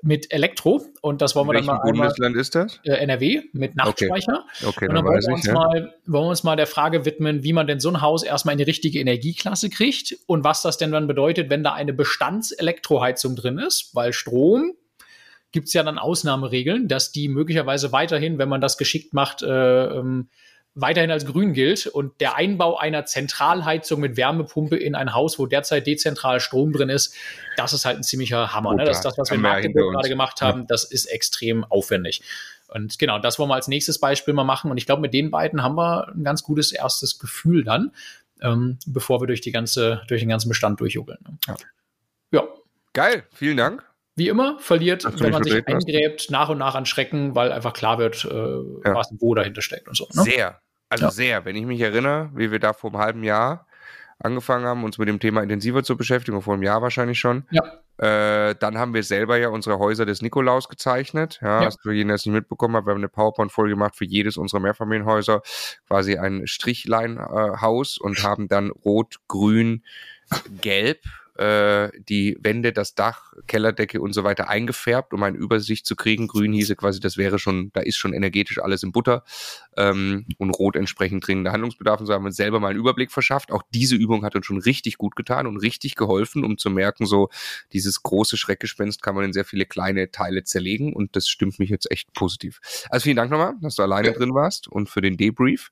mit 0.01 0.31
Elektro 0.31 0.81
und 1.01 1.21
das 1.21 1.35
wollen 1.35 1.47
wir 1.47 1.53
dann 1.55 1.65
mal 1.65 1.81
Bundesland 1.83 2.37
ist 2.37 2.55
das? 2.55 2.79
Äh, 2.83 2.93
NRW 2.93 3.41
mit 3.51 3.75
Nachtspeicher. 3.75 4.45
Okay, 4.59 4.65
okay 4.65 4.87
und 4.87 4.95
dann, 4.95 5.05
wollen, 5.05 5.21
wir 5.21 5.33
uns 5.33 5.45
ich, 5.45 5.51
mal, 5.51 5.93
wollen 6.05 6.25
wir 6.25 6.29
uns 6.29 6.43
mal 6.43 6.55
der 6.55 6.67
Frage 6.67 7.05
widmen, 7.05 7.43
wie 7.43 7.51
man 7.51 7.67
denn 7.67 7.81
so 7.81 7.89
ein 7.89 8.01
Haus 8.01 8.23
erstmal 8.23 8.53
in 8.53 8.59
die 8.59 8.63
richtige 8.63 8.99
Energieklasse 8.99 9.69
kriegt 9.69 10.15
und 10.25 10.45
was 10.45 10.61
das 10.61 10.77
denn 10.77 10.91
dann 10.91 11.07
bedeutet, 11.07 11.49
wenn 11.49 11.63
da 11.63 11.73
eine 11.73 11.91
Bestandselektroheizung 11.91 13.35
drin 13.35 13.57
ist, 13.57 13.93
weil 13.93 14.13
Strom 14.13 14.73
gibt 15.51 15.67
es 15.67 15.73
ja 15.73 15.83
dann 15.83 15.97
Ausnahmeregeln, 15.97 16.87
dass 16.87 17.11
die 17.11 17.27
möglicherweise 17.27 17.91
weiterhin, 17.91 18.37
wenn 18.37 18.49
man 18.49 18.61
das 18.61 18.77
geschickt 18.77 19.13
macht, 19.13 19.41
äh, 19.41 19.85
ähm, 19.85 20.29
weiterhin 20.75 21.11
als 21.11 21.25
grün 21.25 21.53
gilt 21.53 21.87
und 21.87 22.21
der 22.21 22.35
Einbau 22.35 22.77
einer 22.77 23.05
Zentralheizung 23.05 23.99
mit 23.99 24.17
Wärmepumpe 24.17 24.77
in 24.77 24.95
ein 24.95 25.13
Haus, 25.13 25.39
wo 25.39 25.45
derzeit 25.45 25.87
dezentral 25.87 26.39
Strom 26.39 26.71
drin 26.71 26.89
ist, 26.89 27.15
das 27.57 27.73
ist 27.73 27.85
halt 27.85 27.97
ein 27.97 28.03
ziemlicher 28.03 28.53
Hammer. 28.53 28.75
Ne? 28.75 28.85
Das 28.85 28.97
ist 28.97 29.03
das, 29.03 29.17
was 29.17 29.29
wir 29.31 29.35
in 29.35 29.41
Magdeburg 29.41 29.93
gerade 29.93 30.09
gemacht 30.09 30.41
haben. 30.41 30.67
Das 30.67 30.83
ist 30.83 31.05
extrem 31.05 31.63
aufwendig. 31.63 32.21
Und 32.67 32.99
genau, 32.99 33.17
das 33.17 33.39
wollen 33.39 33.49
wir 33.49 33.55
als 33.55 33.67
nächstes 33.67 33.99
Beispiel 33.99 34.33
mal 34.33 34.43
machen. 34.43 34.69
Und 34.69 34.77
ich 34.77 34.85
glaube, 34.85 35.01
mit 35.01 35.13
den 35.13 35.31
beiden 35.31 35.63
haben 35.63 35.75
wir 35.75 36.09
ein 36.09 36.23
ganz 36.23 36.43
gutes 36.43 36.71
erstes 36.71 37.17
Gefühl 37.17 37.63
dann, 37.63 37.91
ähm, 38.41 38.77
bevor 38.85 39.21
wir 39.21 39.27
durch 39.27 39.41
die 39.41 39.51
ganze, 39.51 40.03
durch 40.07 40.21
den 40.21 40.29
ganzen 40.29 40.49
Bestand 40.49 40.79
durchjubeln. 40.79 41.17
Ne? 41.27 41.37
Ja. 41.47 41.55
ja. 42.31 42.47
Geil, 42.93 43.23
vielen 43.33 43.57
Dank. 43.57 43.88
Wie 44.15 44.27
immer, 44.27 44.59
verliert, 44.59 45.05
wenn 45.21 45.31
man 45.31 45.43
sich 45.43 45.65
eingräbt, 45.65 46.29
nach 46.29 46.49
und 46.49 46.57
nach 46.57 46.75
an 46.75 46.85
Schrecken, 46.85 47.35
weil 47.35 47.51
einfach 47.51 47.73
klar 47.73 47.99
wird, 47.99 48.25
äh, 48.25 48.29
ja. 48.29 48.95
was 48.95 49.09
wo 49.19 49.33
dahinter 49.33 49.61
steckt 49.61 49.87
und 49.87 49.95
so. 49.95 50.07
Ne? 50.13 50.23
Sehr. 50.23 50.61
Also 50.89 51.05
ja. 51.05 51.11
sehr. 51.11 51.45
Wenn 51.45 51.55
ich 51.55 51.65
mich 51.65 51.79
erinnere, 51.79 52.29
wie 52.33 52.51
wir 52.51 52.59
da 52.59 52.73
vor 52.73 52.91
einem 52.91 52.99
halben 52.99 53.23
Jahr 53.23 53.67
angefangen 54.21 54.65
haben, 54.65 54.83
uns 54.83 54.97
mit 54.97 55.07
dem 55.07 55.19
Thema 55.19 55.41
intensiver 55.41 55.83
zu 55.83 55.95
beschäftigen, 55.95 56.41
vor 56.41 56.53
einem 56.53 56.63
Jahr 56.63 56.81
wahrscheinlich 56.81 57.19
schon. 57.19 57.45
Ja. 57.51 57.63
Äh, 57.97 58.55
dann 58.59 58.77
haben 58.77 58.93
wir 58.93 59.03
selber 59.03 59.37
ja 59.37 59.49
unsere 59.49 59.79
Häuser 59.79 60.05
des 60.05 60.21
Nikolaus 60.21 60.67
gezeichnet. 60.67 61.39
Ja, 61.41 61.61
ja. 61.61 61.65
Hast 61.67 61.79
du 61.83 61.91
jeden, 61.91 62.09
der 62.09 62.15
es 62.15 62.25
nicht 62.25 62.35
mitbekommen 62.35 62.75
hat, 62.75 62.85
wir 62.85 62.91
haben 62.91 62.99
eine 62.99 63.09
PowerPoint-Folge 63.09 63.71
gemacht 63.71 63.95
für 63.95 64.05
jedes 64.05 64.37
unserer 64.37 64.59
Mehrfamilienhäuser, 64.59 65.41
quasi 65.87 66.17
ein 66.17 66.47
Strichlein-Haus 66.47 67.97
äh, 67.99 68.03
und 68.03 68.23
haben 68.23 68.47
dann 68.49 68.71
rot, 68.71 69.17
grün, 69.27 69.83
gelb 70.61 70.99
äh, 71.39 71.89
die 72.09 72.37
Wände, 72.41 72.73
das 72.73 72.95
Dach, 72.95 73.31
Kellerdecke 73.47 74.01
und 74.01 74.11
so 74.11 74.25
weiter 74.25 74.49
eingefärbt, 74.49 75.13
um 75.13 75.23
eine 75.23 75.37
Übersicht 75.37 75.85
zu 75.85 75.95
kriegen. 75.95 76.27
Grün 76.27 76.51
hieße 76.51 76.75
quasi, 76.75 76.99
das 76.99 77.15
wäre 77.15 77.39
schon, 77.39 77.71
da 77.71 77.79
ist 77.79 77.95
schon 77.95 78.13
energetisch 78.13 78.61
alles 78.61 78.83
in 78.83 78.91
Butter 78.91 79.23
ähm, 79.77 80.25
und 80.37 80.51
Rot 80.51 80.75
entsprechend 80.75 81.25
dringender 81.25 81.53
Handlungsbedarf. 81.53 82.01
Und 82.01 82.07
so 82.07 82.13
haben 82.13 82.23
wir 82.23 82.27
uns 82.27 82.35
selber 82.35 82.59
mal 82.59 82.69
einen 82.69 82.79
Überblick 82.79 83.11
verschafft. 83.11 83.53
Auch 83.53 83.63
diese 83.73 83.95
Übung 83.95 84.25
hat 84.25 84.35
uns 84.35 84.45
schon 84.45 84.57
richtig 84.57 84.97
gut 84.97 85.15
getan 85.15 85.47
und 85.47 85.57
richtig 85.57 85.95
geholfen, 85.95 86.43
um 86.43 86.57
zu 86.57 86.69
merken, 86.69 87.05
so 87.05 87.29
dieses 87.71 88.03
große 88.03 88.35
Schreckgespenst 88.35 89.01
kann 89.01 89.15
man 89.15 89.23
in 89.23 89.31
sehr 89.31 89.45
viele 89.45 89.65
kleine 89.65 90.11
Teile 90.11 90.43
zerlegen 90.43 90.91
und 90.91 91.15
das 91.15 91.29
stimmt 91.29 91.57
mich 91.57 91.69
jetzt 91.69 91.89
echt 91.89 92.11
positiv. 92.13 92.59
Also 92.89 93.05
vielen 93.05 93.15
Dank 93.15 93.31
nochmal, 93.31 93.53
dass 93.61 93.75
du 93.75 93.83
alleine 93.83 94.09
ja. 94.09 94.13
drin 94.13 94.33
warst 94.33 94.67
und 94.67 94.89
für 94.89 94.99
den 94.99 95.15
Debrief. 95.15 95.71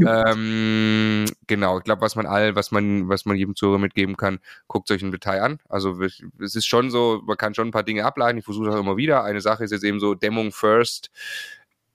Ähm, 0.00 1.24
genau, 1.46 1.78
ich 1.78 1.84
glaube, 1.84 2.00
was 2.02 2.16
man 2.16 2.26
all, 2.26 2.56
was 2.56 2.72
man, 2.72 3.08
was 3.08 3.26
man 3.26 3.36
jedem 3.36 3.54
Zuhörer 3.54 3.78
mitgeben 3.78 4.16
kann, 4.16 4.40
guckt 4.66 4.90
euch 4.90 5.03
im 5.04 5.12
Detail 5.12 5.42
an. 5.42 5.58
Also 5.68 6.00
es 6.02 6.54
ist 6.54 6.66
schon 6.66 6.90
so, 6.90 7.22
man 7.24 7.36
kann 7.36 7.54
schon 7.54 7.68
ein 7.68 7.72
paar 7.72 7.82
Dinge 7.82 8.04
ableiten. 8.04 8.38
Ich 8.38 8.44
versuche 8.44 8.66
das 8.66 8.76
immer 8.78 8.96
wieder. 8.96 9.24
Eine 9.24 9.40
Sache 9.40 9.64
ist 9.64 9.70
jetzt 9.70 9.84
eben 9.84 10.00
so 10.00 10.14
Dämmung 10.14 10.52
first 10.52 11.10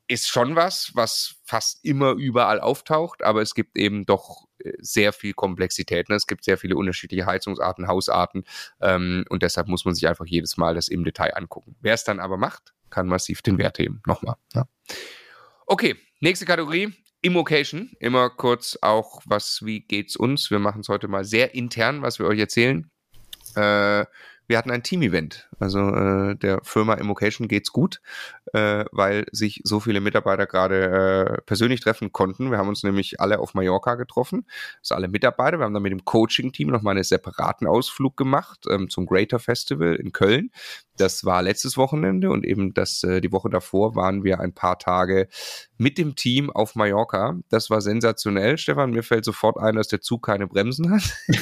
ist 0.09 0.27
schon 0.27 0.55
was, 0.55 0.91
was 0.95 1.35
fast 1.45 1.85
immer 1.85 2.13
überall 2.13 2.59
auftaucht, 2.59 3.23
aber 3.23 3.43
es 3.43 3.53
gibt 3.53 3.77
eben 3.77 4.07
doch 4.07 4.47
äh, 4.57 4.73
sehr 4.79 5.13
viel 5.13 5.33
Komplexität. 5.33 6.09
Ne? 6.09 6.15
Es 6.15 6.25
gibt 6.25 6.43
sehr 6.43 6.57
viele 6.57 6.75
unterschiedliche 6.75 7.27
Heizungsarten, 7.27 7.87
Hausarten 7.87 8.43
ähm, 8.81 9.23
und 9.29 9.43
deshalb 9.43 9.67
muss 9.67 9.85
man 9.85 9.93
sich 9.93 10.07
einfach 10.07 10.25
jedes 10.25 10.57
Mal 10.57 10.73
das 10.73 10.87
im 10.87 11.03
Detail 11.03 11.37
angucken. 11.37 11.75
Wer 11.79 11.93
es 11.93 12.03
dann 12.03 12.19
aber 12.19 12.37
macht, 12.37 12.73
kann 12.89 13.07
massiv 13.07 13.43
den 13.43 13.59
Wert 13.59 13.77
heben. 13.77 14.01
Nochmal. 14.07 14.35
Ja. 14.53 14.67
Okay, 15.67 15.95
nächste 16.19 16.45
Kategorie. 16.45 16.91
Immocation. 17.21 17.91
Immer 17.99 18.31
kurz 18.31 18.79
auch, 18.81 19.21
was, 19.25 19.63
wie 19.63 19.81
geht's 19.81 20.15
uns? 20.15 20.49
Wir 20.49 20.59
machen 20.59 20.81
es 20.81 20.89
heute 20.89 21.07
mal 21.07 21.23
sehr 21.23 21.53
intern, 21.53 22.01
was 22.01 22.17
wir 22.17 22.25
euch 22.25 22.39
erzählen. 22.39 22.89
Äh, 23.55 24.05
wir 24.49 24.57
hatten 24.57 24.71
ein 24.71 24.81
Team-Event. 24.81 25.47
Also 25.59 25.79
äh, 25.79 26.35
der 26.35 26.61
Firma 26.63 26.95
Immocation 26.95 27.47
geht's 27.47 27.71
gut, 27.71 28.01
äh, 28.53 28.83
weil 28.91 29.25
sich 29.31 29.61
so 29.63 29.79
viele 29.79 30.01
Mitarbeiter 30.01 30.47
gerade 30.47 31.37
äh, 31.37 31.41
persönlich 31.43 31.81
treffen 31.81 32.11
konnten. 32.11 32.49
Wir 32.49 32.57
haben 32.57 32.67
uns 32.67 32.81
nämlich 32.81 33.19
alle 33.19 33.37
auf 33.39 33.53
Mallorca 33.53 33.93
getroffen, 33.93 34.47
also 34.79 34.95
alle 34.95 35.07
Mitarbeiter. 35.07 35.59
Wir 35.59 35.65
haben 35.65 35.75
dann 35.75 35.83
mit 35.83 35.91
dem 35.91 36.03
Coaching-Team 36.03 36.69
nochmal 36.69 36.95
einen 36.95 37.03
separaten 37.03 37.67
Ausflug 37.67 38.17
gemacht 38.17 38.65
ähm, 38.71 38.89
zum 38.89 39.05
Greater 39.05 39.37
Festival 39.37 39.93
in 39.93 40.13
Köln. 40.13 40.49
Das 40.99 41.23
war 41.23 41.41
letztes 41.41 41.77
Wochenende 41.77 42.29
und 42.29 42.45
eben 42.45 42.73
das 42.73 43.03
äh, 43.03 43.21
die 43.21 43.31
Woche 43.31 43.49
davor 43.49 43.95
waren 43.95 44.23
wir 44.23 44.39
ein 44.39 44.53
paar 44.53 44.77
Tage 44.77 45.27
mit 45.77 45.97
dem 45.97 46.15
Team 46.15 46.51
auf 46.51 46.75
Mallorca. 46.75 47.39
Das 47.49 47.69
war 47.69 47.79
sensationell, 47.79 48.57
Stefan. 48.57 48.91
Mir 48.91 49.01
fällt 49.01 49.23
sofort 49.23 49.57
ein, 49.57 49.75
dass 49.75 49.87
der 49.87 50.01
Zug 50.01 50.25
keine 50.25 50.45
Bremsen 50.45 50.91
hat. 50.91 51.03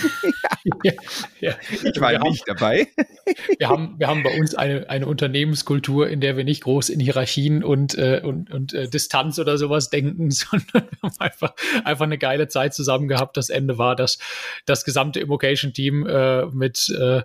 ja, 0.83 0.93
ja. 1.39 1.55
Ich 1.71 1.99
war 1.99 2.11
wir 2.11 2.19
nicht 2.19 2.47
haben, 2.47 2.57
dabei. 2.57 2.87
wir, 3.57 3.67
haben, 3.67 3.95
wir 3.97 4.07
haben 4.07 4.21
bei 4.21 4.37
uns 4.37 4.53
eine, 4.53 4.89
eine 4.89 5.07
Unternehmenskultur, 5.07 6.07
in 6.07 6.21
der 6.21 6.37
wir 6.37 6.43
nicht 6.43 6.63
groß 6.63 6.89
in 6.89 6.99
Hierarchien 6.99 7.63
und, 7.63 7.97
äh, 7.97 8.21
und, 8.23 8.51
und 8.51 8.73
äh, 8.73 8.87
Distanz 8.87 9.39
oder 9.39 9.57
sowas 9.57 9.89
denken, 9.89 10.29
sondern 10.31 10.67
wir 10.71 11.01
haben 11.01 11.15
einfach, 11.19 11.53
einfach 11.83 12.05
eine 12.05 12.19
geile 12.19 12.47
Zeit 12.47 12.75
zusammen 12.75 13.07
gehabt. 13.07 13.37
Das 13.37 13.49
Ende 13.49 13.79
war, 13.79 13.95
dass 13.95 14.19
das 14.65 14.85
gesamte 14.85 15.19
Immocation-Team 15.19 16.05
äh, 16.05 16.45
mit, 16.47 16.89
äh, 16.89 17.23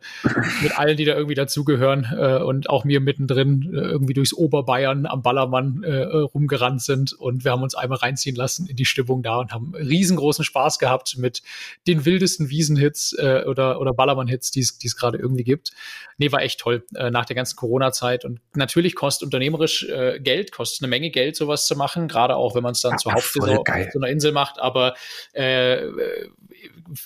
mit 0.63 0.79
allen, 0.79 0.97
die 0.97 1.05
da 1.05 1.15
irgendwie 1.15 1.35
dazugehören 1.35 2.05
äh, 2.23 2.39
und 2.39 2.71
auch 2.71 2.85
mir 2.85 3.01
mittendrin 3.01 3.71
äh, 3.75 3.79
irgendwie 3.79 4.15
durchs 4.15 4.33
Oberbayern 4.33 5.07
am 5.07 5.23
Ballermann 5.23 5.83
äh, 5.83 6.03
rumgerannt 6.03 6.81
sind 6.81 6.93
sind. 6.93 7.13
Und 7.13 7.45
wir 7.45 7.53
haben 7.53 7.63
uns 7.63 7.75
einmal 7.75 7.99
reinziehen 7.99 8.37
lassen 8.37 8.67
in 8.67 8.77
die 8.77 8.85
Stimmung 8.85 9.23
da 9.23 9.39
und 9.39 9.53
haben 9.53 9.75
riesengroßen 9.75 10.45
Spaß 10.45 10.79
gehabt 10.79 11.17
mit 11.19 11.43
den 11.87 12.05
wildesten 12.05 12.51
Wiesenhits 12.51 13.15
äh, 13.19 13.45
oder, 13.47 13.81
oder 13.81 13.93
Ballermann-Hits, 13.93 14.51
die 14.51 14.61
es 14.61 14.97
gerade 14.97 15.19
irgendwie 15.19 15.45
gibt. 15.45 15.73
Nee, 16.19 16.31
war 16.33 16.43
echt 16.43 16.61
toll 16.61 16.85
äh, 16.95 17.11
nach 17.11 17.25
der 17.25 17.37
ganzen 17.37 17.57
Corona-Zeit. 17.57 18.25
Und 18.25 18.41
natürlich 18.55 18.95
kostet 18.95 19.27
unternehmerisch 19.27 19.89
äh, 19.89 20.21
Geld, 20.21 20.53
kostet 20.53 20.83
eine 20.83 20.91
Menge 20.91 21.11
Geld, 21.11 21.37
sowas 21.37 21.67
zu 21.67 21.77
machen, 21.77 22.09
gerade 22.09 22.37
auch 22.37 22.55
wenn 22.55 22.63
man 22.63 22.73
es 22.73 22.81
dann 22.81 22.93
ja, 22.93 22.99
zur 22.99 23.13
Hauptsaison 23.13 23.59
auf 23.59 23.93
so 23.93 23.99
einer 23.99 24.09
Insel 24.09 24.33
macht. 24.33 24.61
Aber 24.61 24.95
äh, 25.33 25.83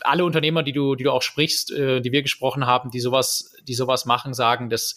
alle 0.01 0.25
Unternehmer, 0.25 0.62
die 0.62 0.73
du, 0.73 0.95
die 0.95 1.05
du 1.05 1.12
auch 1.12 1.23
sprichst, 1.23 1.73
äh, 1.73 2.01
die 2.01 2.12
wir 2.12 2.23
gesprochen 2.23 2.67
haben, 2.67 2.91
die 2.91 3.01
sowas, 3.01 3.56
die 3.67 3.75
sowas 3.75 4.07
machen, 4.07 4.35
sagen, 4.35 4.71
dass 4.71 4.97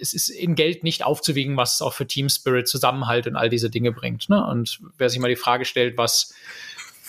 es 0.00 0.12
ist 0.12 0.28
in 0.28 0.54
Geld 0.54 0.84
nicht 0.84 1.04
aufzuwiegen, 1.04 1.56
was 1.56 1.82
auch 1.82 1.94
für 1.94 2.06
Team 2.06 2.28
Spirit, 2.28 2.68
Zusammenhalt 2.68 3.26
und 3.26 3.36
all 3.36 3.48
diese 3.48 3.70
Dinge 3.70 3.92
bringt. 3.92 4.28
Ne? 4.28 4.44
Und 4.44 4.80
wer 4.98 5.08
sich 5.08 5.18
mal 5.18 5.28
die 5.28 5.36
Frage 5.36 5.64
stellt, 5.64 5.96
was 5.96 6.34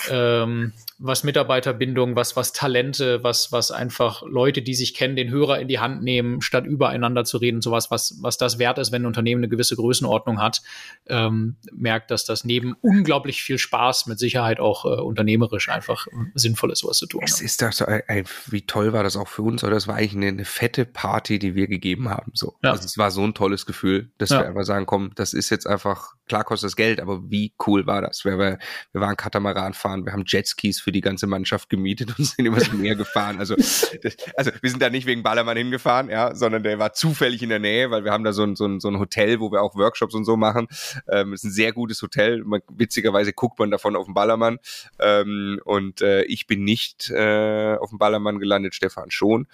ähm, 0.10 0.74
was 1.02 1.24
Mitarbeiterbindung, 1.24 2.18
was, 2.18 2.36
was 2.36 2.52
Talente, 2.52 3.24
was, 3.24 3.54
was 3.54 3.72
einfach 3.72 4.22
Leute, 4.24 4.62
die 4.62 4.74
sich 4.74 4.94
kennen, 4.94 5.16
den 5.16 5.30
Hörer 5.30 5.60
in 5.60 5.70
die 5.70 5.80
Hand 5.80 6.04
nehmen, 6.04 6.42
statt 6.42 6.66
übereinander 6.66 7.24
zu 7.24 7.38
reden, 7.38 7.62
sowas, 7.62 7.90
was, 7.90 8.20
was 8.22 8.38
das 8.38 8.60
wert 8.60 8.78
ist, 8.78 8.92
wenn 8.92 9.04
ein 9.04 9.06
Unternehmen 9.06 9.40
eine 9.40 9.50
gewisse 9.50 9.78
Größenordnung 9.78 10.42
hat, 10.42 10.62
ähm, 11.08 11.56
merkt, 11.72 12.12
dass 12.12 12.26
das 12.26 12.44
neben 12.44 12.76
unglaublich 12.82 13.42
viel 13.42 13.58
Spaß 13.58 14.08
mit 14.08 14.20
Sicherheit 14.20 14.60
auch 14.60 14.84
äh, 14.84 15.02
unternehmerisch 15.02 15.70
einfach 15.70 16.08
sinnvoll 16.36 16.72
ist, 16.72 16.80
sowas 16.80 16.98
zu 16.98 17.08
tun. 17.08 17.22
Es 17.24 17.40
ist 17.40 17.62
doch 17.62 17.72
so, 17.72 17.86
ey, 17.86 18.26
wie 18.48 18.66
toll 18.66 18.92
war 18.92 19.04
das 19.04 19.16
auch 19.16 19.30
für 19.30 19.44
uns, 19.44 19.64
oder? 19.64 19.76
Das 19.76 19.88
war 19.88 19.96
eigentlich 19.96 20.16
eine, 20.16 20.28
eine 20.28 20.46
fette 20.46 20.86
Party, 20.86 21.40
die 21.40 21.56
wir 21.56 21.68
gegeben 21.68 22.10
haben, 22.10 22.34
so. 22.36 22.58
Ja. 22.62 22.72
Also 22.72 22.84
es 22.84 22.98
war 22.98 23.10
so 23.12 23.24
ein 23.24 23.34
tolles 23.34 23.66
Gefühl, 23.66 24.12
dass 24.18 24.32
ja. 24.32 24.40
wir 24.42 24.48
einfach 24.48 24.66
sagen, 24.66 24.86
komm, 24.86 25.12
das 25.16 25.34
ist 25.34 25.50
jetzt 25.50 25.66
einfach, 25.66 26.16
klar 26.28 26.44
kostet 26.44 26.68
das 26.68 26.76
Geld, 26.76 27.00
aber 27.00 27.30
wie 27.30 27.54
cool 27.66 27.88
war 27.88 28.02
das? 28.02 28.26
Wir, 28.26 28.38
wir, 28.38 28.60
wir 28.92 29.02
waren 29.02 29.16
Katamaran 29.16 29.74
fahren, 29.74 30.06
wir 30.06 30.12
haben 30.12 30.24
Jetskis 30.26 30.82
für 30.82 30.89
für 30.90 30.92
die 30.92 31.02
ganze 31.02 31.28
Mannschaft 31.28 31.70
gemietet 31.70 32.18
und 32.18 32.26
sind 32.26 32.48
übers 32.48 32.74
Meer 32.74 32.96
gefahren. 32.96 33.38
Also, 33.38 33.56
das, 33.56 34.18
also 34.36 34.50
wir 34.60 34.70
sind 34.72 34.82
da 34.82 34.90
nicht 34.90 35.06
wegen 35.06 35.22
Ballermann 35.22 35.56
hingefahren, 35.56 36.10
ja, 36.10 36.34
sondern 36.34 36.64
der 36.64 36.80
war 36.80 36.94
zufällig 36.94 37.44
in 37.44 37.50
der 37.50 37.60
Nähe, 37.60 37.92
weil 37.92 38.04
wir 38.04 38.12
haben 38.12 38.24
da 38.24 38.34
so 38.34 38.44
ein, 38.44 38.56
so 38.56 38.66
ein, 38.66 38.80
so 38.80 38.88
ein 38.88 38.98
Hotel, 38.98 39.40
wo 39.40 39.52
wir 39.52 39.62
auch 39.62 39.76
Workshops 39.76 40.16
und 40.16 40.26
so 40.26 40.36
machen. 40.36 40.68
Ähm, 41.08 41.34
ist 41.34 41.44
ein 41.44 41.52
sehr 41.52 41.74
gutes 41.74 42.02
Hotel. 42.02 42.44
Man, 42.44 42.62
witzigerweise 42.70 43.34
guckt 43.34 43.60
man 43.60 43.70
davon 43.70 43.96
auf 43.96 44.06
den 44.06 44.16
Ballermann. 44.16 44.58
Ähm, 45.00 45.62
und 45.64 46.02
äh, 46.02 46.24
ich 46.24 46.48
bin 46.48 46.64
nicht 46.64 47.12
äh, 47.12 47.76
auf 47.76 47.90
dem 47.90 48.00
Ballermann 48.00 48.40
gelandet, 48.40 48.74
Stefan 48.74 49.12
schon. 49.12 49.46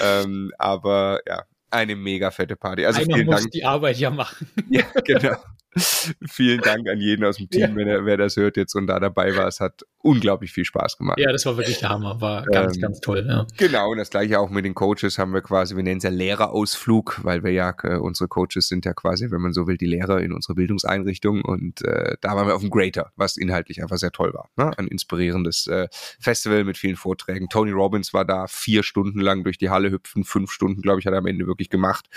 Ähm, 0.00 0.52
aber 0.58 1.22
ja, 1.26 1.42
eine 1.70 1.96
mega 1.96 2.30
fette 2.30 2.54
Party. 2.54 2.86
Also 2.86 3.00
Einer 3.00 3.16
vielen 3.16 3.26
muss 3.26 3.40
Dank. 3.40 3.50
die 3.50 3.64
Arbeit 3.64 3.98
ja 3.98 4.10
machen. 4.10 4.48
Ja, 4.70 4.84
genau. 5.04 5.36
Vielen 5.76 6.60
Dank 6.60 6.88
an 6.88 7.00
jeden 7.00 7.24
aus 7.24 7.36
dem 7.36 7.48
Team, 7.50 7.60
ja. 7.60 7.76
wenn 7.76 7.88
er, 7.88 8.04
wer 8.04 8.16
das 8.16 8.36
hört 8.36 8.56
jetzt 8.56 8.74
und 8.74 8.86
da 8.86 9.00
dabei 9.00 9.36
war. 9.36 9.48
Es 9.48 9.60
hat 9.60 9.82
unglaublich 9.98 10.52
viel 10.52 10.64
Spaß 10.64 10.98
gemacht. 10.98 11.18
Ja, 11.18 11.32
das 11.32 11.46
war 11.46 11.56
wirklich 11.56 11.78
der 11.78 11.88
Hammer. 11.88 12.20
War 12.20 12.44
ganz, 12.44 12.76
ähm, 12.76 12.82
ganz 12.82 13.00
toll. 13.00 13.24
Ja. 13.26 13.46
Genau, 13.56 13.90
und 13.90 13.98
das 13.98 14.10
gleiche 14.10 14.38
auch 14.38 14.50
mit 14.50 14.64
den 14.64 14.74
Coaches 14.74 15.18
haben 15.18 15.32
wir 15.32 15.40
quasi, 15.40 15.74
wir 15.76 15.82
nennen 15.82 15.98
es 15.98 16.04
ja 16.04 16.10
Lehrerausflug, 16.10 17.20
weil 17.24 17.42
wir 17.42 17.52
ja, 17.52 17.74
äh, 17.82 17.96
unsere 17.96 18.28
Coaches 18.28 18.68
sind 18.68 18.84
ja 18.84 18.92
quasi, 18.92 19.30
wenn 19.30 19.40
man 19.40 19.52
so 19.52 19.66
will, 19.66 19.76
die 19.76 19.86
Lehrer 19.86 20.20
in 20.20 20.32
unserer 20.32 20.54
Bildungseinrichtung. 20.54 21.42
Und 21.42 21.82
äh, 21.82 22.16
da 22.20 22.36
waren 22.36 22.46
wir 22.46 22.54
auf 22.54 22.62
dem 22.62 22.70
Greater, 22.70 23.12
was 23.16 23.36
inhaltlich 23.36 23.82
einfach 23.82 23.96
sehr 23.96 24.12
toll 24.12 24.32
war. 24.34 24.50
Ne? 24.56 24.76
Ein 24.78 24.88
inspirierendes 24.88 25.66
äh, 25.66 25.88
Festival 26.20 26.64
mit 26.64 26.78
vielen 26.78 26.96
Vorträgen. 26.96 27.48
Tony 27.48 27.72
Robbins 27.72 28.14
war 28.14 28.24
da 28.24 28.46
vier 28.46 28.82
Stunden 28.82 29.20
lang 29.20 29.42
durch 29.44 29.58
die 29.58 29.70
Halle 29.70 29.90
hüpfen, 29.90 30.24
fünf 30.24 30.52
Stunden, 30.52 30.82
glaube 30.82 31.00
ich, 31.00 31.06
hat 31.06 31.12
er 31.12 31.18
am 31.18 31.26
Ende 31.26 31.46
wirklich 31.46 31.70
gemacht 31.70 32.08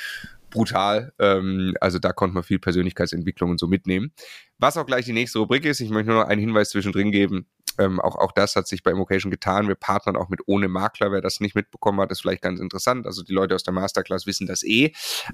brutal. 0.57 1.13
Ähm, 1.19 1.75
also 1.81 1.99
da 1.99 2.13
konnte 2.13 2.33
man 2.33 2.43
viel 2.43 2.59
Persönlichkeitsentwicklung 2.59 3.51
und 3.51 3.59
so 3.59 3.67
mitnehmen. 3.67 4.11
Was 4.57 4.77
auch 4.77 4.85
gleich 4.85 5.05
die 5.05 5.13
nächste 5.13 5.39
Rubrik 5.39 5.65
ist, 5.65 5.79
ich 5.79 5.89
möchte 5.89 6.11
nur 6.11 6.21
noch 6.21 6.29
einen 6.29 6.41
Hinweis 6.41 6.69
zwischendrin 6.69 7.11
geben. 7.11 7.47
Ähm, 7.79 7.99
auch, 7.99 8.15
auch 8.15 8.31
das 8.31 8.55
hat 8.55 8.67
sich 8.67 8.81
bei 8.81 8.91
Immocation 8.91 9.29
getan. 9.29 9.67
Wir 9.67 9.75
partnern 9.75 10.15
auch 10.15 10.29
mit 10.29 10.41
ohne 10.47 10.67
Makler. 10.67 11.11
Wer 11.11 11.21
das 11.21 11.39
nicht 11.39 11.55
mitbekommen 11.55 11.99
hat, 12.01 12.11
ist 12.11 12.21
vielleicht 12.21 12.41
ganz 12.41 12.59
interessant. 12.59 13.05
Also 13.05 13.23
die 13.23 13.33
Leute 13.33 13.53
aus 13.53 13.63
der 13.63 13.73
Masterclass 13.73 14.25
wissen 14.25 14.47
das 14.47 14.63
eh. 14.63 14.93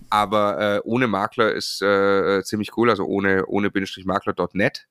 Aber 0.09 0.59
äh, 0.59 0.81
ohne 0.83 1.07
Makler 1.07 1.53
ist 1.53 1.81
äh, 1.81 2.43
ziemlich 2.43 2.75
cool. 2.75 2.89
Also 2.89 3.05
ohne, 3.05 3.45
ohne 3.45 3.71
Makler.net 4.05 4.87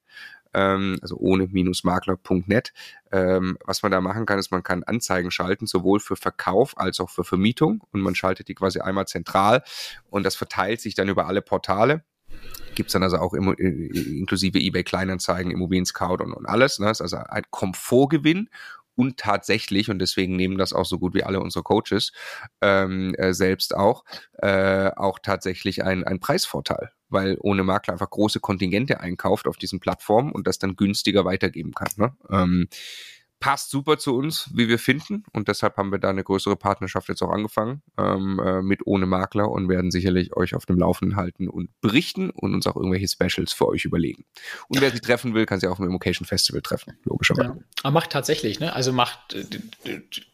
ähm, 0.55 0.99
also 1.03 1.17
ohne-makler.net. 1.17 2.73
Ähm, 3.11 3.59
was 3.65 3.83
man 3.83 3.93
da 3.93 4.01
machen 4.01 4.27
kann, 4.27 4.39
ist, 4.39 4.51
man 4.51 4.63
kann 4.63 4.83
Anzeigen 4.85 5.31
schalten, 5.31 5.67
sowohl 5.67 6.01
für 6.01 6.17
Verkauf 6.17 6.79
als 6.79 7.01
auch 7.01 7.11
für 7.11 7.25
Vermietung. 7.25 7.83
Und 7.93 8.01
man 8.01 8.15
schaltet 8.15 8.49
die 8.49 8.55
quasi 8.55 8.81
einmal 8.81 9.07
zentral 9.07 9.63
und 10.11 10.25
das 10.25 10.37
verteilt 10.37 10.81
sich 10.81 10.95
dann 10.95 11.09
über 11.09 11.27
alle 11.27 11.43
Portale 11.43 12.05
gibt's 12.75 12.95
dann 12.95 13.03
also 13.03 13.19
auch 13.19 13.35
im, 13.35 13.55
äh, 13.59 14.19
inklusive 14.19 14.59
eBay 14.59 14.83
Kleinanzeigen, 14.85 15.51
Immobilien 15.51 15.85
Scout 15.85 16.23
und, 16.23 16.33
und 16.33 16.47
alles. 16.47 16.79
Ne? 16.79 16.87
Das 16.87 17.01
ist 17.01 17.03
also 17.03 17.19
ein 17.19 17.45
Komfortgewinn 17.51 18.49
und 18.95 19.17
tatsächlich, 19.17 19.91
und 19.91 19.99
deswegen 19.99 20.37
nehmen 20.37 20.59
das 20.59 20.73
auch 20.73 20.85
so 20.85 20.99
gut 20.99 21.15
wie 21.15 21.25
alle 21.25 21.41
unsere 21.41 21.63
Coaches 21.63 22.13
ähm, 22.61 23.15
äh, 23.17 23.33
selbst 23.33 23.75
auch, 23.75 24.05
äh, 24.35 24.91
auch 24.97 25.19
tatsächlich 25.19 25.85
ein, 25.85 26.05
ein 26.05 26.21
Preisvorteil, 26.21 26.91
weil 27.09 27.37
ohne 27.41 27.65
Makler 27.65 27.95
einfach 27.95 28.11
große 28.11 28.41
Kontingente 28.41 29.01
einkauft 29.01 29.47
auf 29.47 29.57
diesen 29.57 29.81
Plattformen 29.81 30.33
und 30.33 30.47
das 30.47 30.59
dann 30.59 30.77
günstiger 30.77 31.25
weitergeben 31.25 31.73
kann. 31.73 31.91
Ne? 31.97 32.17
Ähm, 32.31 32.69
passt 33.43 33.71
super 33.71 33.99
zu 33.99 34.15
uns, 34.15 34.49
wie 34.55 34.69
wir 34.69 34.79
finden. 34.79 35.25
Und 35.33 35.49
deshalb 35.49 35.77
haben 35.77 35.91
wir 35.91 35.99
da 35.99 36.11
eine 36.11 36.23
größere 36.23 36.55
Partnerschaft 36.55 37.09
jetzt 37.09 37.23
auch 37.23 37.31
angefangen 37.31 37.83
ähm, 37.99 38.39
äh, 38.39 38.63
mit 38.63 38.87
ohne 38.87 39.05
Makler 39.05 39.51
und 39.51 39.69
werden 39.69 39.91
sicherlich 39.91 40.37
euch 40.37 40.55
auf 40.55 40.65
dem 40.65 40.79
Laufenden 40.79 41.17
halten 41.17 41.49
und 41.49 41.69
berichten 41.81 42.31
und 42.31 42.55
uns 42.55 42.69
auch 42.69 42.77
irgendwelche 42.77 43.09
Specials 43.09 43.53
für 43.53 43.67
euch 43.67 43.85
überlegen. 43.85 44.25
Und 44.69 44.81
wer 44.81 44.93
sie 44.93 45.01
treffen 45.01 45.35
will, 45.35 45.45
kann 45.45 45.59
sie 45.59 45.67
auch 45.67 45.81
im 45.81 45.87
Immocation 45.87 46.25
Festival 46.25 46.63
treffen, 46.63 46.97
logischerweise. 47.05 47.65
Ja. 47.83 47.91
Macht 47.91 48.11
tatsächlich, 48.11 48.61
ne? 48.61 48.73
Also 48.77 48.93
macht 48.93 49.37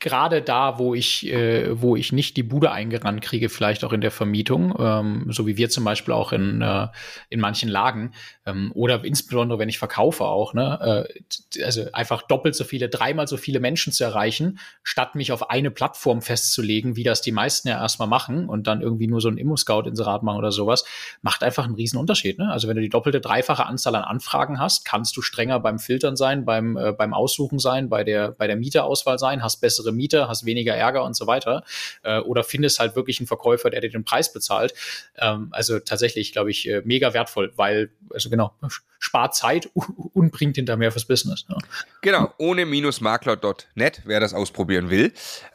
gerade 0.00 0.42
da, 0.42 0.78
wo 0.78 0.94
ich, 0.94 1.26
äh, 1.28 1.80
wo 1.80 1.96
ich 1.96 2.12
nicht 2.12 2.36
die 2.36 2.42
Bude 2.42 2.72
eingerannt 2.72 3.22
kriege, 3.22 3.48
vielleicht 3.48 3.84
auch 3.84 3.94
in 3.94 4.02
der 4.02 4.10
Vermietung, 4.10 4.74
ähm, 4.78 5.32
so 5.32 5.46
wie 5.46 5.56
wir 5.56 5.70
zum 5.70 5.84
Beispiel 5.84 6.12
auch 6.12 6.32
in, 6.32 6.60
äh, 6.60 6.88
in 7.30 7.40
manchen 7.40 7.70
Lagen, 7.70 8.12
ähm, 8.44 8.70
oder 8.74 9.02
insbesondere 9.02 9.58
wenn 9.58 9.70
ich 9.70 9.78
verkaufe 9.78 10.24
auch, 10.24 10.52
ne? 10.52 11.08
Äh, 11.56 11.62
also 11.64 11.90
einfach 11.94 12.20
doppelt 12.20 12.54
so 12.54 12.64
viele 12.64 12.90
dreimal 12.98 13.28
so 13.28 13.36
viele 13.36 13.60
Menschen 13.60 13.92
zu 13.92 14.04
erreichen, 14.04 14.58
statt 14.82 15.14
mich 15.14 15.32
auf 15.32 15.50
eine 15.50 15.70
Plattform 15.70 16.22
festzulegen, 16.22 16.96
wie 16.96 17.04
das 17.04 17.20
die 17.20 17.32
meisten 17.32 17.68
ja 17.68 17.80
erstmal 17.80 18.08
machen 18.08 18.48
und 18.48 18.66
dann 18.66 18.80
irgendwie 18.80 19.06
nur 19.06 19.20
so 19.20 19.28
ein 19.28 19.38
Immo-Scout-Inserat 19.38 20.22
machen 20.22 20.38
oder 20.38 20.52
sowas, 20.52 20.84
macht 21.22 21.42
einfach 21.42 21.64
einen 21.64 21.74
riesen 21.74 21.98
Unterschied. 21.98 22.38
Ne? 22.38 22.50
Also 22.50 22.68
wenn 22.68 22.76
du 22.76 22.82
die 22.82 22.88
doppelte, 22.88 23.20
dreifache 23.20 23.66
Anzahl 23.66 23.94
an 23.94 24.04
Anfragen 24.04 24.58
hast, 24.58 24.84
kannst 24.84 25.16
du 25.16 25.22
strenger 25.22 25.60
beim 25.60 25.78
Filtern 25.78 26.16
sein, 26.16 26.44
beim, 26.44 26.76
äh, 26.76 26.92
beim 26.92 27.14
Aussuchen 27.14 27.58
sein, 27.58 27.88
bei 27.88 28.04
der, 28.04 28.32
bei 28.32 28.46
der 28.46 28.56
Mieterauswahl 28.56 29.18
sein, 29.18 29.42
hast 29.42 29.60
bessere 29.60 29.92
Mieter, 29.92 30.28
hast 30.28 30.44
weniger 30.44 30.74
Ärger 30.74 31.04
und 31.04 31.14
so 31.14 31.26
weiter. 31.26 31.64
Äh, 32.02 32.20
oder 32.20 32.44
findest 32.44 32.78
halt 32.78 32.96
wirklich 32.96 33.20
einen 33.20 33.26
Verkäufer, 33.26 33.70
der 33.70 33.80
dir 33.80 33.90
den 33.90 34.04
Preis 34.04 34.32
bezahlt. 34.32 34.74
Ähm, 35.16 35.48
also 35.52 35.78
tatsächlich, 35.78 36.32
glaube 36.32 36.50
ich, 36.50 36.68
äh, 36.68 36.82
mega 36.84 37.14
wertvoll, 37.14 37.52
weil, 37.56 37.90
also 38.12 38.30
genau, 38.30 38.52
spart 38.98 39.34
Zeit 39.34 39.70
und 40.14 40.32
bringt 40.32 40.56
hinter 40.56 40.76
mehr 40.76 40.92
fürs 40.92 41.06
Business. 41.06 41.44
Ja. 41.48 41.56
Genau, 42.02 42.32
ohne 42.38 42.64
minus-makler.net, 42.88 44.02
wer 44.04 44.20
das 44.20 44.32
ausprobieren 44.32 44.88
will. 44.90 45.12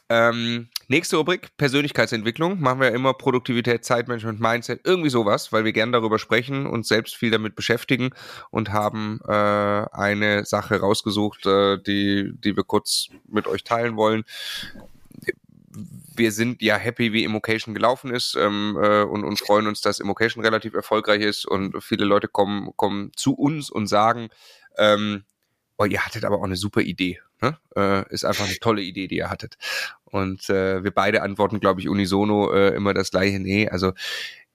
Ähm, 0.09 0.69
nächste 0.87 1.17
Rubrik, 1.17 1.57
Persönlichkeitsentwicklung. 1.57 2.59
Machen 2.59 2.81
wir 2.81 2.91
immer 2.91 3.13
Produktivität, 3.13 3.83
Zeitmanagement, 3.83 4.39
Mindset, 4.39 4.81
irgendwie 4.83 5.09
sowas, 5.09 5.51
weil 5.51 5.65
wir 5.65 5.73
gern 5.73 5.91
darüber 5.91 6.19
sprechen 6.19 6.67
und 6.67 6.85
selbst 6.85 7.15
viel 7.15 7.31
damit 7.31 7.55
beschäftigen 7.55 8.11
und 8.51 8.71
haben 8.71 9.19
äh, 9.27 9.31
eine 9.31 10.45
Sache 10.45 10.79
rausgesucht, 10.79 11.45
äh, 11.47 11.77
die, 11.79 12.31
die 12.33 12.55
wir 12.55 12.63
kurz 12.63 13.07
mit 13.27 13.47
euch 13.47 13.63
teilen 13.63 13.95
wollen 13.97 14.23
wir 16.15 16.31
sind 16.31 16.61
ja 16.61 16.75
happy, 16.75 17.13
wie 17.13 17.23
Immocation 17.23 17.73
gelaufen 17.73 18.13
ist 18.13 18.35
ähm, 18.35 18.77
äh, 18.79 19.01
und, 19.01 19.23
und 19.23 19.39
freuen 19.39 19.65
uns, 19.65 19.81
dass 19.81 19.99
Immocation 19.99 20.43
relativ 20.43 20.75
erfolgreich 20.75 21.21
ist 21.21 21.47
und 21.47 21.83
viele 21.83 22.05
Leute 22.05 22.27
kommen, 22.27 22.69
kommen 22.75 23.11
zu 23.15 23.33
uns 23.33 23.71
und 23.71 23.87
sagen, 23.87 24.29
ähm, 24.77 25.23
oh, 25.83 25.85
ihr 25.85 26.05
hattet 26.05 26.25
aber 26.25 26.37
auch 26.37 26.43
eine 26.43 26.55
super 26.55 26.81
Idee. 26.81 27.19
Ne? 27.41 27.57
Äh, 27.75 28.11
ist 28.13 28.25
einfach 28.25 28.45
eine 28.45 28.57
tolle 28.57 28.81
Idee, 28.81 29.07
die 29.07 29.17
ihr 29.17 29.29
hattet. 29.29 29.57
Und 30.13 30.47
äh, 30.49 30.83
wir 30.83 30.91
beide 30.91 31.23
antworten, 31.23 31.59
glaube 31.59 31.81
ich, 31.81 31.89
unisono 31.89 32.53
äh, 32.53 32.75
immer 32.75 32.93
das 32.93 33.09
gleiche. 33.09 33.39
Nee, 33.39 33.67
also 33.67 33.93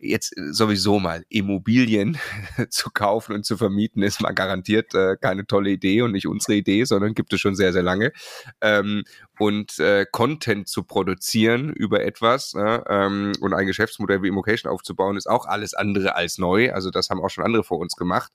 jetzt 0.01 0.35
sowieso 0.53 1.01
mal 1.01 1.25
Immobilien 1.29 2.19
zu 2.71 2.91
kaufen 2.91 3.35
und 3.35 3.45
zu 3.45 3.57
vermieten, 3.57 4.03
ist 4.03 4.21
mal 4.21 4.33
garantiert 4.33 4.95
äh, 4.95 5.17
keine 5.21 5.47
tolle 5.47 5.71
Idee 5.71 6.03
und 6.03 6.13
nicht 6.13 6.27
unsere 6.27 6.55
Idee, 6.55 6.85
sondern 6.85 7.15
gibt 7.15 7.33
es 7.33 7.41
schon 7.41 7.57
sehr, 7.57 7.73
sehr 7.73 7.83
lange. 7.83 8.13
Ähm, 8.61 9.03
und 9.39 9.79
äh, 9.79 10.07
Content 10.11 10.69
zu 10.69 10.85
produzieren 10.85 11.73
über 11.73 12.05
etwas 12.05 12.55
äh, 12.55 12.81
ähm, 12.89 13.33
und 13.41 13.55
ein 13.55 13.67
Geschäftsmodell 13.67 14.23
wie 14.23 14.29
Immocation 14.29 14.71
aufzubauen, 14.71 15.17
ist 15.17 15.29
auch 15.29 15.47
alles 15.47 15.75
andere 15.75 16.15
als 16.15 16.39
neu. 16.39 16.73
Also 16.73 16.91
das 16.91 17.11
haben 17.11 17.21
auch 17.21 17.31
schon 17.31 17.45
andere 17.45 17.65
vor 17.65 17.79
uns 17.79 17.97
gemacht. 17.97 18.33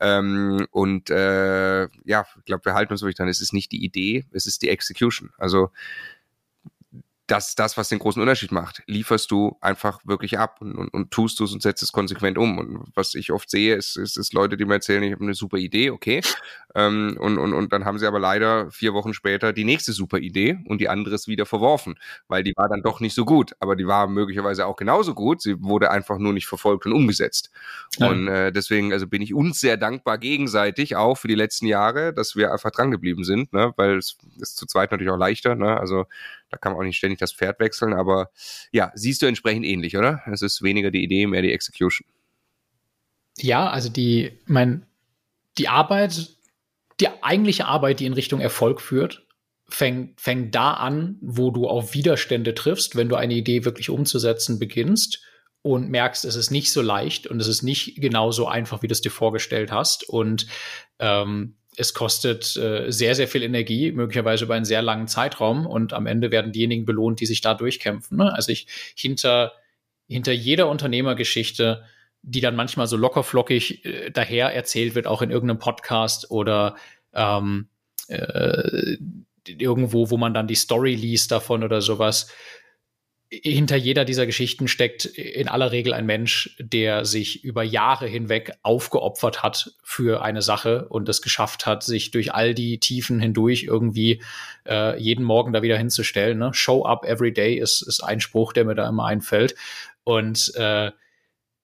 Ähm, 0.00 0.66
und 0.70 1.10
äh, 1.10 1.84
ja, 2.04 2.26
ich 2.38 2.44
glaube, 2.44 2.64
wir 2.64 2.74
halten 2.74 2.92
uns 2.92 3.02
wirklich 3.02 3.16
dran, 3.16 3.28
es 3.28 3.40
ist 3.40 3.52
nicht 3.52 3.72
die 3.72 3.84
Idee, 3.84 4.26
es 4.32 4.46
ist 4.46 4.62
die 4.62 4.68
Execution. 4.68 5.30
Also 5.38 5.70
das, 7.26 7.56
das, 7.56 7.76
was 7.76 7.88
den 7.88 7.98
großen 7.98 8.22
Unterschied 8.22 8.52
macht. 8.52 8.82
Lieferst 8.86 9.30
du 9.32 9.56
einfach 9.60 10.00
wirklich 10.04 10.38
ab 10.38 10.58
und, 10.60 10.76
und, 10.76 10.88
und 10.88 11.10
tust 11.10 11.40
du 11.40 11.44
es 11.44 11.52
und 11.52 11.60
setzt 11.60 11.82
es 11.82 11.90
konsequent 11.90 12.38
um. 12.38 12.58
Und 12.58 12.92
was 12.94 13.14
ich 13.14 13.32
oft 13.32 13.50
sehe, 13.50 13.74
ist, 13.74 13.96
ist, 13.96 14.16
ist 14.16 14.32
Leute, 14.32 14.56
die 14.56 14.64
mir 14.64 14.74
erzählen, 14.74 15.02
ich 15.02 15.12
habe 15.12 15.24
eine 15.24 15.34
super 15.34 15.56
Idee, 15.56 15.90
okay. 15.90 16.20
Ähm, 16.76 17.16
und, 17.18 17.38
und, 17.38 17.52
und 17.52 17.72
dann 17.72 17.84
haben 17.84 17.98
sie 17.98 18.06
aber 18.06 18.20
leider 18.20 18.70
vier 18.70 18.94
Wochen 18.94 19.12
später 19.12 19.52
die 19.52 19.64
nächste 19.64 19.92
super 19.92 20.18
Idee 20.18 20.58
und 20.66 20.80
die 20.80 20.88
andere 20.88 21.14
ist 21.16 21.26
wieder 21.26 21.46
verworfen, 21.46 21.98
weil 22.28 22.44
die 22.44 22.52
war 22.54 22.68
dann 22.68 22.82
doch 22.82 23.00
nicht 23.00 23.14
so 23.14 23.24
gut. 23.24 23.54
Aber 23.58 23.74
die 23.74 23.86
war 23.86 24.06
möglicherweise 24.06 24.66
auch 24.66 24.76
genauso 24.76 25.14
gut. 25.14 25.42
Sie 25.42 25.60
wurde 25.62 25.90
einfach 25.90 26.18
nur 26.18 26.32
nicht 26.32 26.46
verfolgt 26.46 26.86
und 26.86 26.92
umgesetzt. 26.92 27.50
Ja. 27.98 28.08
Und 28.08 28.28
äh, 28.28 28.52
deswegen, 28.52 28.92
also 28.92 29.08
bin 29.08 29.22
ich 29.22 29.34
uns 29.34 29.58
sehr 29.58 29.76
dankbar 29.76 30.18
gegenseitig 30.18 30.94
auch 30.94 31.16
für 31.16 31.28
die 31.28 31.34
letzten 31.34 31.66
Jahre, 31.66 32.12
dass 32.12 32.36
wir 32.36 32.52
einfach 32.52 32.70
dran 32.70 32.92
geblieben 32.92 33.24
sind, 33.24 33.52
ne? 33.52 33.72
weil 33.76 33.96
es 33.96 34.16
ist 34.38 34.56
zu 34.56 34.66
zweit 34.66 34.92
natürlich 34.92 35.10
auch 35.10 35.18
leichter. 35.18 35.56
Ne? 35.56 35.80
Also 35.80 36.04
kann 36.56 36.72
man 36.72 36.80
auch 36.80 36.84
nicht 36.84 36.96
ständig 36.96 37.18
das 37.18 37.32
Pferd 37.32 37.60
wechseln, 37.60 37.92
aber 37.92 38.30
ja, 38.72 38.92
siehst 38.94 39.22
du 39.22 39.26
entsprechend 39.26 39.64
ähnlich, 39.64 39.96
oder? 39.96 40.22
Es 40.30 40.42
ist 40.42 40.62
weniger 40.62 40.90
die 40.90 41.02
Idee, 41.02 41.26
mehr 41.26 41.42
die 41.42 41.52
Execution. 41.52 42.06
Ja, 43.38 43.68
also 43.68 43.88
die, 43.88 44.38
mein, 44.46 44.86
die 45.58 45.68
Arbeit, 45.68 46.30
die 47.00 47.08
eigentliche 47.22 47.66
Arbeit, 47.66 48.00
die 48.00 48.06
in 48.06 48.14
Richtung 48.14 48.40
Erfolg 48.40 48.80
führt, 48.80 49.26
fängt, 49.68 50.20
fängt 50.20 50.54
da 50.54 50.74
an, 50.74 51.18
wo 51.20 51.50
du 51.50 51.68
auf 51.68 51.94
Widerstände 51.94 52.54
triffst, 52.54 52.96
wenn 52.96 53.08
du 53.08 53.16
eine 53.16 53.34
Idee 53.34 53.64
wirklich 53.64 53.90
umzusetzen 53.90 54.58
beginnst 54.58 55.22
und 55.62 55.90
merkst, 55.90 56.24
es 56.24 56.36
ist 56.36 56.50
nicht 56.50 56.70
so 56.70 56.80
leicht 56.80 57.26
und 57.26 57.40
es 57.40 57.48
ist 57.48 57.62
nicht 57.62 58.00
genauso 58.00 58.46
einfach, 58.46 58.82
wie 58.82 58.88
du 58.88 58.92
es 58.92 59.00
dir 59.00 59.10
vorgestellt 59.10 59.72
hast. 59.72 60.08
Und 60.08 60.46
ähm, 61.00 61.56
es 61.76 61.92
kostet 61.94 62.56
äh, 62.56 62.90
sehr, 62.90 63.14
sehr 63.14 63.28
viel 63.28 63.42
Energie, 63.42 63.92
möglicherweise 63.92 64.44
über 64.44 64.54
einen 64.54 64.64
sehr 64.64 64.82
langen 64.82 65.08
Zeitraum 65.08 65.66
und 65.66 65.92
am 65.92 66.06
Ende 66.06 66.30
werden 66.30 66.52
diejenigen 66.52 66.86
belohnt, 66.86 67.20
die 67.20 67.26
sich 67.26 67.42
da 67.42 67.54
durchkämpfen. 67.54 68.16
Ne? 68.16 68.32
Also 68.32 68.50
ich 68.50 68.66
hinter, 68.96 69.52
hinter 70.08 70.32
jeder 70.32 70.68
Unternehmergeschichte, 70.68 71.84
die 72.22 72.40
dann 72.40 72.56
manchmal 72.56 72.86
so 72.86 72.96
lockerflockig 72.96 73.84
äh, 73.84 74.10
daher 74.10 74.54
erzählt 74.54 74.94
wird, 74.94 75.06
auch 75.06 75.20
in 75.20 75.30
irgendeinem 75.30 75.58
Podcast 75.58 76.30
oder 76.30 76.76
ähm, 77.12 77.68
äh, 78.08 78.96
irgendwo, 79.46 80.10
wo 80.10 80.16
man 80.16 80.34
dann 80.34 80.48
die 80.48 80.54
Story 80.54 80.94
liest 80.94 81.30
davon 81.30 81.62
oder 81.62 81.82
sowas, 81.82 82.32
hinter 83.28 83.76
jeder 83.76 84.04
dieser 84.04 84.24
Geschichten 84.24 84.68
steckt 84.68 85.04
in 85.04 85.48
aller 85.48 85.72
Regel 85.72 85.92
ein 85.92 86.06
Mensch, 86.06 86.56
der 86.60 87.04
sich 87.04 87.42
über 87.42 87.64
Jahre 87.64 88.06
hinweg 88.06 88.52
aufgeopfert 88.62 89.42
hat 89.42 89.72
für 89.82 90.22
eine 90.22 90.42
Sache 90.42 90.86
und 90.88 91.08
es 91.08 91.22
geschafft 91.22 91.66
hat, 91.66 91.82
sich 91.82 92.12
durch 92.12 92.34
all 92.34 92.54
die 92.54 92.78
Tiefen 92.78 93.18
hindurch 93.18 93.64
irgendwie 93.64 94.22
äh, 94.66 95.00
jeden 95.00 95.24
Morgen 95.24 95.52
da 95.52 95.62
wieder 95.62 95.76
hinzustellen. 95.76 96.38
Ne? 96.38 96.54
Show 96.54 96.84
up 96.84 97.04
every 97.04 97.32
day 97.32 97.56
ist, 97.56 97.82
ist 97.82 98.00
ein 98.00 98.20
Spruch, 98.20 98.52
der 98.52 98.64
mir 98.64 98.76
da 98.76 98.88
immer 98.88 99.06
einfällt. 99.06 99.56
Und 100.04 100.54
äh, 100.54 100.92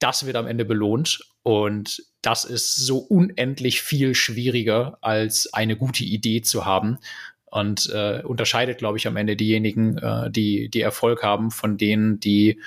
das 0.00 0.26
wird 0.26 0.36
am 0.36 0.48
Ende 0.48 0.64
belohnt. 0.64 1.20
Und 1.44 2.02
das 2.22 2.44
ist 2.44 2.76
so 2.76 2.98
unendlich 2.98 3.82
viel 3.82 4.14
schwieriger, 4.14 4.98
als 5.00 5.52
eine 5.52 5.76
gute 5.76 6.04
Idee 6.04 6.42
zu 6.42 6.64
haben. 6.64 6.98
Und 7.52 7.90
äh, 7.92 8.22
unterscheidet, 8.24 8.78
glaube 8.78 8.96
ich, 8.96 9.06
am 9.06 9.16
Ende 9.16 9.36
diejenigen, 9.36 9.98
äh, 9.98 10.30
die, 10.30 10.70
die 10.70 10.80
Erfolg 10.80 11.22
haben, 11.22 11.50
von 11.50 11.76
denen, 11.76 12.18
die 12.18 12.58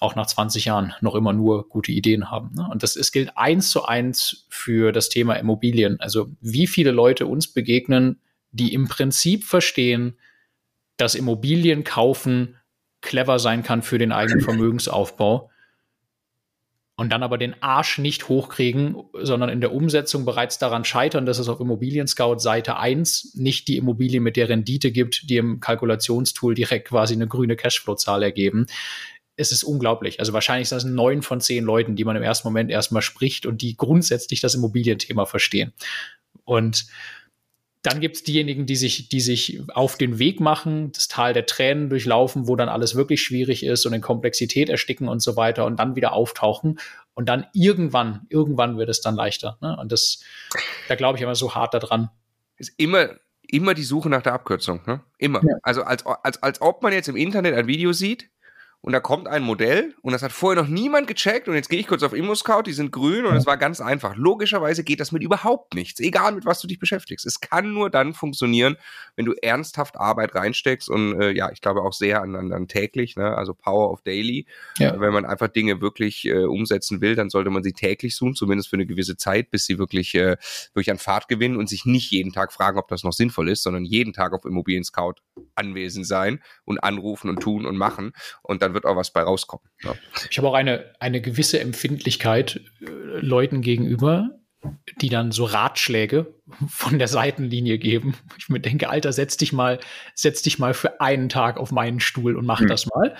auch 0.00 0.16
nach 0.16 0.26
20 0.26 0.64
Jahren 0.64 0.92
noch 1.00 1.14
immer 1.14 1.32
nur 1.32 1.68
gute 1.68 1.92
Ideen 1.92 2.32
haben. 2.32 2.50
Ne? 2.56 2.68
Und 2.68 2.82
das 2.82 2.96
es 2.96 3.12
gilt 3.12 3.38
eins 3.38 3.70
zu 3.70 3.84
eins 3.84 4.46
für 4.48 4.90
das 4.90 5.08
Thema 5.08 5.34
Immobilien. 5.34 6.00
Also 6.00 6.32
wie 6.40 6.66
viele 6.66 6.90
Leute 6.90 7.26
uns 7.26 7.46
begegnen, 7.46 8.20
die 8.50 8.74
im 8.74 8.88
Prinzip 8.88 9.44
verstehen, 9.44 10.18
dass 10.96 11.14
Immobilien 11.14 11.84
kaufen 11.84 12.56
clever 13.02 13.38
sein 13.38 13.62
kann 13.62 13.82
für 13.82 13.98
den 13.98 14.10
eigenen 14.10 14.40
Vermögensaufbau 14.40 15.48
und 16.96 17.10
dann 17.10 17.24
aber 17.24 17.38
den 17.38 17.60
Arsch 17.60 17.98
nicht 17.98 18.28
hochkriegen, 18.28 18.96
sondern 19.14 19.50
in 19.50 19.60
der 19.60 19.72
Umsetzung 19.72 20.24
bereits 20.24 20.58
daran 20.58 20.84
scheitern, 20.84 21.26
dass 21.26 21.38
es 21.38 21.48
auf 21.48 21.58
Immobilien 21.60 22.06
Scout 22.06 22.38
Seite 22.38 22.76
1 22.76 23.34
nicht 23.34 23.66
die 23.66 23.76
Immobilie 23.76 24.20
mit 24.20 24.36
der 24.36 24.48
Rendite 24.48 24.92
gibt, 24.92 25.28
die 25.28 25.36
im 25.36 25.58
Kalkulationstool 25.58 26.54
direkt 26.54 26.88
quasi 26.88 27.14
eine 27.14 27.26
grüne 27.26 27.56
Cashflow-Zahl 27.56 28.22
ergeben. 28.22 28.66
Es 29.36 29.50
ist 29.50 29.64
unglaublich. 29.64 30.20
Also 30.20 30.32
wahrscheinlich 30.32 30.68
sind 30.68 30.76
das 30.76 30.84
neun 30.84 31.22
von 31.22 31.40
zehn 31.40 31.64
Leuten, 31.64 31.96
die 31.96 32.04
man 32.04 32.14
im 32.14 32.22
ersten 32.22 32.46
Moment 32.46 32.70
erstmal 32.70 33.02
spricht 33.02 33.44
und 33.46 33.62
die 33.62 33.76
grundsätzlich 33.76 34.40
das 34.40 34.54
Immobilienthema 34.54 35.26
verstehen. 35.26 35.72
Und 36.44 36.86
dann 37.84 38.00
gibt 38.00 38.16
es 38.16 38.22
diejenigen, 38.22 38.64
die 38.64 38.76
sich, 38.76 39.10
die 39.10 39.20
sich 39.20 39.60
auf 39.68 39.98
den 39.98 40.18
Weg 40.18 40.40
machen, 40.40 40.90
das 40.92 41.06
Tal 41.06 41.34
der 41.34 41.44
Tränen 41.44 41.90
durchlaufen, 41.90 42.48
wo 42.48 42.56
dann 42.56 42.70
alles 42.70 42.94
wirklich 42.94 43.22
schwierig 43.22 43.62
ist 43.62 43.84
und 43.84 43.92
in 43.92 44.00
Komplexität 44.00 44.70
ersticken 44.70 45.06
und 45.06 45.20
so 45.20 45.36
weiter 45.36 45.66
und 45.66 45.78
dann 45.78 45.94
wieder 45.94 46.14
auftauchen. 46.14 46.80
Und 47.12 47.28
dann 47.28 47.46
irgendwann, 47.52 48.22
irgendwann 48.30 48.78
wird 48.78 48.88
es 48.88 49.02
dann 49.02 49.14
leichter. 49.14 49.58
Ne? 49.60 49.76
Und 49.78 49.92
das, 49.92 50.20
da 50.88 50.94
glaube 50.94 51.18
ich 51.18 51.22
immer 51.22 51.34
so 51.34 51.54
hart 51.54 51.74
daran. 51.74 52.08
Ist 52.56 52.72
immer, 52.78 53.10
immer 53.42 53.74
die 53.74 53.82
Suche 53.82 54.08
nach 54.08 54.22
der 54.22 54.32
Abkürzung, 54.32 54.80
ne? 54.86 55.02
Immer. 55.18 55.42
Ja. 55.44 55.54
Also 55.62 55.82
als, 55.82 56.06
als, 56.06 56.42
als 56.42 56.62
ob 56.62 56.82
man 56.82 56.94
jetzt 56.94 57.08
im 57.08 57.16
Internet 57.16 57.54
ein 57.54 57.66
Video 57.66 57.92
sieht 57.92 58.30
und 58.84 58.92
da 58.92 59.00
kommt 59.00 59.28
ein 59.28 59.42
Modell 59.42 59.94
und 60.02 60.12
das 60.12 60.22
hat 60.22 60.30
vorher 60.30 60.62
noch 60.62 60.68
niemand 60.68 61.06
gecheckt 61.06 61.48
und 61.48 61.54
jetzt 61.54 61.70
gehe 61.70 61.80
ich 61.80 61.86
kurz 61.86 62.02
auf 62.02 62.12
ImmoScout, 62.12 62.64
die 62.66 62.74
sind 62.74 62.92
grün 62.92 63.24
und 63.24 63.34
es 63.34 63.46
war 63.46 63.56
ganz 63.56 63.80
einfach. 63.80 64.14
Logischerweise 64.14 64.84
geht 64.84 65.00
das 65.00 65.10
mit 65.10 65.22
überhaupt 65.22 65.72
nichts, 65.72 66.00
egal 66.00 66.32
mit 66.32 66.44
was 66.44 66.60
du 66.60 66.66
dich 66.66 66.78
beschäftigst. 66.78 67.24
Es 67.24 67.40
kann 67.40 67.72
nur 67.72 67.88
dann 67.88 68.12
funktionieren, 68.12 68.76
wenn 69.16 69.24
du 69.24 69.32
ernsthaft 69.40 69.96
Arbeit 69.96 70.34
reinsteckst 70.34 70.90
und 70.90 71.18
äh, 71.18 71.30
ja, 71.30 71.50
ich 71.50 71.62
glaube 71.62 71.80
auch 71.80 71.94
sehr 71.94 72.20
an, 72.20 72.36
an, 72.36 72.52
an 72.52 72.68
täglich, 72.68 73.16
ne? 73.16 73.34
also 73.34 73.54
Power 73.54 73.90
of 73.90 74.02
Daily. 74.02 74.44
Ja. 74.76 75.00
Wenn 75.00 75.14
man 75.14 75.24
einfach 75.24 75.48
Dinge 75.48 75.80
wirklich 75.80 76.26
äh, 76.26 76.44
umsetzen 76.44 77.00
will, 77.00 77.14
dann 77.14 77.30
sollte 77.30 77.48
man 77.48 77.62
sie 77.62 77.72
täglich 77.72 78.14
tun, 78.14 78.34
zumindest 78.34 78.68
für 78.68 78.76
eine 78.76 78.84
gewisse 78.84 79.16
Zeit, 79.16 79.50
bis 79.50 79.64
sie 79.64 79.78
wirklich 79.78 80.14
äh, 80.14 80.36
durch 80.74 80.90
an 80.90 80.98
Fahrt 80.98 81.28
gewinnen 81.28 81.56
und 81.56 81.70
sich 81.70 81.86
nicht 81.86 82.10
jeden 82.10 82.34
Tag 82.34 82.52
fragen, 82.52 82.78
ob 82.78 82.88
das 82.88 83.02
noch 83.02 83.14
sinnvoll 83.14 83.48
ist, 83.48 83.62
sondern 83.62 83.86
jeden 83.86 84.12
Tag 84.12 84.34
auf 84.34 84.44
Immobilien 84.44 84.84
Scout 84.84 85.14
anwesend 85.54 86.06
sein 86.06 86.42
und 86.66 86.84
anrufen 86.84 87.30
und 87.30 87.40
tun 87.40 87.64
und 87.64 87.78
machen 87.78 88.12
und 88.42 88.60
dann 88.60 88.73
wird 88.74 88.84
auch 88.84 88.96
was 88.96 89.12
bei 89.12 89.22
rauskommen. 89.22 89.66
Ja. 89.82 89.94
Ich 90.30 90.38
habe 90.38 90.48
auch 90.48 90.54
eine, 90.54 90.92
eine 91.00 91.20
gewisse 91.20 91.60
Empfindlichkeit 91.60 92.60
äh, 92.80 92.86
Leuten 93.20 93.62
gegenüber, 93.62 94.30
die 95.00 95.08
dann 95.08 95.32
so 95.32 95.44
Ratschläge 95.44 96.34
von 96.68 96.98
der 96.98 97.08
Seitenlinie 97.08 97.78
geben. 97.78 98.14
Ich 98.38 98.48
mir 98.48 98.60
denke, 98.60 98.88
Alter, 98.88 99.12
setz 99.12 99.36
dich 99.36 99.52
mal, 99.52 99.78
setz 100.14 100.42
dich 100.42 100.58
mal 100.58 100.74
für 100.74 101.00
einen 101.00 101.28
Tag 101.28 101.58
auf 101.58 101.70
meinen 101.70 102.00
Stuhl 102.00 102.36
und 102.36 102.46
mach 102.46 102.60
hm. 102.60 102.68
das 102.68 102.86
mal. 102.86 103.16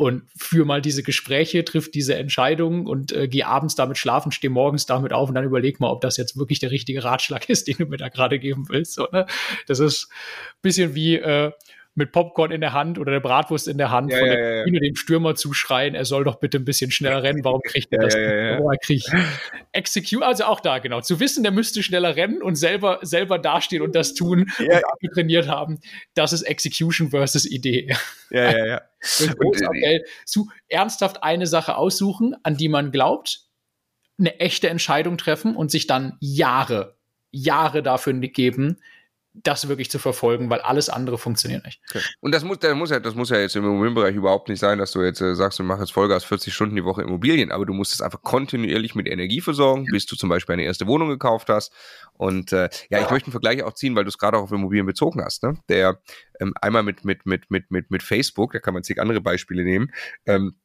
Und 0.00 0.22
führ 0.36 0.64
mal 0.64 0.80
diese 0.80 1.02
Gespräche, 1.02 1.64
triff 1.64 1.90
diese 1.90 2.14
Entscheidungen 2.14 2.86
und 2.86 3.10
äh, 3.10 3.26
geh 3.26 3.42
abends 3.42 3.74
damit 3.74 3.98
schlafen, 3.98 4.30
steh 4.30 4.48
morgens 4.48 4.86
damit 4.86 5.12
auf 5.12 5.28
und 5.28 5.34
dann 5.34 5.44
überleg 5.44 5.80
mal, 5.80 5.90
ob 5.90 6.02
das 6.02 6.16
jetzt 6.16 6.36
wirklich 6.36 6.60
der 6.60 6.70
richtige 6.70 7.02
Ratschlag 7.02 7.48
ist, 7.48 7.66
den 7.66 7.78
du 7.78 7.86
mir 7.86 7.96
da 7.96 8.08
gerade 8.08 8.38
geben 8.38 8.68
willst. 8.68 8.94
So, 8.94 9.08
ne? 9.10 9.26
Das 9.66 9.80
ist 9.80 10.08
ein 10.08 10.62
bisschen 10.62 10.94
wie, 10.94 11.16
äh, 11.16 11.50
mit 11.98 12.12
Popcorn 12.12 12.50
in 12.50 12.60
der 12.60 12.72
Hand 12.72 12.98
oder 12.98 13.12
der 13.12 13.20
Bratwurst 13.20 13.68
in 13.68 13.76
der 13.76 13.90
Hand 13.90 14.10
ja, 14.10 14.18
von 14.18 14.28
der 14.28 14.58
ja, 14.60 14.66
ja. 14.66 14.80
dem 14.80 14.96
Stürmer 14.96 15.34
zuschreien, 15.34 15.94
er 15.94 16.04
soll 16.04 16.24
doch 16.24 16.36
bitte 16.36 16.56
ein 16.58 16.64
bisschen 16.64 16.90
schneller 16.90 17.22
rennen. 17.22 17.44
Warum 17.44 17.60
kriegt 17.66 17.92
er 17.92 17.98
das? 17.98 18.14
Ja, 18.14 18.60
ja, 18.60 18.70
kriegt 18.80 19.10
Execute, 19.72 20.22
also 20.22 20.44
auch 20.44 20.60
da 20.60 20.78
genau. 20.78 21.00
Zu 21.00 21.20
wissen, 21.20 21.42
der 21.42 21.52
müsste 21.52 21.82
schneller 21.82 22.16
rennen 22.16 22.40
und 22.40 22.54
selber 22.54 23.00
selber 23.02 23.38
dastehen 23.38 23.82
und 23.82 23.94
das 23.94 24.14
tun 24.14 24.50
ja. 24.58 24.80
und 25.00 25.12
trainiert 25.12 25.48
haben, 25.48 25.80
das 26.14 26.32
ist 26.32 26.42
Execution 26.42 27.10
versus 27.10 27.44
Idee. 27.44 27.94
Ja, 28.30 28.50
ja, 28.56 28.66
ja. 28.66 28.82
und, 29.38 29.62
okay, 29.66 30.04
zu 30.24 30.48
ernsthaft 30.68 31.22
eine 31.22 31.46
Sache 31.46 31.76
aussuchen, 31.76 32.36
an 32.44 32.56
die 32.56 32.68
man 32.68 32.92
glaubt, 32.92 33.40
eine 34.18 34.38
echte 34.40 34.68
Entscheidung 34.68 35.18
treffen 35.18 35.56
und 35.56 35.70
sich 35.70 35.86
dann 35.86 36.16
Jahre, 36.20 36.96
Jahre 37.30 37.82
dafür 37.82 38.14
geben, 38.14 38.78
das 39.42 39.68
wirklich 39.68 39.90
zu 39.90 39.98
verfolgen, 39.98 40.50
weil 40.50 40.60
alles 40.60 40.88
andere 40.88 41.18
funktioniert 41.18 41.64
nicht. 41.64 41.80
Okay. 41.90 42.04
Und 42.20 42.32
das 42.32 42.44
muss, 42.44 42.58
das 42.58 42.74
muss 42.74 42.90
ja, 42.90 43.00
das 43.00 43.14
muss 43.14 43.30
ja 43.30 43.38
jetzt 43.38 43.56
im 43.56 43.64
Immobilienbereich 43.64 44.14
überhaupt 44.14 44.48
nicht 44.48 44.58
sein, 44.58 44.78
dass 44.78 44.92
du 44.92 45.02
jetzt 45.02 45.20
äh, 45.20 45.34
sagst, 45.34 45.58
du 45.58 45.62
machst 45.62 45.80
jetzt 45.80 45.92
Vollgas 45.92 46.24
40 46.24 46.52
Stunden 46.52 46.76
die 46.76 46.84
Woche 46.84 47.02
Immobilien, 47.02 47.52
aber 47.52 47.66
du 47.66 47.72
musst 47.72 47.92
es 47.92 48.00
einfach 48.00 48.22
kontinuierlich 48.22 48.94
mit 48.94 49.08
Energie 49.08 49.40
versorgen, 49.40 49.86
bis 49.90 50.06
du 50.06 50.16
zum 50.16 50.28
Beispiel 50.28 50.54
eine 50.54 50.64
erste 50.64 50.86
Wohnung 50.86 51.08
gekauft 51.08 51.48
hast. 51.48 51.72
Und 52.14 52.52
äh, 52.52 52.68
ja, 52.90 53.00
ich 53.00 53.10
möchte 53.10 53.26
einen 53.26 53.32
Vergleich 53.32 53.62
auch 53.62 53.74
ziehen, 53.74 53.94
weil 53.96 54.04
du 54.04 54.08
es 54.08 54.18
gerade 54.18 54.38
auch 54.38 54.42
auf 54.42 54.52
Immobilien 54.52 54.86
bezogen 54.86 55.22
hast. 55.22 55.42
Ne? 55.42 55.58
Der 55.68 56.00
ähm, 56.40 56.54
einmal 56.60 56.82
mit 56.82 57.04
mit 57.04 57.26
mit 57.26 57.50
mit 57.50 57.70
mit 57.70 57.90
mit 57.90 58.02
Facebook, 58.02 58.52
da 58.52 58.58
kann 58.58 58.74
man 58.74 58.82
zig 58.82 59.00
andere 59.00 59.20
Beispiele 59.20 59.64
nehmen. 59.64 59.92
Ähm, 60.26 60.56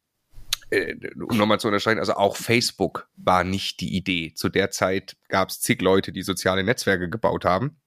äh, 0.70 0.96
um 1.30 1.38
nochmal 1.38 1.60
zu 1.60 1.68
unterscheiden, 1.68 2.00
also 2.00 2.14
auch 2.14 2.36
Facebook 2.36 3.08
war 3.16 3.44
nicht 3.44 3.80
die 3.82 3.96
Idee. 3.96 4.34
Zu 4.34 4.50
der 4.50 4.72
Zeit 4.72 5.18
gab 5.28 5.50
es 5.50 5.62
zig 5.62 5.82
Leute, 5.82 6.12
die 6.12 6.24
soziale 6.24 6.64
Netzwerke 6.64 7.10
gebaut 7.10 7.46
haben 7.46 7.78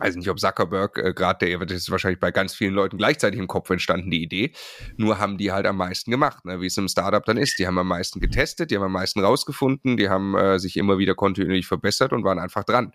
weiß 0.00 0.16
nicht, 0.16 0.28
ob 0.28 0.40
Zuckerberg 0.40 0.98
äh, 0.98 1.12
gerade 1.12 1.46
der, 1.46 1.58
das 1.58 1.78
ist 1.78 1.90
wahrscheinlich 1.90 2.20
bei 2.20 2.30
ganz 2.30 2.54
vielen 2.54 2.74
Leuten 2.74 2.98
gleichzeitig 2.98 3.38
im 3.38 3.48
Kopf 3.48 3.70
entstanden, 3.70 4.10
die 4.10 4.22
Idee. 4.22 4.52
Nur 4.96 5.18
haben 5.18 5.38
die 5.38 5.52
halt 5.52 5.66
am 5.66 5.76
meisten 5.76 6.10
gemacht, 6.10 6.44
ne? 6.44 6.60
wie 6.60 6.66
es 6.66 6.76
im 6.76 6.88
Startup 6.88 7.24
dann 7.24 7.36
ist. 7.36 7.58
Die 7.58 7.66
haben 7.66 7.78
am 7.78 7.88
meisten 7.88 8.20
getestet, 8.20 8.70
die 8.70 8.76
haben 8.76 8.84
am 8.84 8.92
meisten 8.92 9.20
rausgefunden, 9.20 9.96
die 9.96 10.08
haben 10.08 10.34
äh, 10.36 10.58
sich 10.58 10.76
immer 10.76 10.98
wieder 10.98 11.14
kontinuierlich 11.14 11.66
verbessert 11.66 12.12
und 12.12 12.24
waren 12.24 12.38
einfach 12.38 12.64
dran 12.64 12.92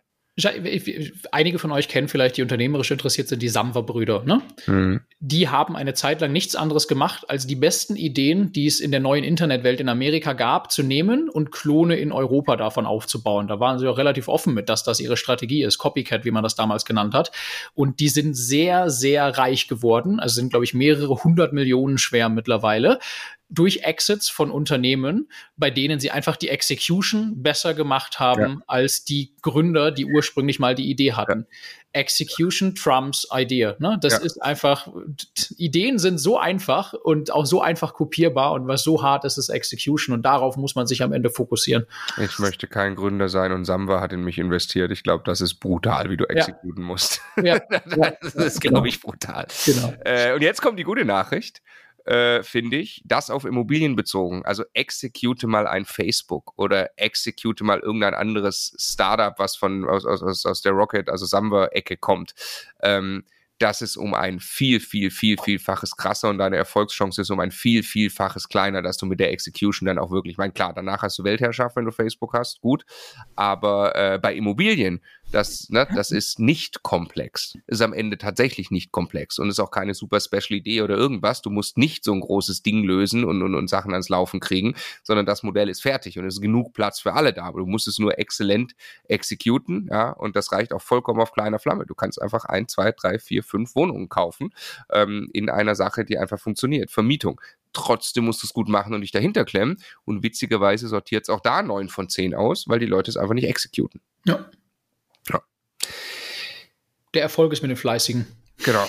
einige 1.32 1.60
von 1.60 1.72
euch 1.72 1.88
kennen 1.88 2.10
vielleicht, 2.10 2.36
die 2.36 2.42
unternehmerisch 2.42 2.92
interessiert 2.92 3.30
sind, 3.30 3.42
die 3.42 3.48
Samwer-Brüder. 3.48 4.24
Ne? 4.26 4.42
Mhm. 4.68 5.02
Die 5.22 5.48
haben 5.48 5.78
eine 5.78 5.94
Zeit 5.94 6.20
lang 6.20 6.34
nichts 6.34 6.56
anderes 6.56 6.90
gemacht, 6.90 7.30
als 7.30 7.48
die 7.48 7.56
besten 7.56 7.96
Ideen, 7.96 8.52
die 8.52 8.68
es 8.68 8.82
in 8.82 8.92
der 8.92 9.00
neuen 9.00 9.24
Internetwelt 9.24 9.80
in 9.80 9.88
Amerika 9.88 10.34
gab, 10.34 10.74
zu 10.74 10.84
nehmen 10.84 11.30
und 11.30 11.54
Klone 11.54 11.96
in 11.96 12.12
Europa 12.12 12.58
davon 12.58 12.86
aufzubauen. 12.86 13.48
Da 13.48 13.62
waren 13.62 13.80
sie 13.80 13.88
auch 13.88 13.98
relativ 13.98 14.28
offen 14.28 14.54
mit, 14.54 14.68
dass 14.68 14.84
das 14.84 15.00
ihre 15.00 15.16
Strategie 15.16 15.64
ist. 15.64 15.78
Copycat, 15.78 16.26
wie 16.26 16.32
man 16.32 16.44
das 16.44 16.56
damals 16.56 16.84
genannt 16.84 17.14
hat. 17.14 17.32
Und 17.74 18.02
die 18.02 18.10
sind 18.10 18.36
sehr, 18.36 18.90
sehr 18.90 19.38
reich 19.38 19.70
geworden. 19.70 20.20
Also 20.20 20.36
sind, 20.36 20.50
glaube 20.50 20.66
ich, 20.66 20.74
mehrere 20.74 21.24
hundert 21.24 21.54
Millionen 21.54 21.98
schwer 21.98 22.28
mittlerweile 22.28 23.00
durch 23.50 23.84
Exits 23.84 24.30
von 24.30 24.50
Unternehmen, 24.50 25.30
bei 25.56 25.70
denen 25.70 26.00
sie 26.00 26.12
einfach 26.12 26.36
die 26.36 26.50
Execution 26.50 27.44
besser 27.44 27.74
gemacht 27.74 28.20
haben 28.20 28.42
ja. 28.42 28.64
als 28.68 29.06
die 29.06 29.34
Gründer, 29.42 29.92
die 29.92 30.06
ursprünglich 30.06 30.60
mal 30.60 30.76
die 30.76 30.90
Idee 30.90 31.14
hatten. 31.14 31.46
Ja. 31.50 31.58
Execution 31.96 32.76
trumps 32.76 33.26
Idea. 33.34 33.76
Ne? 33.80 33.98
Das 34.02 34.14
ja. 34.14 34.20
ist 34.20 34.42
einfach, 34.44 34.90
Ideen 35.58 35.98
sind 35.98 36.18
so 36.18 36.38
einfach 36.38 36.94
und 36.94 37.32
auch 37.32 37.46
so 37.46 37.62
einfach 37.62 37.94
kopierbar 37.94 38.52
und 38.52 38.68
was 38.68 38.84
so 38.84 39.02
hart 39.02 39.24
ist, 39.24 39.38
ist 39.38 39.50
Execution 39.50 40.14
und 40.14 40.24
darauf 40.24 40.58
muss 40.58 40.76
man 40.76 40.88
sich 40.88 41.04
am 41.04 41.14
Ende 41.14 41.30
fokussieren. 41.30 41.86
Ich 42.22 42.38
möchte 42.40 42.68
kein 42.68 42.96
Gründer 42.96 43.30
sein 43.30 43.54
und 43.54 43.64
Samwa 43.64 44.02
hat 44.02 44.12
in 44.12 44.24
mich 44.24 44.38
investiert. 44.38 44.92
Ich 44.92 45.04
glaube, 45.04 45.24
das 45.26 45.40
ist 45.40 45.56
brutal, 45.56 46.10
wie 46.10 46.18
du 46.18 46.26
exekuten 46.26 46.84
musst. 46.84 47.22
Ja. 47.42 47.60
das 48.22 48.36
ist, 48.36 48.62
glaube 48.62 48.90
ich, 48.90 49.02
brutal. 49.02 49.48
Genau. 49.66 49.94
Äh, 50.04 50.34
und 50.34 50.42
jetzt 50.42 50.62
kommt 50.62 50.78
die 50.78 50.84
gute 50.84 51.06
Nachricht 51.06 51.62
äh, 52.06 52.44
finde 52.44 52.78
ich, 52.78 53.02
das 53.06 53.30
auf 53.30 53.46
Immobilien 53.46 53.96
bezogen. 53.96 54.46
Also 54.46 54.64
execute 54.74 55.44
mal 55.44 55.68
ein 55.68 55.86
Facebook 55.86 56.54
oder 56.56 56.92
execute 56.98 57.62
mal 57.62 57.80
irgendein 57.80 58.14
anderes 58.14 58.76
Startup, 58.80 59.38
was 59.38 59.56
von 59.56 59.88
aus, 59.88 60.06
aus, 60.06 60.46
aus 60.46 60.62
der 60.62 60.74
Rocket, 60.74 61.10
also 61.10 61.26
Samba-Ecke 61.26 61.98
kommt. 61.98 62.34
Ähm, 62.82 63.26
das 63.60 63.82
ist 63.82 63.96
um 63.96 64.14
ein 64.14 64.40
viel, 64.40 64.80
viel, 64.80 65.10
viel, 65.10 65.38
vielfaches 65.38 65.96
krasser 65.96 66.30
und 66.30 66.38
deine 66.38 66.58
Erfolgschance 66.58 67.22
ist 67.22 67.32
um 67.32 67.40
ein 67.40 67.52
viel, 67.52 67.84
vielfaches 67.84 68.50
kleiner, 68.50 68.82
dass 68.82 68.98
du 68.98 69.06
mit 69.06 69.20
der 69.20 69.32
Execution 69.32 69.88
dann 69.88 69.98
auch 69.98 70.12
wirklich, 70.12 70.34
ich 70.34 70.38
meine, 70.38 70.54
klar, 70.54 70.74
danach 70.74 71.04
hast 71.04 71.18
du 71.20 71.24
Weltherrschaft, 71.24 71.76
wenn 71.76 71.86
du 71.86 71.92
Facebook 71.92 72.34
hast, 72.34 72.60
gut, 72.62 72.86
aber 73.36 73.96
äh, 73.96 74.20
bei 74.20 74.36
Immobilien, 74.36 75.02
das, 75.32 75.70
ne, 75.70 75.88
das 75.94 76.12
ist 76.12 76.40
nicht 76.40 76.84
komplex. 76.84 77.58
Ist 77.68 77.82
am 77.82 77.94
Ende 77.94 78.18
tatsächlich 78.18 78.72
nicht 78.72 78.92
komplex 78.92 79.40
und 79.40 79.50
ist 79.50 79.60
auch 79.60 79.72
keine 79.72 79.94
super 79.94 80.20
Special 80.20 80.58
Idee 80.58 80.82
oder 80.82 80.96
irgendwas. 80.96 81.42
Du 81.42 81.50
musst 81.50 81.78
nicht 81.78 82.04
so 82.04 82.14
ein 82.14 82.22
großes 82.22 82.64
Ding 82.64 82.84
lösen 82.84 83.26
und, 83.26 83.42
und, 83.42 83.56
und 83.56 83.68
Sachen 83.68 83.92
ans 83.92 84.10
Laufen 84.10 84.40
kriegen, 84.40 84.76
sondern 85.04 85.26
das 85.26 85.44
Modell 85.44 85.70
ist 85.70 85.82
fertig 85.82 86.18
und 86.18 86.26
es 86.26 86.36
ist 86.36 86.42
genug 86.42 86.74
Platz 86.74 87.00
für 87.00 87.14
alle 87.14 87.34
da. 87.34 87.46
Aber 87.46 87.60
du 87.60 87.66
musst 87.66 87.88
es 87.88 88.00
nur 88.00 88.18
exzellent 88.20 88.76
exekuten, 89.08 89.88
ja, 89.92 90.12
und 90.12 90.36
das 90.36 90.52
reicht 90.52 90.74
auch 90.74 90.82
vollkommen 90.82 91.20
auf 91.20 91.32
kleiner 91.32 91.60
Flamme. 91.60 91.86
Du 91.86 91.96
kannst 91.96 92.22
einfach 92.22 92.46
ein, 92.46 92.68
zwei, 92.68 92.92
drei, 92.92 93.20
vier, 93.20 93.44
fünf 93.46 93.76
Wohnungen 93.76 94.10
kaufen 94.10 94.54
ähm, 94.92 95.30
in 95.34 95.50
einer 95.50 95.76
Sache, 95.76 96.06
die 96.06 96.18
einfach 96.18 96.40
funktioniert. 96.40 96.92
Vermietung 96.92 97.40
trotzdem 97.76 98.26
musst 98.26 98.42
du 98.42 98.48
es 98.48 98.54
gut 98.54 98.68
machen 98.68 98.94
und 98.94 99.02
dich 99.02 99.12
dahinter 99.12 99.46
klemmen. 99.46 99.78
Und 100.06 100.24
witzigerweise 100.24 100.88
sortiert 100.88 101.24
es 101.24 101.30
auch 101.30 101.42
da 101.42 101.62
neun 101.62 101.90
von 101.90 102.10
zehn 102.10 102.34
aus, 102.34 102.68
weil 102.68 102.80
die 102.80 102.86
Leute 102.88 103.12
es 103.12 103.18
einfach 103.18 103.36
nicht 103.36 103.48
exekuten. 103.48 104.02
Ja. 104.26 104.50
Ja. 105.30 105.42
Der 107.14 107.22
Erfolg 107.22 107.54
ist 107.54 107.62
mit 107.62 107.70
den 107.70 107.78
Fleißigen. 107.78 108.26
Genau. 108.64 108.88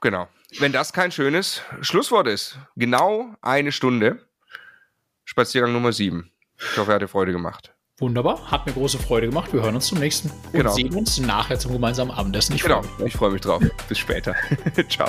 Genau. 0.00 0.28
Wenn 0.58 0.72
das 0.72 0.92
kein 0.92 1.12
schönes 1.12 1.62
Schlusswort 1.80 2.28
ist. 2.28 2.58
Genau 2.76 3.34
eine 3.42 3.72
Stunde. 3.72 4.26
Spaziergang 5.24 5.72
Nummer 5.72 5.92
sieben. 5.92 6.30
Ich 6.58 6.76
hoffe, 6.76 6.92
er 6.92 6.94
hat 6.96 7.02
dir 7.02 7.08
Freude 7.08 7.32
gemacht. 7.32 7.74
Wunderbar, 8.02 8.40
hat 8.50 8.66
mir 8.66 8.72
große 8.72 8.98
Freude 8.98 9.28
gemacht. 9.28 9.52
Wir 9.52 9.62
hören 9.62 9.76
uns 9.76 9.86
zum 9.86 9.98
nächsten 10.00 10.28
und 10.30 10.52
Genau. 10.52 10.72
sehen 10.72 10.92
uns 10.92 11.20
nachher 11.20 11.56
zum 11.56 11.72
gemeinsamen 11.72 12.10
Abendessen. 12.10 12.56
Ich 12.56 12.62
Genau. 12.62 12.82
freue 12.82 13.04
mich. 13.04 13.06
Ich 13.06 13.16
freue 13.16 13.30
mich 13.30 13.40
drauf. 13.42 13.62
Bis 13.88 13.98
später. 13.98 14.34
Ciao. 14.88 15.08